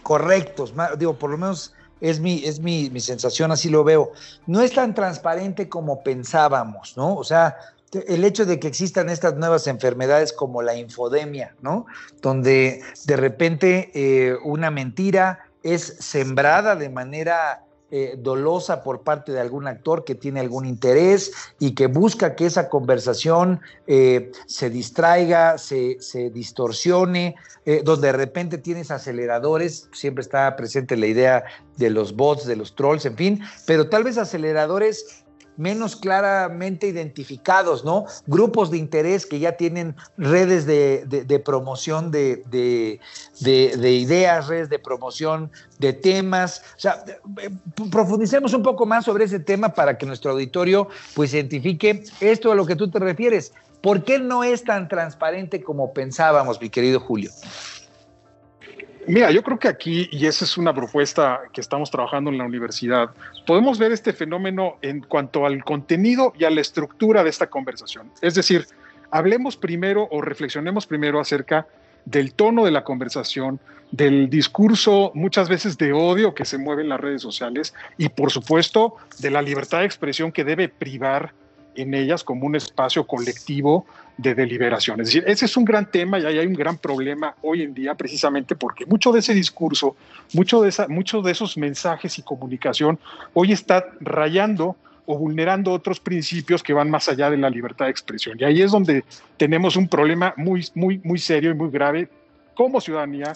correctos, 0.04 0.72
digo, 0.98 1.18
por 1.18 1.30
lo 1.30 1.38
menos 1.38 1.74
es, 2.00 2.20
mi, 2.20 2.44
es 2.44 2.60
mi, 2.60 2.90
mi 2.90 3.00
sensación, 3.00 3.50
así 3.50 3.68
lo 3.68 3.82
veo. 3.82 4.12
No 4.46 4.62
es 4.62 4.72
tan 4.72 4.94
transparente 4.94 5.68
como 5.68 6.04
pensábamos, 6.04 6.96
¿no? 6.96 7.16
O 7.16 7.24
sea, 7.24 7.56
el 7.92 8.24
hecho 8.24 8.44
de 8.44 8.58
que 8.58 8.68
existan 8.68 9.08
estas 9.08 9.36
nuevas 9.36 9.66
enfermedades 9.66 10.32
como 10.32 10.62
la 10.62 10.74
infodemia, 10.74 11.54
¿no? 11.62 11.86
Donde 12.20 12.82
de 13.06 13.16
repente 13.16 13.90
eh, 13.94 14.36
una 14.44 14.70
mentira 14.70 15.40
es 15.62 15.96
sembrada 15.98 16.76
de 16.76 16.88
manera 16.90 17.64
eh, 17.90 18.16
dolosa 18.18 18.82
por 18.82 19.00
parte 19.00 19.32
de 19.32 19.40
algún 19.40 19.66
actor 19.66 20.04
que 20.04 20.14
tiene 20.14 20.40
algún 20.40 20.66
interés 20.66 21.32
y 21.58 21.74
que 21.74 21.86
busca 21.86 22.36
que 22.36 22.44
esa 22.44 22.68
conversación 22.68 23.60
eh, 23.86 24.30
se 24.46 24.68
distraiga, 24.68 25.56
se, 25.56 25.96
se 26.00 26.30
distorsione, 26.30 27.36
donde 27.84 28.06
de 28.06 28.12
repente 28.14 28.56
tienes 28.56 28.90
aceleradores, 28.90 29.90
siempre 29.92 30.22
está 30.22 30.56
presente 30.56 30.96
la 30.96 31.06
idea 31.06 31.44
de 31.76 31.90
los 31.90 32.16
bots, 32.16 32.46
de 32.46 32.56
los 32.56 32.74
trolls, 32.74 33.04
en 33.04 33.14
fin, 33.14 33.40
pero 33.66 33.90
tal 33.90 34.04
vez 34.04 34.16
aceleradores 34.16 35.26
menos 35.58 35.96
claramente 35.96 36.86
identificados, 36.86 37.84
¿no? 37.84 38.06
Grupos 38.26 38.70
de 38.70 38.78
interés 38.78 39.26
que 39.26 39.40
ya 39.40 39.52
tienen 39.52 39.94
redes 40.16 40.64
de, 40.64 41.42
promoción 41.44 42.10
de, 42.10 42.42
de, 43.40 43.92
ideas, 43.92 44.46
redes 44.46 44.70
de 44.70 44.78
promoción 44.78 45.50
de 45.78 45.92
temas. 45.92 46.62
O 46.76 46.80
sea, 46.80 47.04
profundicemos 47.90 48.54
un 48.54 48.62
poco 48.62 48.86
más 48.86 49.04
sobre 49.04 49.24
ese 49.24 49.40
tema 49.40 49.70
para 49.70 49.98
que 49.98 50.06
nuestro 50.06 50.30
auditorio 50.30 50.88
pues 51.14 51.34
identifique 51.34 52.04
esto 52.20 52.52
a 52.52 52.54
lo 52.54 52.64
que 52.64 52.76
tú 52.76 52.88
te 52.90 53.00
refieres. 53.00 53.52
¿Por 53.82 54.04
qué 54.04 54.18
no 54.18 54.44
es 54.44 54.64
tan 54.64 54.88
transparente 54.88 55.62
como 55.62 55.92
pensábamos, 55.92 56.60
mi 56.60 56.70
querido 56.70 57.00
Julio? 57.00 57.30
Mira, 59.08 59.30
yo 59.30 59.42
creo 59.42 59.58
que 59.58 59.68
aquí, 59.68 60.06
y 60.12 60.26
esa 60.26 60.44
es 60.44 60.58
una 60.58 60.74
propuesta 60.74 61.40
que 61.54 61.62
estamos 61.62 61.90
trabajando 61.90 62.30
en 62.30 62.36
la 62.36 62.44
universidad, 62.44 63.08
podemos 63.46 63.78
ver 63.78 63.90
este 63.90 64.12
fenómeno 64.12 64.76
en 64.82 65.00
cuanto 65.00 65.46
al 65.46 65.64
contenido 65.64 66.34
y 66.38 66.44
a 66.44 66.50
la 66.50 66.60
estructura 66.60 67.24
de 67.24 67.30
esta 67.30 67.46
conversación. 67.46 68.10
Es 68.20 68.34
decir, 68.34 68.66
hablemos 69.10 69.56
primero 69.56 70.08
o 70.10 70.20
reflexionemos 70.20 70.86
primero 70.86 71.20
acerca 71.20 71.66
del 72.04 72.34
tono 72.34 72.66
de 72.66 72.70
la 72.70 72.84
conversación, 72.84 73.58
del 73.92 74.28
discurso 74.28 75.10
muchas 75.14 75.48
veces 75.48 75.78
de 75.78 75.94
odio 75.94 76.34
que 76.34 76.44
se 76.44 76.58
mueve 76.58 76.82
en 76.82 76.90
las 76.90 77.00
redes 77.00 77.22
sociales 77.22 77.72
y 77.96 78.10
por 78.10 78.30
supuesto 78.30 78.96
de 79.20 79.30
la 79.30 79.40
libertad 79.40 79.78
de 79.78 79.86
expresión 79.86 80.32
que 80.32 80.44
debe 80.44 80.68
privar 80.68 81.32
en 81.78 81.94
ellas 81.94 82.24
como 82.24 82.46
un 82.46 82.56
espacio 82.56 83.06
colectivo 83.06 83.86
de 84.16 84.34
deliberación. 84.34 85.00
Es 85.00 85.08
decir, 85.08 85.24
ese 85.26 85.44
es 85.44 85.56
un 85.56 85.64
gran 85.64 85.90
tema 85.90 86.18
y 86.18 86.26
ahí 86.26 86.38
hay 86.38 86.46
un 86.46 86.54
gran 86.54 86.76
problema 86.76 87.34
hoy 87.42 87.62
en 87.62 87.72
día 87.72 87.94
precisamente 87.94 88.56
porque 88.56 88.84
mucho 88.84 89.12
de 89.12 89.20
ese 89.20 89.32
discurso, 89.32 89.96
mucho 90.34 90.60
de, 90.60 90.70
esa, 90.70 90.88
mucho 90.88 91.22
de 91.22 91.32
esos 91.32 91.56
mensajes 91.56 92.18
y 92.18 92.22
comunicación 92.22 92.98
hoy 93.32 93.52
está 93.52 93.86
rayando 94.00 94.76
o 95.06 95.16
vulnerando 95.16 95.72
otros 95.72 96.00
principios 96.00 96.62
que 96.62 96.74
van 96.74 96.90
más 96.90 97.08
allá 97.08 97.30
de 97.30 97.38
la 97.38 97.48
libertad 97.48 97.86
de 97.86 97.92
expresión. 97.92 98.36
Y 98.38 98.44
ahí 98.44 98.60
es 98.60 98.72
donde 98.72 99.04
tenemos 99.36 99.76
un 99.76 99.88
problema 99.88 100.34
muy, 100.36 100.66
muy, 100.74 101.00
muy 101.02 101.18
serio 101.18 101.50
y 101.50 101.54
muy 101.54 101.70
grave 101.70 102.08
como 102.54 102.80
ciudadanía, 102.80 103.32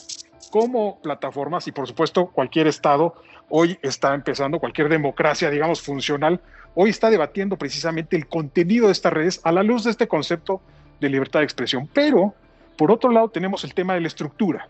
como 0.50 1.00
plataformas 1.00 1.66
y 1.68 1.72
por 1.72 1.86
supuesto 1.86 2.26
cualquier 2.26 2.66
Estado 2.66 3.14
hoy 3.48 3.78
está 3.82 4.14
empezando, 4.14 4.58
cualquier 4.58 4.88
democracia, 4.88 5.50
digamos, 5.50 5.80
funcional, 5.80 6.40
hoy 6.74 6.90
está 6.90 7.10
debatiendo 7.10 7.56
precisamente 7.56 8.16
el 8.16 8.26
contenido 8.26 8.86
de 8.86 8.92
estas 8.92 9.12
redes 9.12 9.40
a 9.44 9.52
la 9.52 9.62
luz 9.62 9.84
de 9.84 9.90
este 9.90 10.08
concepto 10.08 10.60
de 11.00 11.08
libertad 11.08 11.40
de 11.40 11.44
expresión. 11.44 11.88
Pero, 11.92 12.34
por 12.76 12.90
otro 12.90 13.10
lado, 13.10 13.28
tenemos 13.28 13.64
el 13.64 13.74
tema 13.74 13.94
de 13.94 14.00
la 14.00 14.08
estructura 14.08 14.68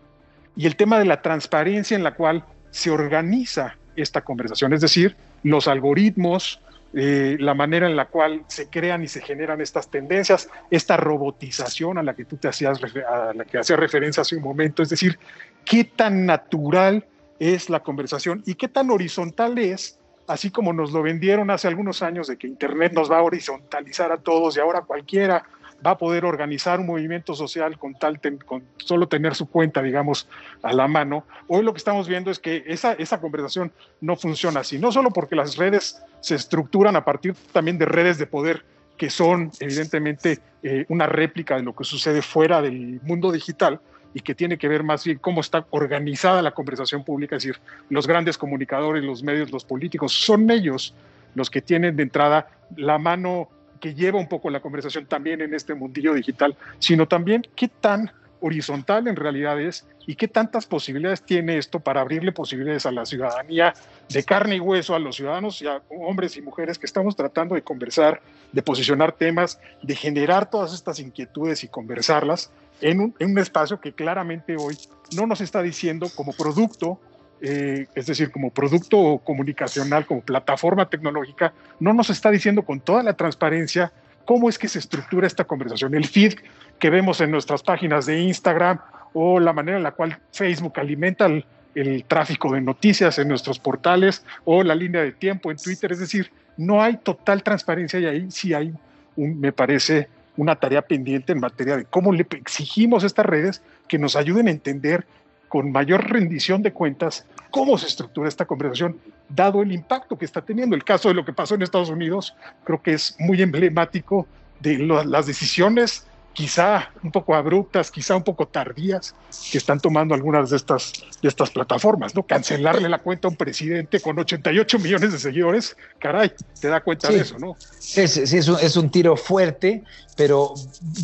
y 0.55 0.65
el 0.65 0.75
tema 0.75 0.99
de 0.99 1.05
la 1.05 1.21
transparencia 1.21 1.95
en 1.95 2.03
la 2.03 2.13
cual 2.13 2.43
se 2.71 2.89
organiza 2.89 3.77
esta 3.95 4.21
conversación, 4.21 4.73
es 4.73 4.81
decir, 4.81 5.15
los 5.43 5.67
algoritmos, 5.67 6.59
eh, 6.95 7.37
la 7.39 7.53
manera 7.53 7.87
en 7.87 7.95
la 7.95 8.05
cual 8.05 8.43
se 8.47 8.67
crean 8.69 9.03
y 9.03 9.07
se 9.07 9.21
generan 9.21 9.61
estas 9.61 9.89
tendencias, 9.89 10.49
esta 10.69 10.97
robotización 10.97 11.97
a 11.97 12.03
la 12.03 12.15
que 12.15 12.25
tú 12.25 12.37
te 12.37 12.47
hacías, 12.47 12.79
a 12.83 13.33
la 13.33 13.45
que 13.45 13.57
hacías 13.59 13.79
referencia 13.79 14.21
hace 14.21 14.35
un 14.35 14.43
momento, 14.43 14.83
es 14.83 14.89
decir, 14.89 15.17
qué 15.65 15.83
tan 15.83 16.25
natural 16.25 17.05
es 17.39 17.69
la 17.69 17.81
conversación 17.81 18.43
y 18.45 18.55
qué 18.55 18.67
tan 18.67 18.89
horizontal 18.89 19.57
es 19.57 19.99
así 20.27 20.51
como 20.51 20.73
nos 20.73 20.91
lo 20.91 21.01
vendieron 21.01 21.49
hace 21.49 21.67
algunos 21.67 22.01
años 22.01 22.27
de 22.27 22.37
que 22.37 22.47
Internet 22.47 22.93
nos 22.93 23.11
va 23.11 23.19
a 23.19 23.23
horizontalizar 23.23 24.11
a 24.11 24.17
todos 24.17 24.57
y 24.57 24.59
ahora 24.59 24.81
cualquiera 24.81 25.43
va 25.85 25.91
a 25.91 25.97
poder 25.97 26.23
organizar 26.25 26.79
un 26.79 26.87
movimiento 26.87 27.35
social 27.35 27.77
con 27.77 27.93
tal 27.95 28.19
con 28.45 28.63
solo 28.77 29.07
tener 29.07 29.35
su 29.35 29.49
cuenta, 29.49 29.81
digamos, 29.81 30.29
a 30.61 30.71
la 30.71 30.87
mano. 30.87 31.25
Hoy 31.47 31.63
lo 31.63 31.73
que 31.73 31.77
estamos 31.77 32.07
viendo 32.07 32.31
es 32.31 32.39
que 32.39 32.63
esa, 32.67 32.93
esa 32.93 33.19
conversación 33.19 33.71
no 33.99 34.15
funciona 34.15 34.61
así, 34.61 34.79
no 34.79 34.91
solo 34.91 35.11
porque 35.11 35.35
las 35.35 35.57
redes 35.57 36.01
se 36.21 36.35
estructuran 36.35 36.95
a 36.95 37.03
partir 37.03 37.35
también 37.51 37.77
de 37.77 37.85
redes 37.85 38.17
de 38.17 38.27
poder 38.27 38.63
que 38.97 39.09
son 39.09 39.51
evidentemente 39.59 40.39
eh, 40.61 40.85
una 40.87 41.07
réplica 41.07 41.57
de 41.57 41.63
lo 41.63 41.75
que 41.75 41.83
sucede 41.83 42.21
fuera 42.21 42.61
del 42.61 43.01
mundo 43.01 43.31
digital, 43.31 43.81
y 44.13 44.21
que 44.21 44.35
tiene 44.35 44.57
que 44.57 44.67
ver 44.67 44.83
más 44.83 45.03
bien 45.03 45.17
cómo 45.17 45.41
está 45.41 45.65
organizada 45.71 46.41
la 46.41 46.51
conversación 46.51 47.03
pública, 47.03 47.35
es 47.35 47.43
decir, 47.43 47.61
los 47.89 48.07
grandes 48.07 48.37
comunicadores, 48.37 49.03
los 49.03 49.23
medios, 49.23 49.51
los 49.51 49.65
políticos, 49.65 50.13
son 50.13 50.49
ellos 50.51 50.93
los 51.35 51.49
que 51.49 51.61
tienen 51.61 51.95
de 51.95 52.03
entrada 52.03 52.47
la 52.75 52.97
mano 52.97 53.49
que 53.79 53.93
lleva 53.93 54.19
un 54.19 54.29
poco 54.29 54.49
la 54.49 54.61
conversación 54.61 55.05
también 55.07 55.41
en 55.41 55.53
este 55.53 55.73
mundillo 55.73 56.13
digital, 56.13 56.55
sino 56.79 57.07
también 57.07 57.45
qué 57.55 57.67
tan 57.67 58.11
horizontal 58.39 59.07
en 59.07 59.15
realidad 59.15 59.59
es 59.59 59.87
y 60.05 60.15
qué 60.15 60.27
tantas 60.27 60.65
posibilidades 60.65 61.21
tiene 61.21 61.57
esto 61.57 61.79
para 61.79 62.01
abrirle 62.01 62.33
posibilidades 62.33 62.85
a 62.85 62.91
la 62.91 63.05
ciudadanía 63.05 63.73
de 64.09 64.23
carne 64.23 64.57
y 64.57 64.59
hueso, 64.59 64.95
a 64.95 64.99
los 64.99 65.15
ciudadanos 65.15 65.61
y 65.61 65.67
a 65.67 65.81
hombres 65.89 66.35
y 66.35 66.41
mujeres 66.41 66.77
que 66.77 66.85
estamos 66.85 67.15
tratando 67.15 67.55
de 67.55 67.61
conversar, 67.61 68.21
de 68.51 68.61
posicionar 68.61 69.13
temas, 69.13 69.61
de 69.81 69.95
generar 69.95 70.49
todas 70.49 70.73
estas 70.73 70.99
inquietudes 70.99 71.63
y 71.63 71.69
conversarlas 71.69 72.51
en 72.83 72.99
un, 72.99 73.39
espacio 73.39 73.79
que 73.79 73.93
claramente 73.93 74.55
hoy 74.57 74.77
no 75.15 75.25
nos 75.25 75.41
está 75.41 75.61
diciendo 75.61 76.07
como 76.15 76.33
producto 76.33 76.99
eh, 77.41 77.87
es 77.95 78.05
decir, 78.05 78.31
como 78.31 78.51
producto 78.51 79.19
comunicacional, 79.21 80.05
como 80.05 80.21
plataforma 80.21 80.87
tecnológica, 80.87 81.53
no 81.79 81.91
nos 81.91 82.09
está 82.09 82.31
diciendo 82.31 82.63
con 82.63 82.79
toda 82.79 83.03
la 83.03 83.15
transparencia 83.15 83.91
cómo 84.23 84.47
es 84.47 84.57
que 84.57 84.69
se 84.69 84.79
estructura 84.79 85.27
esta 85.27 85.43
conversación. 85.43 85.93
El 85.93 86.05
feed 86.05 86.35
que 86.79 86.89
vemos 86.89 87.19
en 87.19 87.31
nuestras 87.31 87.61
páginas 87.61 88.05
de 88.05 88.21
Instagram 88.21 88.79
o 89.11 89.41
la 89.41 89.51
manera 89.51 89.77
en 89.77 89.83
la 89.83 89.91
cual 89.91 90.17
Facebook 90.31 90.79
alimenta 90.79 91.25
el, 91.25 91.45
el 91.75 92.05
tráfico 92.05 92.53
de 92.53 92.61
noticias 92.61 93.19
en 93.19 93.27
nuestros 93.27 93.59
portales 93.59 94.23
o 94.45 94.63
la 94.63 94.75
línea 94.75 95.01
de 95.01 95.11
tiempo 95.11 95.51
en 95.51 95.57
Twitter. 95.57 95.91
Es 95.91 95.99
decir, 95.99 96.31
no 96.55 96.81
hay 96.81 96.95
total 96.97 97.43
transparencia 97.43 97.99
y 97.99 98.05
ahí 98.05 98.31
sí 98.31 98.53
hay, 98.53 98.73
un, 99.17 99.39
me 99.39 99.51
parece, 99.51 100.07
una 100.37 100.55
tarea 100.55 100.81
pendiente 100.81 101.31
en 101.31 101.39
materia 101.39 101.77
de 101.77 101.85
cómo 101.85 102.11
le 102.11 102.25
exigimos 102.31 103.03
a 103.03 103.07
estas 103.07 103.25
redes 103.25 103.61
que 103.87 103.99
nos 103.99 104.15
ayuden 104.15 104.47
a 104.47 104.51
entender 104.51 105.05
con 105.47 105.71
mayor 105.71 106.09
rendición 106.09 106.63
de 106.63 106.73
cuentas 106.73 107.25
cómo 107.51 107.77
se 107.77 107.85
estructura 107.85 108.27
esta 108.27 108.45
conversación, 108.45 108.97
dado 109.29 109.61
el 109.61 109.71
impacto 109.71 110.17
que 110.17 110.25
está 110.25 110.41
teniendo. 110.41 110.75
El 110.75 110.83
caso 110.83 111.09
de 111.09 111.13
lo 111.13 111.23
que 111.23 111.33
pasó 111.33 111.53
en 111.53 111.61
Estados 111.61 111.89
Unidos 111.89 112.35
creo 112.63 112.81
que 112.81 112.93
es 112.93 113.15
muy 113.19 113.39
emblemático 113.43 114.25
de 114.59 114.79
lo, 114.79 115.03
las 115.03 115.27
decisiones 115.27 116.07
quizá 116.33 116.89
un 117.03 117.11
poco 117.11 117.35
abruptas, 117.35 117.91
quizá 117.91 118.15
un 118.15 118.23
poco 118.23 118.47
tardías, 118.47 119.13
que 119.51 119.57
están 119.59 119.79
tomando 119.79 120.15
algunas 120.15 120.49
de 120.49 120.57
estas, 120.57 120.91
de 121.21 121.29
estas 121.29 121.51
plataformas, 121.51 122.15
¿no? 122.15 122.23
Cancelarle 122.23 122.89
la 122.89 122.97
cuenta 122.97 123.27
a 123.27 123.31
un 123.31 123.37
presidente 123.37 123.99
con 123.99 124.17
88 124.17 124.79
millones 124.79 125.11
de 125.11 125.19
seguidores, 125.19 125.77
caray, 125.99 126.31
te 126.59 126.69
da 126.69 126.81
cuenta 126.81 127.07
Sí. 127.09 127.13
de 127.13 127.21
eso, 127.21 127.37
¿no? 127.37 127.55
Sí, 127.77 128.07
sí, 128.07 128.25
sí, 128.25 128.37
es, 128.37 128.47
un, 128.47 128.57
es 128.59 128.75
un 128.75 128.89
tiro 128.89 129.15
fuerte, 129.15 129.83
pero 130.15 130.53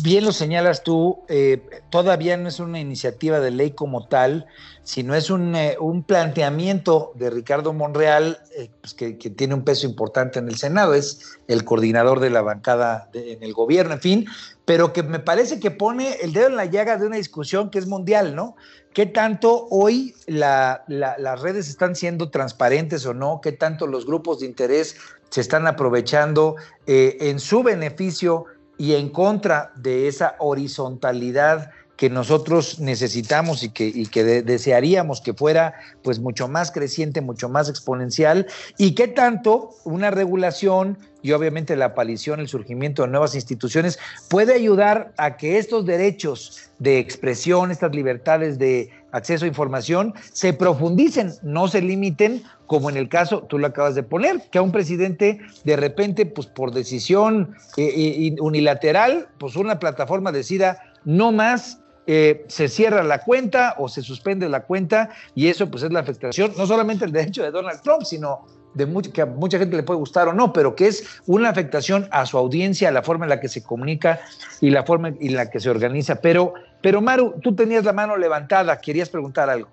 bien 0.02 0.24
lo 0.24 0.32
señalas 0.32 0.82
tú, 0.82 1.20
eh, 1.28 1.60
todavía 1.90 2.36
no 2.36 2.48
es 2.48 2.60
una 2.60 2.78
iniciativa 2.78 3.40
de 3.40 3.50
ley 3.50 3.72
como 3.72 4.06
tal, 4.06 4.46
sino 4.84 5.14
es 5.14 5.30
un, 5.30 5.54
eh, 5.56 5.76
un 5.80 6.02
planteamiento 6.04 7.12
de 7.16 7.30
Ricardo 7.30 7.72
Monreal, 7.72 8.38
eh, 8.56 8.70
pues 8.80 8.94
que, 8.94 9.12
tiene 9.14 9.54
un 9.54 9.64
peso 9.64 9.86
importante 9.86 10.38
en 10.38 10.48
el 10.48 10.56
Senado, 10.56 10.94
es 10.94 11.38
el 11.48 11.64
coordinador 11.64 12.20
de 12.20 12.30
la 12.30 12.42
bancada 12.42 13.10
en 13.12 13.42
el 13.42 13.52
gobierno, 13.52 13.94
en 13.94 14.00
fin, 14.00 14.26
pero 14.64 14.92
que 14.92 15.02
me 15.02 15.18
parece 15.18 15.58
que 15.58 15.72
pone 15.72 16.14
el 16.22 16.32
dedo 16.32 16.46
en 16.46 16.56
la 16.56 16.66
llaga 16.66 16.96
de 16.96 17.06
una 17.06 17.16
discusión 17.16 17.70
que 17.70 17.80
es 17.80 17.86
mundial, 17.86 18.36
¿no? 18.36 18.56
¿Qué 18.94 19.06
tanto 19.06 19.66
hoy 19.70 20.14
la- 20.26 20.84
la- 20.88 21.16
las 21.18 21.40
redes 21.40 21.68
están 21.68 21.96
siendo 21.96 22.30
transparentes 22.30 23.06
o 23.06 23.14
no? 23.14 23.40
¿Qué 23.42 23.52
tanto 23.52 23.86
los 23.86 24.06
grupos 24.06 24.40
de 24.40 24.46
interés 24.46 24.96
se 25.30 25.40
están 25.40 25.66
aprovechando 25.68 26.56
en 26.86 27.38
su 27.38 27.62
beneficio 27.62 28.46
y 28.80 28.94
en 28.94 29.10
contra 29.10 29.72
de 29.76 30.08
esa 30.08 30.36
horizontalidad 30.38 31.70
que 31.98 32.08
nosotros 32.08 32.80
necesitamos 32.80 33.62
y 33.62 33.68
que, 33.68 34.06
que 34.10 34.24
de- 34.24 34.42
desearíamos 34.42 35.20
que 35.20 35.34
fuera 35.34 35.74
pues 36.02 36.18
mucho 36.18 36.48
más 36.48 36.70
creciente, 36.70 37.20
mucho 37.20 37.50
más 37.50 37.68
exponencial, 37.68 38.46
y 38.78 38.94
qué 38.94 39.06
tanto 39.06 39.74
una 39.84 40.10
regulación 40.10 40.96
y 41.20 41.32
obviamente 41.32 41.76
la 41.76 41.84
aparición, 41.84 42.40
el 42.40 42.48
surgimiento 42.48 43.02
de 43.02 43.08
nuevas 43.08 43.34
instituciones 43.34 43.98
puede 44.30 44.54
ayudar 44.54 45.12
a 45.18 45.36
que 45.36 45.58
estos 45.58 45.84
derechos 45.84 46.70
de 46.78 46.98
expresión, 46.98 47.70
estas 47.70 47.94
libertades 47.94 48.58
de 48.58 48.88
acceso 49.12 49.44
a 49.44 49.48
información 49.48 50.14
se 50.32 50.52
profundicen, 50.52 51.32
no 51.42 51.68
se 51.68 51.82
limiten, 51.82 52.42
como 52.66 52.90
en 52.90 52.96
el 52.96 53.08
caso, 53.08 53.42
tú 53.42 53.58
lo 53.58 53.66
acabas 53.66 53.94
de 53.94 54.02
poner, 54.02 54.42
que 54.50 54.58
a 54.58 54.62
un 54.62 54.72
presidente 54.72 55.40
de 55.64 55.76
repente, 55.76 56.26
pues 56.26 56.46
por 56.46 56.72
decisión 56.72 57.54
eh, 57.76 58.36
unilateral, 58.40 59.28
pues 59.38 59.56
una 59.56 59.78
plataforma 59.78 60.32
decida 60.32 60.78
no 61.04 61.32
más 61.32 61.80
eh, 62.06 62.44
se 62.48 62.68
cierra 62.68 63.04
la 63.04 63.22
cuenta 63.22 63.74
o 63.78 63.88
se 63.88 64.02
suspende 64.02 64.48
la 64.48 64.64
cuenta 64.64 65.10
y 65.34 65.48
eso 65.48 65.70
pues 65.70 65.82
es 65.82 65.92
la 65.92 66.00
afectación, 66.00 66.52
no 66.56 66.66
solamente 66.66 67.04
el 67.04 67.12
derecho 67.12 67.42
de 67.42 67.50
Donald 67.50 67.82
Trump, 67.82 68.02
sino 68.02 68.46
de 68.74 69.10
que 69.12 69.22
a 69.22 69.26
mucha 69.26 69.58
gente 69.58 69.76
le 69.76 69.82
puede 69.82 69.98
gustar 69.98 70.28
o 70.28 70.32
no, 70.32 70.52
pero 70.52 70.74
que 70.74 70.88
es 70.88 71.20
una 71.26 71.48
afectación 71.48 72.08
a 72.10 72.26
su 72.26 72.38
audiencia, 72.38 72.88
a 72.88 72.92
la 72.92 73.02
forma 73.02 73.24
en 73.24 73.30
la 73.30 73.40
que 73.40 73.48
se 73.48 73.62
comunica 73.62 74.20
y 74.60 74.70
la 74.70 74.84
forma 74.84 75.08
en 75.08 75.34
la 75.34 75.50
que 75.50 75.60
se 75.60 75.70
organiza. 75.70 76.16
Pero, 76.16 76.54
pero 76.80 77.00
Maru, 77.00 77.34
tú 77.40 77.54
tenías 77.54 77.84
la 77.84 77.92
mano 77.92 78.16
levantada, 78.16 78.78
querías 78.78 79.08
preguntar 79.08 79.50
algo. 79.50 79.68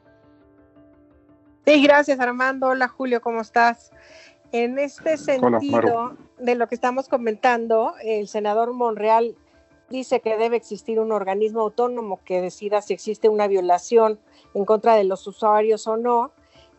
Sí, 1.66 1.84
gracias 1.84 2.20
Armando. 2.20 2.68
Hola 2.68 2.88
Julio, 2.88 3.22
¿cómo 3.22 3.42
estás? 3.42 3.92
En 4.52 4.80
este 4.80 5.16
Hola, 5.42 5.60
sentido 5.60 6.18
de 6.40 6.56
lo 6.56 6.68
que 6.68 6.76
estamos 6.76 7.10
comentando, 7.10 7.94
el 8.02 8.28
senador 8.28 8.74
Monreal 8.74 9.36
dice 9.90 10.22
que 10.22 10.38
debe 10.38 10.58
existir 10.58 11.00
un 11.00 11.12
organismo 11.12 11.62
autónomo 11.62 12.20
que 12.24 12.42
decida 12.42 12.82
si 12.82 12.94
existe 12.94 13.30
una 13.30 13.48
violación 13.48 14.20
en 14.54 14.66
contra 14.66 14.96
de 14.96 15.04
los 15.04 15.28
usuarios 15.28 15.88
o 15.88 15.98
no. 15.98 16.32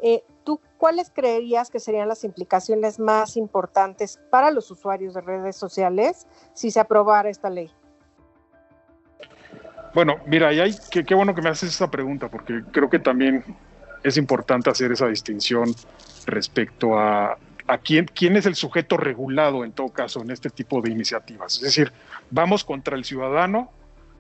Eh, 0.03 0.23
¿Tú 0.49 0.63
cuáles 0.79 1.11
creerías 1.11 1.69
que 1.69 1.79
serían 1.79 2.09
las 2.09 2.25
implicaciones 2.25 2.99
más 2.99 3.37
importantes 3.37 4.19
para 4.31 4.51
los 4.51 4.71
usuarios 4.71 5.13
de 5.13 5.21
redes 5.21 5.57
sociales 5.57 6.27
si 6.55 6.71
se 6.71 6.81
aprobara 6.81 7.29
esta 7.29 7.51
ley? 7.51 7.71
Bueno, 9.93 10.17
mira, 10.25 10.51
y 10.55 10.61
hay, 10.61 10.75
qué, 10.91 11.05
qué 11.05 11.15
bueno 11.15 11.35
que 11.35 11.43
me 11.43 11.51
haces 11.51 11.69
esa 11.69 11.91
pregunta, 11.91 12.31
porque 12.31 12.63
creo 12.73 12.89
que 12.89 12.99
también 12.99 13.45
es 14.03 14.17
importante 14.17 14.71
hacer 14.71 14.91
esa 14.91 15.09
distinción 15.09 15.75
respecto 16.25 16.99
a, 16.99 17.37
quién, 17.85 18.07
quién 18.07 18.39
es 18.39 18.47
el 18.47 18.55
sujeto 18.55 18.97
regulado 18.97 19.67
en 19.67 19.73
todo 19.73 19.91
caso 19.91 20.23
en 20.23 20.31
este 20.31 20.49
tipo 20.49 20.81
de 20.81 20.91
iniciativas. 20.91 21.57
Es 21.57 21.61
decir, 21.65 21.93
vamos 22.31 22.65
contra 22.65 22.97
el 22.97 23.05
ciudadano 23.05 23.71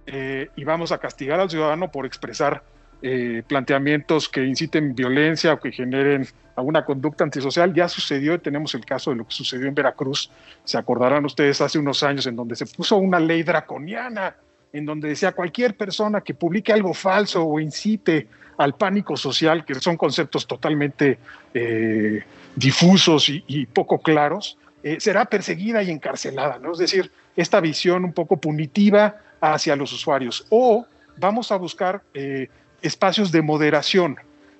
eh, 0.05 0.51
y 0.57 0.65
vamos 0.65 0.93
a 0.93 0.99
castigar 0.99 1.41
al 1.41 1.49
ciudadano 1.49 1.91
por 1.91 2.05
expresar 2.05 2.65
eh, 3.01 3.43
planteamientos 3.47 4.29
que 4.29 4.45
inciten 4.45 4.95
violencia 4.95 5.53
o 5.53 5.61
que 5.61 5.71
generen 5.71 6.27
alguna 6.57 6.85
conducta 6.85 7.25
antisocial. 7.25 7.73
Ya 7.73 7.89
sucedió, 7.89 8.35
y 8.35 8.39
tenemos 8.39 8.75
el 8.75 8.85
caso 8.85 9.11
de 9.11 9.17
lo 9.17 9.27
que 9.27 9.33
sucedió 9.33 9.69
en 9.69 9.75
Veracruz. 9.75 10.31
Se 10.65 10.77
acordarán 10.77 11.25
ustedes 11.25 11.61
hace 11.61 11.79
unos 11.79 12.03
años 12.03 12.27
en 12.27 12.35
donde 12.35 12.57
se 12.57 12.67
puso 12.67 12.97
una 12.97 13.21
ley 13.21 13.43
draconiana 13.43 14.35
en 14.73 14.85
donde 14.85 15.09
decía 15.09 15.33
cualquier 15.33 15.77
persona 15.77 16.21
que 16.21 16.35
publique 16.35 16.73
algo 16.73 16.93
falso 16.93 17.45
o 17.45 17.61
incite 17.61 18.27
al 18.59 18.75
pánico 18.75 19.17
social, 19.17 19.65
que 19.65 19.77
son 19.77 19.97
conceptos 19.97 20.47
totalmente 20.47 21.19
eh, 21.55 22.23
difusos 22.57 23.29
y, 23.29 23.67
poco 23.67 24.01
claros, 24.01 24.59
eh, 24.83 24.97
será 24.99 25.25
perseguida 25.27 25.83
y 25.83 25.91
encarcelada. 25.91 26.61
Es 26.73 26.79
decir, 26.79 27.11
esta 27.37 27.61
visión 27.61 28.05
un 28.05 28.13
poco 28.13 28.37
punitiva 28.37 29.17
hacia 29.41 29.77
los 29.77 29.93
usuarios. 29.93 30.45
O 30.51 30.85
vamos 31.17 31.53
a 31.53 31.57
buscar 31.57 32.03
espacios 32.83 33.33
de 33.33 33.43
moderación. 33.43 34.17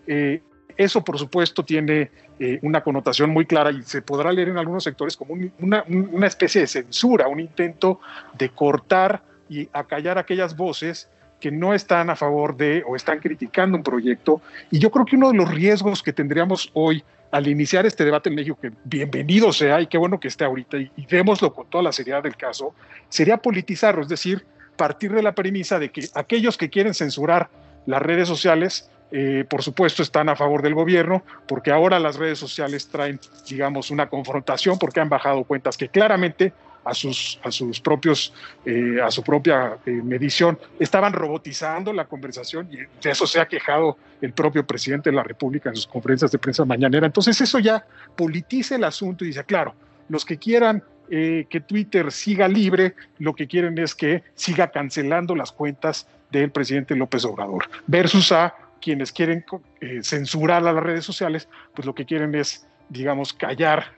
Eh, 0.07 0.41
eso, 0.77 1.03
por 1.03 1.19
supuesto, 1.19 1.65
tiene 1.65 2.11
eh, 2.39 2.59
una 2.63 2.83
connotación 2.83 3.31
muy 3.31 3.47
clara 3.47 3.71
y 3.71 3.83
se 3.83 4.03
podrá 4.03 4.33
leer 4.33 4.49
en 4.49 4.59
algunos 4.59 4.85
sectores 4.85 5.17
como 5.17 5.35
un, 5.35 5.53
una, 5.59 5.85
una 5.89 6.27
especie 6.27 6.61
de 6.61 6.67
censura, 6.67 7.29
un 7.29 7.41
intento 7.41 8.01
de 8.39 8.49
cortar 8.51 9.23
y 9.49 9.69
acallar 9.73 10.19
aquellas 10.19 10.57
voces 10.57 11.09
que 11.41 11.51
no 11.51 11.73
están 11.73 12.11
a 12.11 12.17
favor 12.17 12.57
de 12.57 12.83
o 12.87 12.97
están 12.97 13.21
criticando 13.21 13.77
un 13.77 13.83
proyecto. 13.83 14.41
Y 14.71 14.79
yo 14.79 14.91
creo 14.91 15.05
que 15.05 15.17
uno 15.17 15.31
de 15.31 15.39
los 15.39 15.51
riesgos 15.51 16.03
que 16.03 16.13
tendríamos 16.13 16.71
hoy 16.75 17.03
al 17.31 17.47
iniciar 17.47 17.85
este 17.85 18.05
debate 18.05 18.31
en 18.31 18.37
México, 18.37 18.59
que 18.61 18.73
bienvenido 18.85 19.53
sea 19.53 19.81
y 19.81 19.87
qué 19.87 19.99
bueno 19.99 20.19
que 20.19 20.29
esté 20.29 20.45
ahorita 20.45 20.79
y, 20.79 20.91
y 20.97 21.07
démoslo 21.07 21.53
con 21.53 21.67
toda 21.69 21.85
la 21.85 21.93
seriedad 21.93 22.23
del 22.23 22.37
caso, 22.37 22.73
sería 23.09 23.37
politizarlo, 23.37 24.03
es 24.03 24.09
decir, 24.09 24.47
partir 24.79 25.13
de 25.13 25.23
la 25.23 25.35
premisa 25.35 25.79
de 25.79 25.91
que 25.91 26.09
aquellos 26.15 26.57
que 26.57 26.71
quieren 26.71 26.95
censurar 26.95 27.51
las 27.89 28.03
redes 28.03 28.29
sociales, 28.29 28.91
eh, 29.11 29.47
por 29.49 29.63
supuesto, 29.63 30.03
están 30.03 30.29
a 30.29 30.37
favor 30.37 30.61
del 30.61 30.75
gobierno, 30.75 31.23
porque 31.47 31.71
ahora 31.71 31.99
las 31.99 32.17
redes 32.17 32.39
sociales 32.39 32.87
traen, 32.87 33.19
digamos, 33.49 33.91
una 33.91 34.11
confrontación, 34.11 34.79
porque 34.79 35.01
han 35.01 35.09
bajado 35.09 35.43
cuentas 35.45 35.79
que 35.79 35.89
claramente 35.89 36.53
a 36.85 36.93
sus, 36.93 37.41
a 37.43 37.51
sus 37.51 37.81
propios, 37.81 38.35
eh, 38.67 38.99
a 39.03 39.11
su 39.11 39.23
propia 39.23 39.79
eh, 39.87 39.91
medición, 39.91 40.59
estaban 40.79 41.15
robotizando 41.15 41.95
la 41.95 42.05
conversación 42.05 42.69
y 42.71 42.77
de 42.77 43.11
eso 43.11 43.27
se 43.27 43.41
ha 43.41 43.49
quejado 43.49 43.97
el 44.21 44.35
propio 44.35 44.67
presidente 44.67 45.09
de 45.09 45.17
la 45.17 45.23
República 45.23 45.71
en 45.71 45.77
sus 45.77 45.87
conferencias 45.87 46.31
de 46.31 46.39
prensa 46.39 46.67
mañanera. 46.67 47.07
Entonces 47.07 47.41
eso 47.41 47.59
ya 47.59 47.87
politiza 48.15 48.77
el 48.77 48.85
asunto 48.85 49.25
y 49.25 49.29
dice, 49.29 49.45
claro, 49.45 49.75
los 50.11 50.27
que 50.27 50.37
quieran 50.37 50.83
eh, 51.11 51.47
que 51.49 51.63
Twitter 51.63 52.13
siga 52.13 52.49
libre, 52.49 52.95
lo 53.19 53.35
que 53.35 53.47
quieren 53.47 53.79
es 53.79 53.95
que 53.95 54.25
siga 54.35 54.71
cancelando 54.71 55.35
las 55.35 55.53
cuentas 55.53 56.07
del 56.31 56.51
presidente 56.51 56.95
López 56.95 57.25
Obrador, 57.25 57.69
versus 57.87 58.33
a 58.33 58.55
quienes 58.81 59.13
quieren 59.13 59.45
eh, 59.81 60.01
censurar 60.03 60.67
a 60.67 60.73
las 60.73 60.83
redes 60.83 61.05
sociales, 61.05 61.49
pues 61.75 61.87
lo 61.87 61.95
que 61.95 62.05
quieren 62.05 62.35
es, 62.35 62.67
digamos, 62.89 63.33
callar 63.33 63.97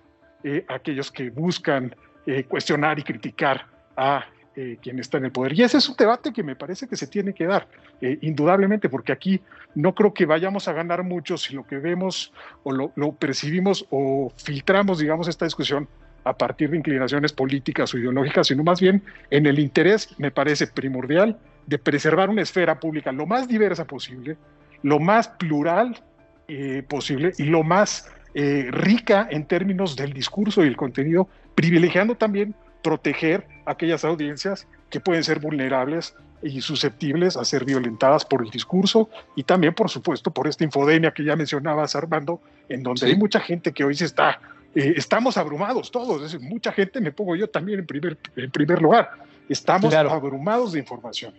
a 0.68 0.74
aquellos 0.74 1.12
que 1.12 1.28
buscan 1.28 1.94
eh, 2.26 2.44
cuestionar 2.44 2.98
y 2.98 3.02
criticar 3.02 3.66
a 3.96 4.24
eh, 4.56 4.78
quien 4.82 4.98
está 4.98 5.18
en 5.18 5.26
el 5.26 5.32
poder. 5.32 5.58
Y 5.58 5.62
ese 5.62 5.78
es 5.78 5.88
un 5.88 5.96
debate 5.96 6.32
que 6.32 6.42
me 6.42 6.56
parece 6.56 6.86
que 6.88 6.96
se 6.96 7.06
tiene 7.06 7.32
que 7.32 7.46
dar, 7.46 7.68
eh, 8.00 8.18
indudablemente, 8.20 8.88
porque 8.88 9.12
aquí 9.12 9.40
no 9.74 9.94
creo 9.94 10.12
que 10.12 10.26
vayamos 10.26 10.68
a 10.68 10.72
ganar 10.72 11.02
mucho 11.02 11.38
si 11.38 11.54
lo 11.54 11.66
que 11.66 11.78
vemos 11.78 12.32
o 12.64 12.72
lo, 12.72 12.92
lo 12.96 13.12
percibimos 13.12 13.86
o 13.90 14.32
filtramos, 14.36 14.98
digamos, 14.98 15.28
esta 15.28 15.44
discusión 15.44 15.88
a 16.24 16.36
partir 16.36 16.70
de 16.70 16.76
inclinaciones 16.76 17.32
políticas 17.32 17.92
o 17.94 17.98
ideológicas, 17.98 18.48
sino 18.48 18.62
más 18.62 18.80
bien 18.80 19.02
en 19.30 19.46
el 19.46 19.58
interés, 19.58 20.14
me 20.18 20.30
parece 20.30 20.66
primordial, 20.66 21.38
de 21.66 21.78
preservar 21.78 22.30
una 22.30 22.42
esfera 22.42 22.80
pública 22.80 23.12
lo 23.12 23.26
más 23.26 23.48
diversa 23.48 23.84
posible, 23.86 24.36
lo 24.82 24.98
más 24.98 25.28
plural 25.28 26.02
eh, 26.48 26.82
posible 26.88 27.32
y 27.38 27.44
lo 27.44 27.62
más 27.62 28.10
eh, 28.34 28.68
rica 28.70 29.28
en 29.30 29.46
términos 29.46 29.96
del 29.96 30.12
discurso 30.12 30.64
y 30.64 30.68
el 30.68 30.76
contenido, 30.76 31.28
privilegiando 31.54 32.16
también 32.16 32.54
proteger 32.82 33.46
aquellas 33.66 34.04
audiencias 34.04 34.66
que 34.88 35.00
pueden 35.00 35.22
ser 35.22 35.40
vulnerables 35.40 36.14
y 36.42 36.60
susceptibles 36.60 37.36
a 37.36 37.44
ser 37.44 37.64
violentadas 37.64 38.24
por 38.24 38.42
el 38.42 38.50
discurso 38.50 39.10
y 39.36 39.42
también, 39.42 39.74
por 39.74 39.90
supuesto, 39.90 40.30
por 40.30 40.46
esta 40.46 40.64
infodemia 40.64 41.12
que 41.12 41.24
ya 41.24 41.36
mencionabas, 41.36 41.94
Armando, 41.94 42.40
en 42.68 42.82
donde 42.82 43.06
hay 43.06 43.16
mucha 43.16 43.40
gente 43.40 43.72
que 43.72 43.84
hoy 43.84 43.94
se 43.94 44.06
está, 44.06 44.40
eh, 44.74 44.94
estamos 44.96 45.36
abrumados 45.36 45.90
todos, 45.90 46.16
es 46.22 46.32
decir, 46.32 46.48
mucha 46.48 46.72
gente, 46.72 47.00
me 47.00 47.12
pongo 47.12 47.36
yo 47.36 47.48
también 47.48 47.80
en 47.80 47.86
primer, 47.86 48.16
en 48.36 48.50
primer 48.50 48.80
lugar, 48.80 49.10
estamos 49.48 49.90
Claro. 49.90 50.10
abrumados 50.10 50.72
de 50.72 50.78
información. 50.78 51.34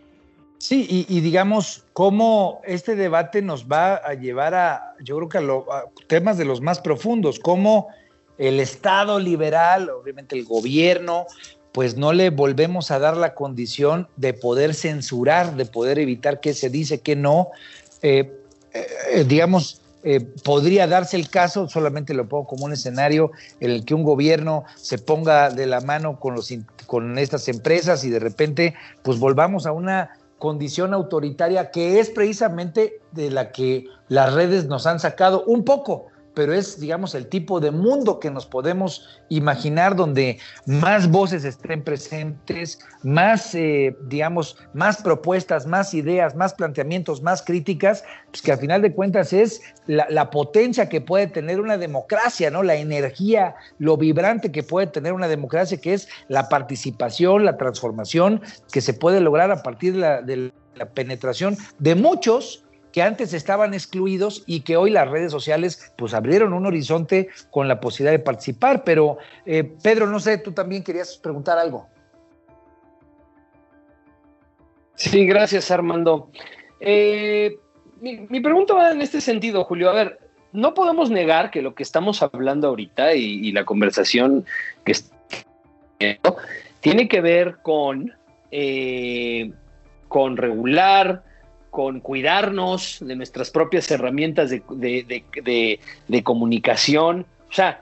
Sí, 0.58 0.86
y, 0.88 1.18
y 1.18 1.22
digamos, 1.22 1.86
cómo 1.94 2.62
este 2.66 2.96
debate 2.96 3.42
nos 3.42 3.66
va 3.68 3.96
a 3.96 4.14
llevar 4.14 4.54
a, 4.54 4.96
yo 5.02 5.18
creo 5.18 5.30
que 5.30 5.38
a, 5.40 5.42
lo- 5.42 5.74
a 5.74 5.86
temas 6.08 6.38
de 6.38 6.46
los 6.46 6.62
más 6.62 6.80
profundos, 6.80 7.40
cómo 7.40 7.88
el 8.38 8.60
Estado 8.60 9.20
liberal, 9.20 9.90
obviamente 9.90 10.36
el 10.38 10.46
gobierno, 10.46 11.26
pues 11.72 11.96
no 11.98 12.12
le 12.14 12.30
volvemos 12.30 12.92
a 12.92 13.00
dar 13.00 13.16
la 13.18 13.34
condición 13.34 14.08
de 14.18 14.34
poder 14.34 14.74
censurar, 14.76 15.56
de 15.56 15.66
poder 15.66 15.98
evitar 16.00 16.40
qué 16.42 16.54
se 16.54 16.70
dice, 16.70 17.00
qué 17.02 17.16
no. 17.16 17.50
Eh, 18.02 18.32
eh, 18.74 19.24
digamos, 19.28 19.82
eh, 20.04 20.22
podría 20.44 20.88
darse 20.88 21.16
el 21.16 21.30
caso, 21.30 21.70
solamente 21.70 22.14
lo 22.14 22.28
pongo 22.28 22.48
como 22.48 22.66
un 22.66 22.74
escenario, 22.74 23.32
en 23.60 23.72
el 23.72 23.86
que 23.86 23.94
un 23.94 24.04
gobierno 24.04 24.64
se 24.76 24.98
ponga 24.98 25.50
de 25.50 25.68
la 25.68 25.82
mano 25.82 26.20
con, 26.20 26.36
los, 26.36 26.52
con 26.88 27.18
estas 27.18 27.48
empresas 27.48 28.04
y 28.04 28.10
de 28.10 28.20
repente 28.20 28.74
pues 29.04 29.20
volvamos 29.20 29.66
a 29.66 29.72
una 29.72 30.12
condición 30.40 30.96
autoritaria 30.96 31.70
que 31.70 32.00
es 32.00 32.10
precisamente 32.10 33.00
de 33.12 33.30
la 33.30 33.52
que 33.52 33.86
las 34.08 34.34
redes 34.34 34.66
nos 34.66 34.88
han 34.88 35.00
sacado 35.00 35.44
un 35.46 35.64
poco, 35.64 36.08
pero 36.34 36.54
es, 36.54 36.80
digamos, 36.80 37.16
el 37.16 37.28
tipo 37.28 37.60
de 37.60 37.72
mundo 37.72 38.20
que 38.20 38.32
nos 38.32 38.46
podemos 38.46 39.08
imaginar 39.30 39.96
donde 39.96 40.40
más 40.66 41.10
voces 41.10 41.44
estén 41.44 41.84
presentes, 41.84 42.80
más, 43.04 43.54
eh, 43.56 43.96
digamos, 44.08 44.58
más 44.74 45.02
propuestas, 45.02 45.66
más 45.66 45.94
ideas, 45.94 46.36
más 46.36 46.54
planteamientos, 46.54 47.22
más 47.22 47.42
críticas, 47.42 48.04
pues 48.30 48.42
que 48.42 48.52
al 48.52 48.60
final 48.60 48.82
de 48.82 48.94
cuentas 48.94 49.34
es 49.34 49.62
la, 49.88 50.30
potencia 50.32 50.88
que 50.88 51.02
puede 51.02 51.28
tener 51.28 51.60
una 51.60 51.78
democracia, 51.78 52.50
¿no? 52.50 52.64
La 52.64 52.76
energía, 52.76 53.56
lo 53.80 53.98
vibrante 53.98 54.52
que 54.52 54.64
puede 54.64 54.88
tener 54.88 55.14
una 55.14 55.28
democracia, 55.28 55.80
que 55.80 55.94
es 55.94 56.08
la 56.30 56.48
participación, 56.48 57.44
la 57.44 57.58
transformación 57.58 58.42
que 58.72 58.82
se 58.82 58.94
puede 58.94 59.20
lograr 59.20 59.52
a 59.52 59.64
partir 59.64 59.94
de 59.96 60.52
la 60.76 60.86
penetración 60.86 61.58
de 61.80 61.96
muchos 61.96 62.64
que 62.92 63.02
antes 63.02 63.34
estaban 63.34 63.74
excluidos 63.74 64.44
y 64.46 64.62
que 64.62 64.78
hoy 64.78 64.92
las 64.92 65.10
redes 65.10 65.32
sociales 65.32 65.94
pues 65.98 66.14
abrieron 66.14 66.54
un 66.54 66.66
horizonte 66.66 67.30
con 67.50 67.68
la 67.68 67.80
posibilidad 67.80 68.12
de 68.12 68.24
participar. 68.24 68.84
Pero 68.84 69.18
eh, 69.46 69.64
Pedro, 69.82 70.08
no 70.08 70.20
sé, 70.20 70.38
tú 70.38 70.52
también 70.52 70.84
querías 70.84 71.18
preguntar 71.18 71.58
algo. 71.58 71.88
Sí, 74.96 75.26
gracias 75.26 75.72
Armando. 75.72 76.30
Eh, 76.80 77.58
mi, 78.02 78.40
pregunta 78.40 78.74
va 78.74 78.92
en 78.92 79.02
este 79.02 79.22
sentido, 79.22 79.64
Julio. 79.64 79.90
A 79.90 79.94
ver, 79.94 80.20
no 80.52 80.74
podemos 80.74 81.10
negar 81.10 81.52
que 81.52 81.62
lo 81.62 81.76
que 81.76 81.84
estamos 81.84 82.22
hablando 82.22 82.68
ahorita 82.68 83.14
y, 83.16 83.48
y 83.48 83.52
la 83.52 83.66
conversación 83.66 84.46
que 84.84 84.92
está 84.92 85.22
tiene 86.82 87.08
que 87.08 87.22
ver 87.22 87.58
con, 87.62 88.14
eh, 88.52 89.52
con 90.08 90.38
regular, 90.38 91.24
con 91.72 92.02
cuidarnos 92.02 92.98
de 93.02 93.16
nuestras 93.16 93.50
propias 93.50 93.90
herramientas 93.90 94.52
de, 94.52 94.62
de- 94.70 95.80
de- 96.08 96.24
comunicación. 96.24 97.26
O 97.50 97.54
sea, 97.54 97.82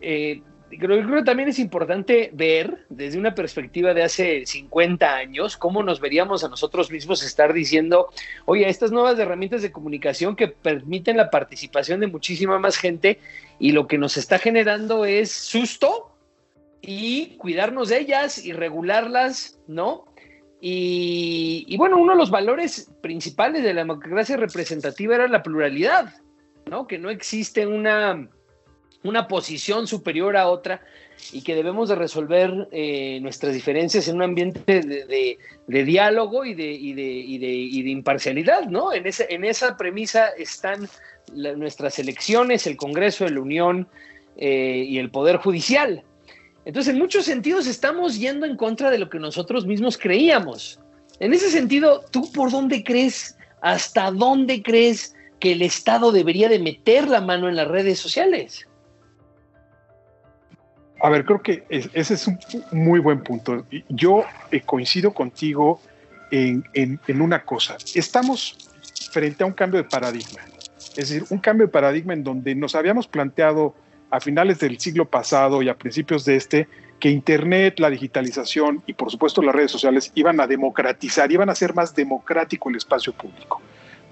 eh, 0.00 0.40
creo, 0.70 1.02
creo 1.04 1.16
que 1.18 1.24
también 1.24 1.48
es 1.48 1.58
importante 1.58 2.30
ver 2.32 2.86
desde 2.88 3.18
una 3.18 3.34
perspectiva 3.34 3.92
de 3.92 4.04
hace 4.04 4.46
50 4.46 5.14
años 5.16 5.56
cómo 5.56 5.82
nos 5.82 6.00
veríamos 6.00 6.44
a 6.44 6.48
nosotros 6.48 6.90
mismos 6.92 7.22
estar 7.24 7.52
diciendo, 7.52 8.08
oye, 8.46 8.68
estas 8.68 8.92
nuevas 8.92 9.18
herramientas 9.18 9.62
de 9.62 9.72
comunicación 9.72 10.36
que 10.36 10.48
permiten 10.48 11.16
la 11.16 11.28
participación 11.30 11.98
de 12.00 12.06
muchísima 12.06 12.58
más 12.60 12.76
gente 12.76 13.18
y 13.58 13.72
lo 13.72 13.86
que 13.88 13.98
nos 13.98 14.16
está 14.16 14.38
generando 14.38 15.04
es 15.04 15.32
susto 15.32 16.12
y 16.80 17.36
cuidarnos 17.38 17.88
de 17.88 17.98
ellas 17.98 18.44
y 18.44 18.52
regularlas, 18.52 19.58
¿no? 19.66 20.04
Y, 20.60 21.76
bueno, 21.76 21.98
uno 21.98 22.12
de 22.12 22.18
los 22.18 22.30
valores 22.30 22.90
principales 23.00 23.62
de 23.62 23.74
la 23.74 23.82
democracia 23.82 24.36
representativa 24.36 25.14
era 25.14 25.28
la 25.28 25.42
pluralidad, 25.42 26.14
¿no? 26.66 26.86
Que 26.86 26.98
no 26.98 27.10
existe 27.10 27.66
una, 27.66 28.28
una 29.04 29.28
posición 29.28 29.86
superior 29.86 30.36
a 30.36 30.48
otra 30.48 30.82
y 31.32 31.42
que 31.42 31.54
debemos 31.54 31.88
de 31.88 31.94
resolver 31.94 32.68
eh, 32.72 33.20
nuestras 33.20 33.54
diferencias 33.54 34.08
en 34.08 34.16
un 34.16 34.22
ambiente 34.22 34.80
de, 34.80 35.38
diálogo 35.84 36.44
y 36.44 36.54
de, 36.54 36.70
y, 36.72 36.90
y, 36.90 37.38
de, 37.38 37.52
y 37.52 37.82
de 37.82 37.90
imparcialidad, 37.90 38.66
¿no? 38.66 38.92
En, 38.92 39.06
ese, 39.06 39.26
en 39.30 39.44
esa 39.44 39.76
premisa 39.76 40.28
están 40.36 40.88
nuestras 41.32 41.98
elecciones, 41.98 42.66
el 42.66 42.76
Congreso 42.76 43.28
la 43.28 43.40
Unión 43.40 43.88
eh, 44.36 44.84
y 44.86 44.98
el 44.98 45.10
Poder 45.10 45.36
Judicial. 45.36 46.02
Entonces, 46.68 46.92
en 46.92 46.98
muchos 46.98 47.24
sentidos 47.24 47.66
estamos 47.66 48.18
yendo 48.18 48.44
en 48.44 48.54
contra 48.54 48.90
de 48.90 48.98
lo 48.98 49.08
que 49.08 49.18
nosotros 49.18 49.64
mismos 49.64 49.96
creíamos. 49.96 50.78
En 51.18 51.32
ese 51.32 51.50
sentido, 51.50 52.04
¿tú 52.10 52.30
por 52.30 52.50
dónde 52.50 52.84
crees, 52.84 53.38
hasta 53.62 54.10
dónde 54.10 54.62
crees 54.62 55.16
que 55.40 55.52
el 55.52 55.62
Estado 55.62 56.12
debería 56.12 56.50
de 56.50 56.58
meter 56.58 57.08
la 57.08 57.22
mano 57.22 57.48
en 57.48 57.56
las 57.56 57.68
redes 57.68 57.98
sociales? 57.98 58.68
A 61.00 61.08
ver, 61.08 61.24
creo 61.24 61.40
que 61.40 61.64
es- 61.70 61.88
ese 61.94 62.12
es 62.12 62.26
un 62.26 62.38
muy 62.70 63.00
buen 63.00 63.22
punto. 63.22 63.64
Yo 63.88 64.26
eh, 64.50 64.60
coincido 64.60 65.14
contigo 65.14 65.80
en, 66.30 66.64
en- 66.74 67.00
en 67.08 67.22
una 67.22 67.46
cosa. 67.46 67.78
Estamos 67.94 68.58
frente 69.10 69.42
a 69.42 69.46
un 69.46 69.54
cambio 69.54 69.82
de 69.82 69.88
paradigma. 69.88 70.42
Es 70.90 71.08
decir, 71.08 71.24
un 71.30 71.38
cambio 71.38 71.66
de 71.66 71.72
paradigma 71.72 72.12
en 72.12 72.22
donde 72.24 72.54
nos 72.54 72.74
habíamos 72.74 73.08
planteado 73.08 73.74
a 74.10 74.20
finales 74.20 74.58
del 74.58 74.78
siglo 74.78 75.04
pasado 75.04 75.62
y 75.62 75.68
a 75.68 75.76
principios 75.76 76.24
de 76.24 76.36
este 76.36 76.68
que 76.98 77.10
Internet, 77.10 77.78
la 77.78 77.90
digitalización 77.90 78.82
y 78.86 78.92
por 78.94 79.10
supuesto 79.10 79.42
las 79.42 79.54
redes 79.54 79.70
sociales 79.70 80.10
iban 80.14 80.40
a 80.40 80.46
democratizar, 80.46 81.30
iban 81.30 81.48
a 81.48 81.52
hacer 81.52 81.74
más 81.74 81.94
democrático 81.94 82.70
el 82.70 82.76
espacio 82.76 83.12
público, 83.12 83.60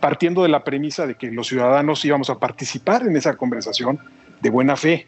partiendo 0.00 0.42
de 0.42 0.48
la 0.48 0.62
premisa 0.62 1.06
de 1.06 1.16
que 1.16 1.30
los 1.30 1.48
ciudadanos 1.48 2.04
íbamos 2.04 2.30
a 2.30 2.38
participar 2.38 3.02
en 3.02 3.16
esa 3.16 3.36
conversación 3.36 3.98
de 4.40 4.50
buena 4.50 4.76
fe. 4.76 5.06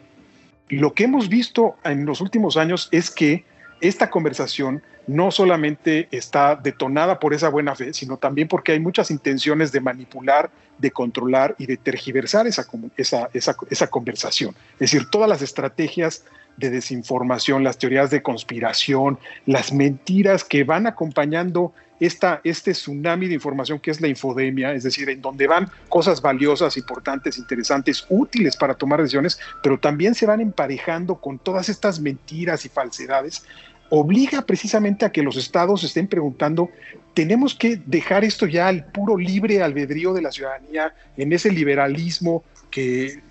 Lo 0.67 0.93
que 0.93 1.05
hemos 1.05 1.29
visto 1.29 1.75
en 1.83 2.05
los 2.05 2.21
últimos 2.21 2.57
años 2.57 2.89
es 2.91 3.09
que 3.09 3.45
esta 3.81 4.09
conversación 4.09 4.81
no 5.07 5.31
solamente 5.31 6.07
está 6.11 6.55
detonada 6.55 7.19
por 7.19 7.33
esa 7.33 7.49
buena 7.49 7.75
fe, 7.75 7.93
sino 7.93 8.17
también 8.17 8.47
porque 8.47 8.73
hay 8.73 8.79
muchas 8.79 9.09
intenciones 9.09 9.71
de 9.71 9.81
manipular, 9.81 10.51
de 10.77 10.91
controlar 10.91 11.55
y 11.57 11.65
de 11.65 11.77
tergiversar 11.77 12.45
esa, 12.45 12.67
esa, 12.95 13.29
esa 13.33 13.87
conversación. 13.87 14.55
Es 14.73 14.91
decir, 14.91 15.09
todas 15.09 15.27
las 15.27 15.41
estrategias 15.41 16.25
de 16.57 16.69
desinformación, 16.69 17.63
las 17.63 17.77
teorías 17.77 18.11
de 18.11 18.21
conspiración, 18.21 19.17
las 19.45 19.73
mentiras 19.73 20.43
que 20.43 20.63
van 20.63 20.85
acompañando 20.85 21.73
esta, 21.99 22.41
este 22.43 22.71
tsunami 22.71 23.27
de 23.27 23.33
información 23.33 23.79
que 23.79 23.91
es 23.91 24.01
la 24.01 24.07
infodemia, 24.07 24.73
es 24.73 24.83
decir, 24.83 25.09
en 25.09 25.21
donde 25.21 25.47
van 25.47 25.69
cosas 25.89 26.21
valiosas, 26.21 26.77
importantes, 26.77 27.37
interesantes, 27.37 28.05
útiles 28.09 28.55
para 28.55 28.73
tomar 28.73 29.01
decisiones, 29.01 29.39
pero 29.61 29.79
también 29.79 30.15
se 30.15 30.25
van 30.25 30.41
emparejando 30.41 31.15
con 31.15 31.39
todas 31.39 31.69
estas 31.69 31.99
mentiras 31.99 32.65
y 32.65 32.69
falsedades, 32.69 33.43
obliga 33.89 34.43
precisamente 34.43 35.05
a 35.05 35.11
que 35.11 35.23
los 35.23 35.35
estados 35.35 35.83
estén 35.83 36.07
preguntando, 36.07 36.69
tenemos 37.13 37.55
que 37.55 37.81
dejar 37.85 38.23
esto 38.23 38.45
ya 38.45 38.67
al 38.67 38.85
puro 38.85 39.17
libre 39.17 39.61
albedrío 39.61 40.13
de 40.13 40.21
la 40.21 40.31
ciudadanía, 40.31 40.93
en 41.17 41.33
ese 41.33 41.51
liberalismo 41.51 42.43
que, 42.69 43.21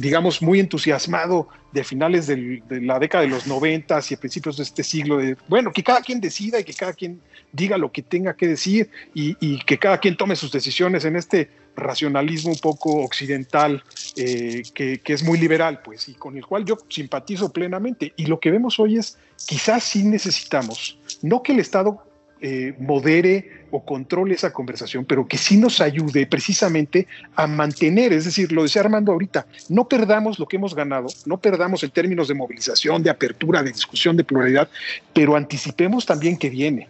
digamos, 0.00 0.42
muy 0.42 0.60
entusiasmado 0.60 1.48
de 1.72 1.84
finales 1.84 2.26
de 2.26 2.62
la 2.68 2.98
década 2.98 3.22
de 3.22 3.30
los 3.30 3.46
noventas 3.46 4.10
y 4.10 4.14
a 4.14 4.16
principios 4.18 4.56
de 4.56 4.64
este 4.64 4.82
siglo, 4.82 5.18
de, 5.18 5.36
bueno, 5.48 5.72
que 5.72 5.82
cada 5.82 6.00
quien 6.00 6.20
decida 6.20 6.58
y 6.58 6.64
que 6.64 6.74
cada 6.74 6.92
quien 6.92 7.20
diga 7.52 7.78
lo 7.78 7.92
que 7.92 8.02
tenga 8.02 8.34
que 8.34 8.48
decir 8.48 8.90
y, 9.14 9.58
que 9.64 9.78
cada 9.78 9.98
quien 9.98 10.16
tome 10.16 10.36
sus 10.36 10.52
decisiones 10.52 11.04
en 11.04 11.16
este 11.16 11.50
racionalismo 11.76 12.50
un 12.50 12.58
poco 12.58 13.02
occidental 13.02 13.82
eh, 14.16 14.62
que, 14.74 15.00
es 15.04 15.22
muy 15.22 15.38
liberal, 15.38 15.80
pues, 15.82 16.08
y 16.08 16.14
con 16.14 16.36
el 16.36 16.44
cual 16.44 16.64
yo 16.64 16.78
simpatizo 16.88 17.52
plenamente. 17.52 18.12
Y 18.16 18.26
lo 18.26 18.40
que 18.40 18.50
vemos 18.50 18.78
hoy 18.80 18.98
es, 18.98 19.18
quizás 19.46 19.84
sí 19.84 20.04
necesitamos 20.04 20.98
no 21.22 21.42
que 21.42 21.52
el 21.52 21.60
Estado 21.60 22.02
eh, 22.42 22.74
modere 22.78 23.66
o 23.70 23.84
controle 23.84 24.34
esa 24.34 24.52
conversación, 24.52 25.04
pero 25.04 25.26
que 25.26 25.36
sí 25.36 25.56
nos 25.56 25.80
ayude 25.80 26.26
precisamente 26.26 27.06
a 27.36 27.46
mantener, 27.46 28.12
es 28.12 28.24
decir, 28.24 28.50
lo 28.52 28.62
decía 28.62 28.82
Armando 28.82 29.12
ahorita, 29.12 29.46
no 29.68 29.86
perdamos 29.86 30.38
lo 30.38 30.46
que 30.46 30.56
hemos 30.56 30.74
ganado, 30.74 31.08
no 31.26 31.38
perdamos 31.38 31.82
en 31.82 31.90
términos 31.90 32.28
de 32.28 32.34
movilización, 32.34 33.02
de 33.02 33.10
apertura, 33.10 33.62
de 33.62 33.72
discusión, 33.72 34.16
de 34.16 34.24
pluralidad, 34.24 34.68
pero 35.12 35.36
anticipemos 35.36 36.06
también 36.06 36.36
que 36.36 36.50
viene. 36.50 36.88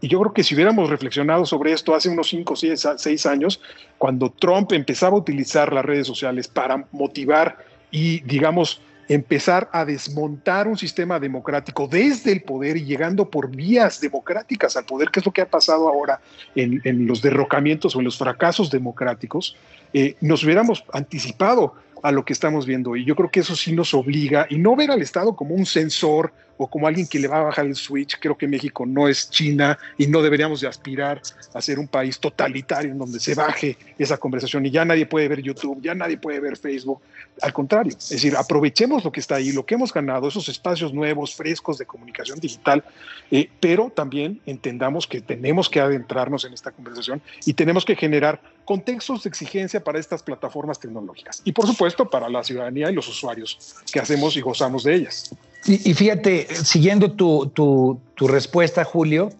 Y 0.00 0.08
yo 0.08 0.20
creo 0.20 0.32
que 0.32 0.42
si 0.42 0.54
hubiéramos 0.54 0.90
reflexionado 0.90 1.46
sobre 1.46 1.72
esto 1.72 1.94
hace 1.94 2.08
unos 2.08 2.28
5 2.28 2.52
o 2.52 2.56
6 2.56 3.26
años, 3.26 3.60
cuando 3.98 4.30
Trump 4.30 4.72
empezaba 4.72 5.16
a 5.16 5.20
utilizar 5.20 5.72
las 5.72 5.84
redes 5.84 6.06
sociales 6.06 6.48
para 6.48 6.86
motivar 6.90 7.58
y, 7.90 8.20
digamos, 8.20 8.80
empezar 9.08 9.68
a 9.72 9.84
desmontar 9.84 10.68
un 10.68 10.78
sistema 10.78 11.18
democrático 11.18 11.88
desde 11.88 12.32
el 12.32 12.42
poder 12.42 12.76
y 12.76 12.84
llegando 12.84 13.28
por 13.28 13.50
vías 13.50 14.00
democráticas 14.00 14.76
al 14.76 14.84
poder, 14.84 15.10
que 15.10 15.20
es 15.20 15.26
lo 15.26 15.32
que 15.32 15.42
ha 15.42 15.48
pasado 15.48 15.88
ahora 15.88 16.20
en, 16.54 17.06
los 17.06 17.22
derrocamientos 17.22 17.94
o 17.94 17.98
en 17.98 18.04
los 18.04 18.18
fracasos 18.18 18.70
democráticos, 18.70 19.56
eh, 19.92 20.16
nos 20.20 20.44
hubiéramos 20.44 20.84
anticipado 20.92 21.74
a 22.02 22.12
lo 22.12 22.24
que 22.24 22.32
estamos 22.32 22.66
viendo. 22.66 22.96
Y 22.96 23.04
yo 23.04 23.14
creo 23.14 23.30
que 23.30 23.40
eso 23.40 23.56
sí 23.56 23.72
nos 23.72 23.94
obliga 23.94 24.46
y 24.50 24.58
no 24.58 24.76
ver 24.76 24.90
al 24.90 25.02
Estado 25.02 25.36
como 25.36 25.54
un 25.54 25.66
censor 25.66 26.32
o 26.56 26.68
como 26.68 26.86
alguien 26.86 27.06
que 27.06 27.18
le 27.18 27.28
va 27.28 27.38
a 27.38 27.42
bajar 27.42 27.66
el 27.66 27.74
switch. 27.74 28.18
Creo 28.20 28.36
que 28.36 28.46
México 28.46 28.86
no 28.86 29.08
es 29.08 29.30
China 29.30 29.78
y 29.98 30.06
no 30.06 30.22
deberíamos 30.22 30.60
de 30.60 30.68
aspirar 30.68 31.20
a 31.54 31.60
ser 31.60 31.78
un 31.78 31.88
país 31.88 32.18
totalitario 32.18 32.92
en 32.92 32.98
donde 32.98 33.20
se 33.20 33.34
baje 33.34 33.76
esa 33.98 34.18
conversación 34.18 34.64
y 34.66 34.70
ya 34.70 34.84
nadie 34.84 35.06
puede 35.06 35.28
ver 35.28 35.42
YouTube, 35.42 35.80
ya 35.82 35.94
nadie 35.94 36.16
puede 36.16 36.40
ver 36.40 36.56
Facebook. 36.56 37.00
Al 37.40 37.52
contrario, 37.52 37.92
es 37.96 38.08
decir, 38.10 38.36
aprovechemos 38.36 39.04
lo 39.04 39.12
que 39.12 39.20
está 39.20 39.36
ahí, 39.36 39.52
lo 39.52 39.64
que 39.64 39.74
hemos 39.74 39.92
ganado, 39.92 40.28
esos 40.28 40.48
espacios 40.48 40.92
nuevos, 40.92 41.34
frescos 41.34 41.78
de 41.78 41.86
comunicación 41.86 42.38
digital, 42.38 42.84
eh, 43.30 43.48
pero 43.60 43.90
también 43.94 44.40
entendamos 44.46 45.06
que 45.06 45.20
tenemos 45.20 45.68
que 45.68 45.80
adentrarnos 45.80 46.44
en 46.44 46.52
esta 46.52 46.70
conversación 46.70 47.22
y 47.44 47.54
tenemos 47.54 47.84
que 47.84 47.96
generar 47.96 48.40
contextos 48.64 49.22
de 49.24 49.28
exigencia 49.28 49.82
para 49.82 49.98
estas 49.98 50.22
plataformas 50.22 50.78
tecnológicas 50.78 51.42
y 51.44 51.52
por 51.52 51.66
supuesto 51.66 52.08
para 52.08 52.28
la 52.28 52.44
ciudadanía 52.44 52.90
y 52.90 52.94
los 52.94 53.08
usuarios 53.08 53.76
que 53.92 54.00
hacemos 54.00 54.36
y 54.36 54.40
gozamos 54.40 54.84
de 54.84 54.94
ellas. 54.94 55.34
Y, 55.64 55.94
fíjate, 55.94 56.48
siguiendo 56.54 57.12
tu, 57.12 58.00
respuesta, 58.18 58.84
Julio, 58.84 59.30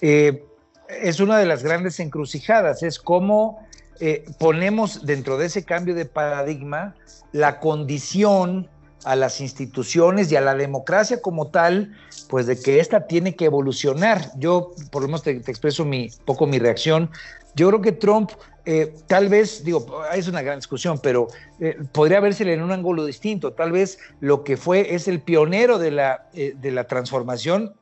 eh, 0.00 0.44
es 0.88 1.20
una 1.20 1.38
de 1.38 1.46
las 1.46 1.62
grandes 1.62 2.00
encrucijadas, 2.00 2.82
es 2.82 2.98
cómo 2.98 3.66
eh, 4.00 4.24
ponemos 4.38 5.04
dentro 5.04 5.36
de 5.36 5.46
ese 5.46 5.64
cambio 5.64 5.94
de 5.94 6.06
paradigma 6.06 6.94
la 7.32 7.60
condición 7.60 8.68
a 9.04 9.14
las 9.16 9.40
instituciones 9.40 10.32
y 10.32 10.36
a 10.36 10.40
la 10.40 10.54
democracia 10.54 11.20
como 11.20 11.48
tal, 11.48 11.94
pues 12.28 12.46
de 12.46 12.58
que 12.58 12.80
esta 12.80 13.06
tiene 13.06 13.36
que 13.36 13.44
evolucionar. 13.44 14.30
Yo, 14.36 14.72
por 14.90 15.02
lo 15.02 15.08
menos, 15.08 15.22
te, 15.22 15.32
expreso 15.32 15.84
mi, 15.84 16.10
poco 16.24 16.46
mi 16.46 16.58
reacción. 16.58 17.10
Yo 17.54 17.68
creo 17.68 17.80
que 17.80 17.92
Trump, 17.92 18.30
eh, 18.70 18.92
tal 19.06 19.30
vez, 19.30 19.64
digo, 19.64 20.02
es 20.12 20.28
una 20.28 20.42
gran 20.42 20.58
discusión, 20.58 21.00
pero 21.02 21.28
eh, 21.58 21.78
podría 21.90 22.20
versele 22.20 22.52
en 22.52 22.60
un 22.60 22.70
ángulo 22.70 23.06
distinto. 23.06 23.54
Tal 23.54 23.72
vez 23.72 23.98
lo 24.20 24.44
que 24.44 24.58
fue 24.58 24.94
es 24.94 25.08
el 25.08 25.22
pionero 25.22 25.78
de 25.78 25.90
la, 25.90 26.28
eh, 26.34 26.52
de 26.54 26.70
la 26.70 26.84
transformación 26.84 27.72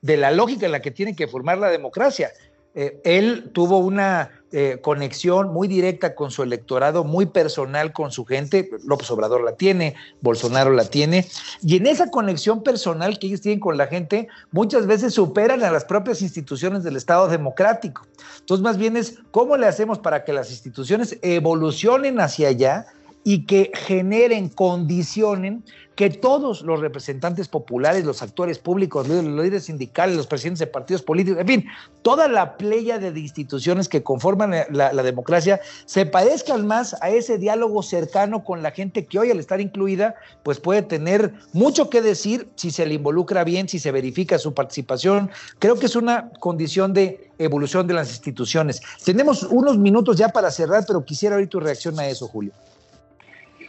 de 0.00 0.16
la 0.16 0.32
lógica 0.32 0.66
en 0.66 0.72
la 0.72 0.82
que 0.82 0.90
tiene 0.90 1.14
que 1.14 1.28
formar 1.28 1.58
la 1.58 1.70
democracia. 1.70 2.32
él 2.74 3.50
tuvo 3.52 3.78
una 3.78 4.41
eh, 4.52 4.78
conexión 4.82 5.52
muy 5.52 5.66
directa 5.66 6.14
con 6.14 6.30
su 6.30 6.42
electorado, 6.42 7.04
muy 7.04 7.26
personal 7.26 7.92
con 7.92 8.12
su 8.12 8.24
gente. 8.24 8.68
López 8.84 9.10
Obrador 9.10 9.42
la 9.42 9.52
tiene, 9.52 9.94
Bolsonaro 10.20 10.72
la 10.72 10.84
tiene. 10.84 11.26
Y 11.62 11.76
en 11.76 11.86
esa 11.86 12.10
conexión 12.10 12.62
personal 12.62 13.18
que 13.18 13.28
ellos 13.28 13.40
tienen 13.40 13.60
con 13.60 13.78
la 13.78 13.86
gente, 13.86 14.28
muchas 14.50 14.86
veces 14.86 15.14
superan 15.14 15.62
a 15.62 15.70
las 15.70 15.84
propias 15.84 16.22
instituciones 16.22 16.82
del 16.82 16.96
Estado 16.96 17.28
democrático. 17.28 18.06
Entonces, 18.40 18.62
más 18.62 18.76
bien 18.76 18.96
es 18.96 19.18
cómo 19.30 19.56
le 19.56 19.66
hacemos 19.66 19.98
para 19.98 20.24
que 20.24 20.32
las 20.32 20.50
instituciones 20.50 21.18
evolucionen 21.22 22.20
hacia 22.20 22.48
allá 22.48 22.86
y 23.24 23.46
que 23.46 23.70
generen, 23.74 24.48
condicionen 24.48 25.64
que 25.94 26.10
todos 26.10 26.62
los 26.62 26.80
representantes 26.80 27.48
populares, 27.48 28.04
los 28.04 28.22
actores 28.22 28.58
públicos, 28.58 29.06
los 29.06 29.24
líderes 29.24 29.64
sindicales, 29.64 30.16
los 30.16 30.26
presidentes 30.26 30.60
de 30.60 30.66
partidos 30.66 31.02
políticos, 31.02 31.40
en 31.40 31.46
fin, 31.46 31.64
toda 32.00 32.28
la 32.28 32.56
playa 32.56 32.98
de 32.98 33.08
instituciones 33.20 33.88
que 33.88 34.02
conforman 34.02 34.52
la, 34.70 34.90
democracia 35.02 35.60
se 35.84 36.06
parezcan 36.06 36.66
más 36.66 36.96
a 37.02 37.10
ese 37.10 37.38
diálogo 37.38 37.82
cercano 37.82 38.42
con 38.42 38.62
la 38.62 38.70
gente 38.70 39.04
que 39.04 39.18
hoy 39.18 39.30
al 39.30 39.38
estar 39.38 39.60
incluida, 39.60 40.14
pues 40.42 40.60
puede 40.60 40.82
tener 40.82 41.34
mucho 41.52 41.90
que 41.90 42.00
decir 42.00 42.48
si 42.56 42.70
se 42.70 42.86
le 42.86 42.94
involucra 42.94 43.44
bien, 43.44 43.68
si 43.68 43.78
se 43.78 43.92
verifica 43.92 44.38
su 44.38 44.54
participación. 44.54 45.30
Creo 45.58 45.78
que 45.78 45.86
es 45.86 45.96
una 45.96 46.30
condición 46.40 46.94
de 46.94 47.30
evolución 47.38 47.86
de 47.86 47.94
las 47.94 48.10
instituciones. 48.10 48.80
Tenemos 49.04 49.42
unos 49.42 49.76
minutos 49.76 50.16
ya 50.16 50.30
para 50.30 50.50
cerrar, 50.50 50.84
pero 50.86 51.04
quisiera 51.04 51.36
oír 51.36 51.48
tu 51.48 51.60
reacción 51.60 51.98
a 52.00 52.06
eso, 52.06 52.28
Julio. 52.28 52.52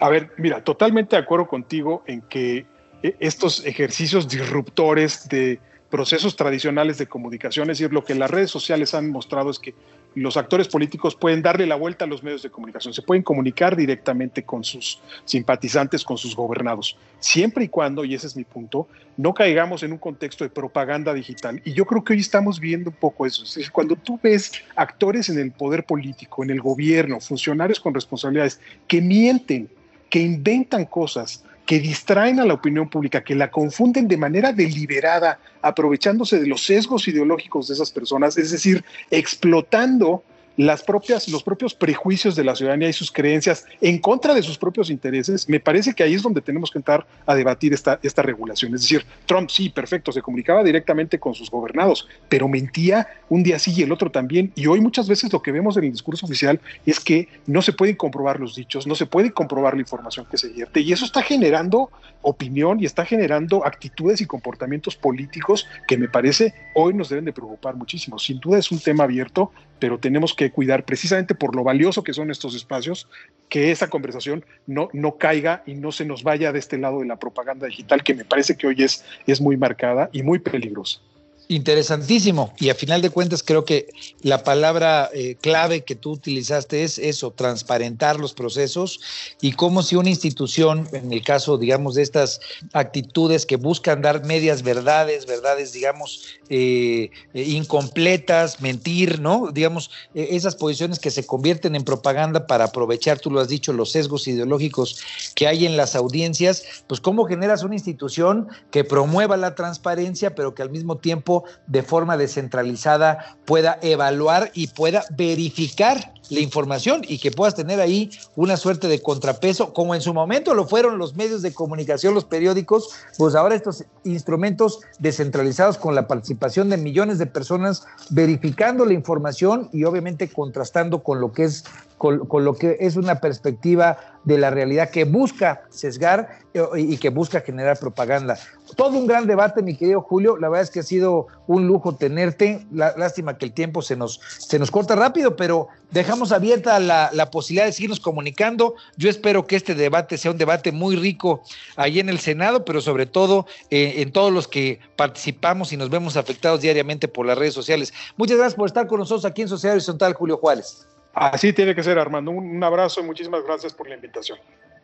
A 0.04 0.10
ver, 0.10 0.32
mira, 0.36 0.62
totalmente 0.62 1.16
de 1.16 1.22
acuerdo 1.22 1.48
contigo 1.48 2.04
en 2.08 2.20
que 2.24 2.66
eh, 3.04 3.16
estos 3.22 3.66
ejercicios 3.66 4.28
disruptores 4.28 5.30
de 5.30 5.62
procesos 5.90 6.36
tradicionales 6.36 6.98
de 6.98 7.08
comunicación, 7.08 7.70
es 7.70 7.78
decir, 7.78 7.94
lo 7.94 8.04
que 8.04 8.14
las 8.14 8.30
redes 8.30 8.52
sociales 8.52 8.94
han 8.96 9.10
mostrado 9.10 9.50
es 9.50 9.60
que 9.60 9.74
los 10.14 10.36
actores 10.36 10.68
políticos 10.68 11.16
pueden 11.16 11.42
darle 11.42 11.66
la 11.66 11.76
vuelta 11.76 12.04
a 12.04 12.08
los 12.10 12.22
medios 12.22 12.44
de 12.44 12.50
comunicación, 12.50 12.94
se 12.94 13.02
pueden 13.02 13.24
comunicar 13.24 13.78
directamente 13.78 14.44
con 14.44 14.66
sus 14.66 15.00
simpatizantes, 15.24 16.04
con 16.04 16.18
sus 16.18 16.36
gobernados, 16.36 16.98
siempre 17.22 17.64
y 17.64 17.70
cuando, 17.70 18.04
y 18.04 18.14
ese 18.14 18.28
es 18.28 18.36
mi 18.36 18.44
punto, 18.44 18.90
no 19.16 19.34
caigamos 19.34 19.84
en 19.84 19.94
un 19.94 20.00
contexto 20.00 20.44
de 20.44 20.50
propaganda 20.50 21.14
digital. 21.14 21.62
Y 21.64 21.72
yo 21.72 21.86
creo 21.86 22.04
que 22.04 22.12
hoy 22.12 22.20
estamos 22.20 22.60
viendo 22.60 22.90
un 22.90 22.98
poco 22.98 23.26
eso. 23.26 23.44
Es 23.44 23.56
decir, 23.56 23.72
cuando 23.72 23.96
tú 23.96 24.20
ves 24.22 24.52
actores 24.76 25.30
en 25.30 25.40
el 25.40 25.54
poder 25.54 25.86
político, 25.86 26.44
en 26.44 26.50
el 26.50 26.60
gobierno, 26.60 27.22
funcionarios 27.22 27.80
con 27.80 27.94
responsabilidades, 27.94 28.60
que 28.86 29.00
mienten, 29.00 29.70
que 30.14 30.20
inventan 30.20 30.86
cosas, 30.86 31.44
que 31.66 31.80
distraen 31.80 32.40
a 32.40 32.46
la 32.46 32.54
opinión 32.54 32.88
pública, 32.88 33.24
que 33.24 33.34
la 33.34 33.50
confunden 33.50 34.08
de 34.08 34.16
manera 34.16 34.54
deliberada, 34.54 35.40
aprovechándose 35.60 36.40
de 36.40 36.46
los 36.46 36.64
sesgos 36.64 37.08
ideológicos 37.08 37.68
de 37.68 37.74
esas 37.74 37.90
personas, 37.90 38.38
es 38.38 38.52
decir, 38.52 38.86
explotando 39.10 40.24
las 40.58 40.84
propias, 40.84 41.28
los 41.30 41.44
propios 41.44 41.74
prejuicios 41.74 42.36
de 42.36 42.44
la 42.44 42.56
ciudadanía 42.56 42.90
y 42.90 42.94
sus 42.94 43.12
creencias 43.12 43.66
en 43.82 44.00
contra 44.00 44.34
de 44.34 44.44
sus 44.44 44.58
propios 44.58 44.90
intereses, 44.90 45.50
me 45.50 45.60
parece 45.60 45.94
que 45.94 46.04
ahí 46.04 46.14
es 46.14 46.22
donde 46.22 46.42
tenemos 46.42 46.70
que 46.70 46.80
entrar 46.80 47.06
a 47.26 47.36
debatir 47.36 47.74
esta, 47.74 48.00
esta 48.04 48.22
regulación. 48.22 48.74
Es 48.76 48.82
decir, 48.82 49.06
Trump 49.26 49.50
sí, 49.50 49.70
perfecto, 49.70 50.12
se 50.12 50.22
comunicaba 50.22 50.64
directamente 50.64 51.20
con 51.20 51.34
sus 51.34 51.50
gobernados, 51.50 52.08
pero 52.30 52.48
mentía 52.48 53.08
un 53.30 53.44
día 53.44 53.58
sí 53.60 53.74
y 53.76 53.84
el 53.84 53.92
otro 53.92 54.12
también. 54.12 54.52
Y 54.56 54.68
hoy 54.68 54.82
muchas 54.82 55.08
veces 55.08 55.32
lo 55.34 55.42
que 55.42 55.52
vemos 55.52 55.78
en 55.78 55.86
el 55.86 55.92
discurso 55.92 56.26
oficial 56.26 56.60
es 56.86 57.00
que 57.00 57.28
no 57.48 57.62
se 57.62 57.74
pueden 57.74 57.96
comprobar 57.96 58.40
los 58.40 58.56
dichos, 58.56 58.86
no 58.86 58.96
se 58.96 59.06
puede 59.06 59.32
comprobar 59.32 59.74
la 59.74 59.82
información 59.82 60.28
que 60.30 60.38
se 60.38 60.50
vierte. 60.50 60.82
Y 60.82 60.94
eso 60.94 61.06
está 61.06 61.24
generando 61.24 61.90
opinión 62.22 62.80
y 62.80 62.86
está 62.86 63.06
generando 63.06 63.66
actitudes 63.66 64.22
y 64.22 64.26
comportamientos 64.26 64.96
políticos 64.96 65.68
que 65.88 65.98
me 65.98 66.08
parece 66.08 66.54
hoy 66.74 66.94
nos 66.94 67.10
deben 67.10 67.26
de 67.26 67.34
preocupar 67.34 67.76
muchísimo. 67.76 68.18
Sin 68.18 68.40
duda 68.40 68.58
es 68.58 68.72
un 68.72 68.80
tema 68.80 69.04
abierto, 69.04 69.52
pero 69.84 70.00
tenemos 70.00 70.34
que 70.34 70.50
cuidar 70.50 70.86
precisamente 70.86 71.36
por 71.36 71.58
lo 71.58 71.64
valioso 71.66 72.06
que 72.06 72.14
son 72.14 72.32
estos 72.32 72.56
espacios, 72.56 73.10
que 73.50 73.70
esa 73.70 73.90
conversación 73.90 74.46
no, 74.66 74.88
no 74.94 75.18
caiga 75.18 75.62
y 75.66 75.74
no 75.74 75.92
se 75.92 76.06
nos 76.06 76.24
vaya 76.24 76.54
de 76.54 76.60
este 76.60 76.78
lado 76.78 77.02
de 77.02 77.06
la 77.06 77.20
propaganda 77.20 77.68
digital, 77.68 78.02
que 78.02 78.14
me 78.14 78.24
parece 78.24 78.56
que 78.56 78.66
hoy 78.66 78.82
es, 78.82 79.04
es 79.28 79.42
muy 79.42 79.58
marcada 79.58 80.10
y 80.14 80.24
muy 80.24 80.40
peligrosa. 80.40 81.02
Interesantísimo. 81.50 82.54
Y 82.58 82.70
a 82.70 82.76
final 82.76 83.02
de 83.02 83.10
cuentas 83.10 83.44
creo 83.44 83.66
que 83.66 83.90
la 84.22 84.44
palabra 84.44 85.10
eh, 85.14 85.36
clave 85.42 85.84
que 85.84 85.96
tú 85.96 86.12
utilizaste 86.12 86.84
es 86.84 86.98
eso, 86.98 87.32
transparentar 87.32 88.18
los 88.20 88.34
procesos 88.34 89.02
y 89.42 89.52
como 89.52 89.84
si 89.84 89.98
una 89.98 90.10
institución, 90.10 90.88
en 90.94 91.12
el 91.12 91.22
caso, 91.22 91.58
digamos, 91.58 91.96
de 91.96 92.04
estas 92.04 92.40
actitudes 92.72 93.46
que 93.46 93.58
buscan 93.58 94.02
dar 94.02 94.24
medias 94.24 94.64
verdades, 94.64 95.26
verdades, 95.26 95.74
digamos, 95.74 96.24
eh, 96.50 97.10
incompletas, 97.34 98.62
mentir, 98.62 99.20
¿no? 99.20 99.52
Digamos, 99.52 99.92
esas 100.14 100.56
posiciones 100.56 101.00
que 101.00 101.12
se 101.12 101.26
convierten 101.26 101.76
en 101.76 101.84
propaganda 101.84 102.48
para 102.48 102.66
aprovechar, 102.66 103.20
tú 103.20 103.30
lo 103.30 103.42
has 103.42 103.50
dicho, 103.50 103.74
los 103.74 103.92
sesgos 103.92 104.28
ideológicos 104.28 105.02
que 105.36 105.48
hay 105.48 105.66
en 105.66 105.76
las 105.76 105.96
audiencias, 105.96 106.64
pues 106.88 107.02
cómo 107.02 107.26
generas 107.26 107.64
una 107.64 107.76
institución 107.76 108.48
que 108.72 108.84
promueva 108.84 109.36
la 109.36 109.56
transparencia, 109.56 110.36
pero 110.36 110.56
que 110.56 110.62
al 110.62 110.70
mismo 110.70 110.98
tiempo 110.98 111.33
de 111.68 111.84
forma 111.84 112.18
descentralizada 112.18 113.38
pueda 113.46 113.80
evaluar 113.82 114.52
y 114.54 114.68
pueda 114.68 115.04
verificar 115.16 116.14
la 116.30 116.40
información 116.40 117.02
y 117.08 117.20
que 117.20 117.32
puedas 117.32 117.56
tener 117.56 117.80
ahí 117.80 118.10
una 118.36 118.58
suerte 118.58 118.88
de 118.88 119.02
contrapeso, 119.02 119.74
como 119.74 119.96
en 119.96 120.02
su 120.02 120.14
momento 120.14 120.54
lo 120.54 120.66
fueron 120.66 120.98
los 120.98 121.16
medios 121.16 121.42
de 121.42 121.54
comunicación, 121.54 122.14
los 122.14 122.26
periódicos, 122.26 122.90
pues 123.18 123.36
ahora 123.36 123.56
estos 123.56 123.84
instrumentos 124.04 124.80
descentralizados 125.00 125.78
con 125.78 125.96
la 125.96 126.08
participación 126.08 126.70
de 126.70 126.78
millones 126.78 127.18
de 127.18 127.26
personas 127.26 127.86
verificando 128.10 128.86
la 128.86 128.94
información 128.94 129.70
y 129.72 129.84
obviamente 129.84 130.30
contrastando 130.30 131.04
con 131.04 131.20
lo 131.20 131.32
que 131.32 131.46
es 131.46 131.64
con, 132.04 132.44
lo 132.44 132.54
que 132.56 132.76
es 132.82 132.98
una 132.98 133.22
perspectiva 133.22 133.98
de 134.26 134.38
la 134.38 134.50
realidad 134.50 134.90
que 134.90 135.06
busca 135.06 135.62
sesgar 135.70 136.40
eh, 136.54 136.62
y 136.76 136.98
que 136.98 137.08
busca 137.08 137.40
generar 137.40 137.80
propaganda. 137.80 138.38
Todo 138.76 138.98
un 138.98 139.08
gran 139.08 139.26
debate, 139.26 139.62
mi 139.62 139.74
querido 139.78 140.02
Julio. 140.02 140.36
La 140.36 140.50
verdad 140.50 140.64
es 140.64 140.70
que 140.70 140.82
ha 140.82 140.84
sido 140.84 141.28
un 141.48 141.66
lujo 141.66 141.96
tenerte. 141.96 142.66
Lástima 142.74 143.38
que 143.38 143.46
el 143.46 143.54
tiempo 143.54 143.82
se 143.82 143.96
nos, 143.96 144.20
se 144.38 144.60
nos 144.60 144.70
corta 144.70 144.96
rápido, 144.98 145.38
pero 145.38 145.70
dejamos 145.92 146.34
abierta 146.34 146.78
la, 146.82 147.10
la 147.14 147.32
posibilidad 147.32 147.68
de 147.68 147.72
seguirnos 147.72 148.02
comunicando. 148.02 148.76
Yo 148.98 149.10
espero 149.10 149.48
que 149.48 149.56
este 149.56 149.74
debate 149.74 150.18
sea 150.18 150.32
un 150.32 150.38
debate 150.38 150.74
muy 150.74 150.98
rico 150.98 151.42
ahí 151.78 152.02
en 152.02 152.10
el 152.10 152.20
Senado, 152.20 152.66
pero 152.66 152.82
sobre 152.82 153.06
todo 153.06 153.46
eh, 153.70 154.02
en 154.02 154.12
todos 154.12 154.34
los 154.34 154.50
que 154.50 154.82
participamos 154.98 155.72
y 155.72 155.78
nos 155.78 155.90
vemos 155.90 156.18
afectados 156.18 156.60
diariamente 156.60 157.08
por 157.08 157.26
las 157.26 157.38
redes 157.38 157.54
sociales. 157.54 157.94
Muchas 158.18 158.38
gracias 158.38 158.56
por 158.56 158.68
estar 158.68 158.88
con 158.88 159.00
nosotros 159.00 159.24
aquí 159.24 159.44
en 159.44 159.48
Sociedad 159.48 159.76
Horizontal, 159.76 160.14
Julio 160.14 160.36
Juárez. 160.36 160.86
Así 161.14 161.54
tiene 161.54 161.76
que 161.76 161.84
ser, 161.84 162.00
Armando. 162.00 162.32
Un, 162.32 162.56
un 162.56 162.64
abrazo 162.64 163.02
y 163.02 163.04
muchísimas 163.04 163.44
gracias 163.44 163.74
por 163.74 163.88
la 163.88 163.96
invitación. 163.96 164.40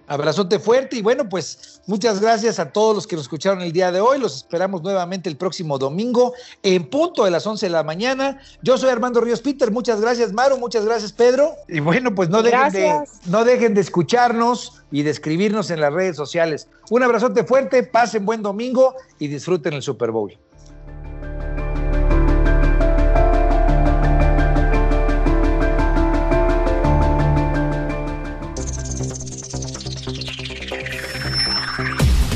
Abrazote 0.09 0.57
fuerte 0.57 0.95
y 0.95 1.03
bueno, 1.03 1.29
pues 1.29 1.81
muchas 1.85 2.19
gracias 2.19 2.57
a 2.57 2.71
todos 2.71 2.95
los 2.95 3.05
que 3.05 3.15
nos 3.15 3.25
escucharon 3.25 3.61
el 3.61 3.71
día 3.71 3.91
de 3.91 4.01
hoy. 4.01 4.17
Los 4.17 4.37
esperamos 4.37 4.81
nuevamente 4.81 5.29
el 5.29 5.37
próximo 5.37 5.77
domingo 5.77 6.33
en 6.63 6.89
punto 6.89 7.25
de 7.25 7.31
las 7.31 7.45
11 7.45 7.67
de 7.67 7.69
la 7.69 7.83
mañana. 7.83 8.39
Yo 8.63 8.75
soy 8.79 8.89
Armando 8.89 9.21
Ríos 9.21 9.39
Peter. 9.39 9.69
Muchas 9.69 10.01
gracias, 10.01 10.33
Maru. 10.33 10.57
Muchas 10.57 10.83
gracias, 10.83 11.13
Pedro. 11.13 11.51
Y 11.67 11.79
bueno, 11.79 12.15
pues 12.15 12.27
no 12.29 12.41
dejen, 12.41 12.71
de, 12.71 13.03
no 13.27 13.45
dejen 13.45 13.75
de 13.75 13.81
escucharnos 13.81 14.81
y 14.89 15.03
de 15.03 15.11
escribirnos 15.11 15.69
en 15.69 15.79
las 15.79 15.93
redes 15.93 16.15
sociales. 16.15 16.67
Un 16.89 17.03
abrazote 17.03 17.43
fuerte, 17.43 17.83
pasen 17.83 18.25
buen 18.25 18.41
domingo 18.41 18.95
y 19.19 19.27
disfruten 19.27 19.73
el 19.73 19.83
Super 19.83 20.09
Bowl. 20.09 20.35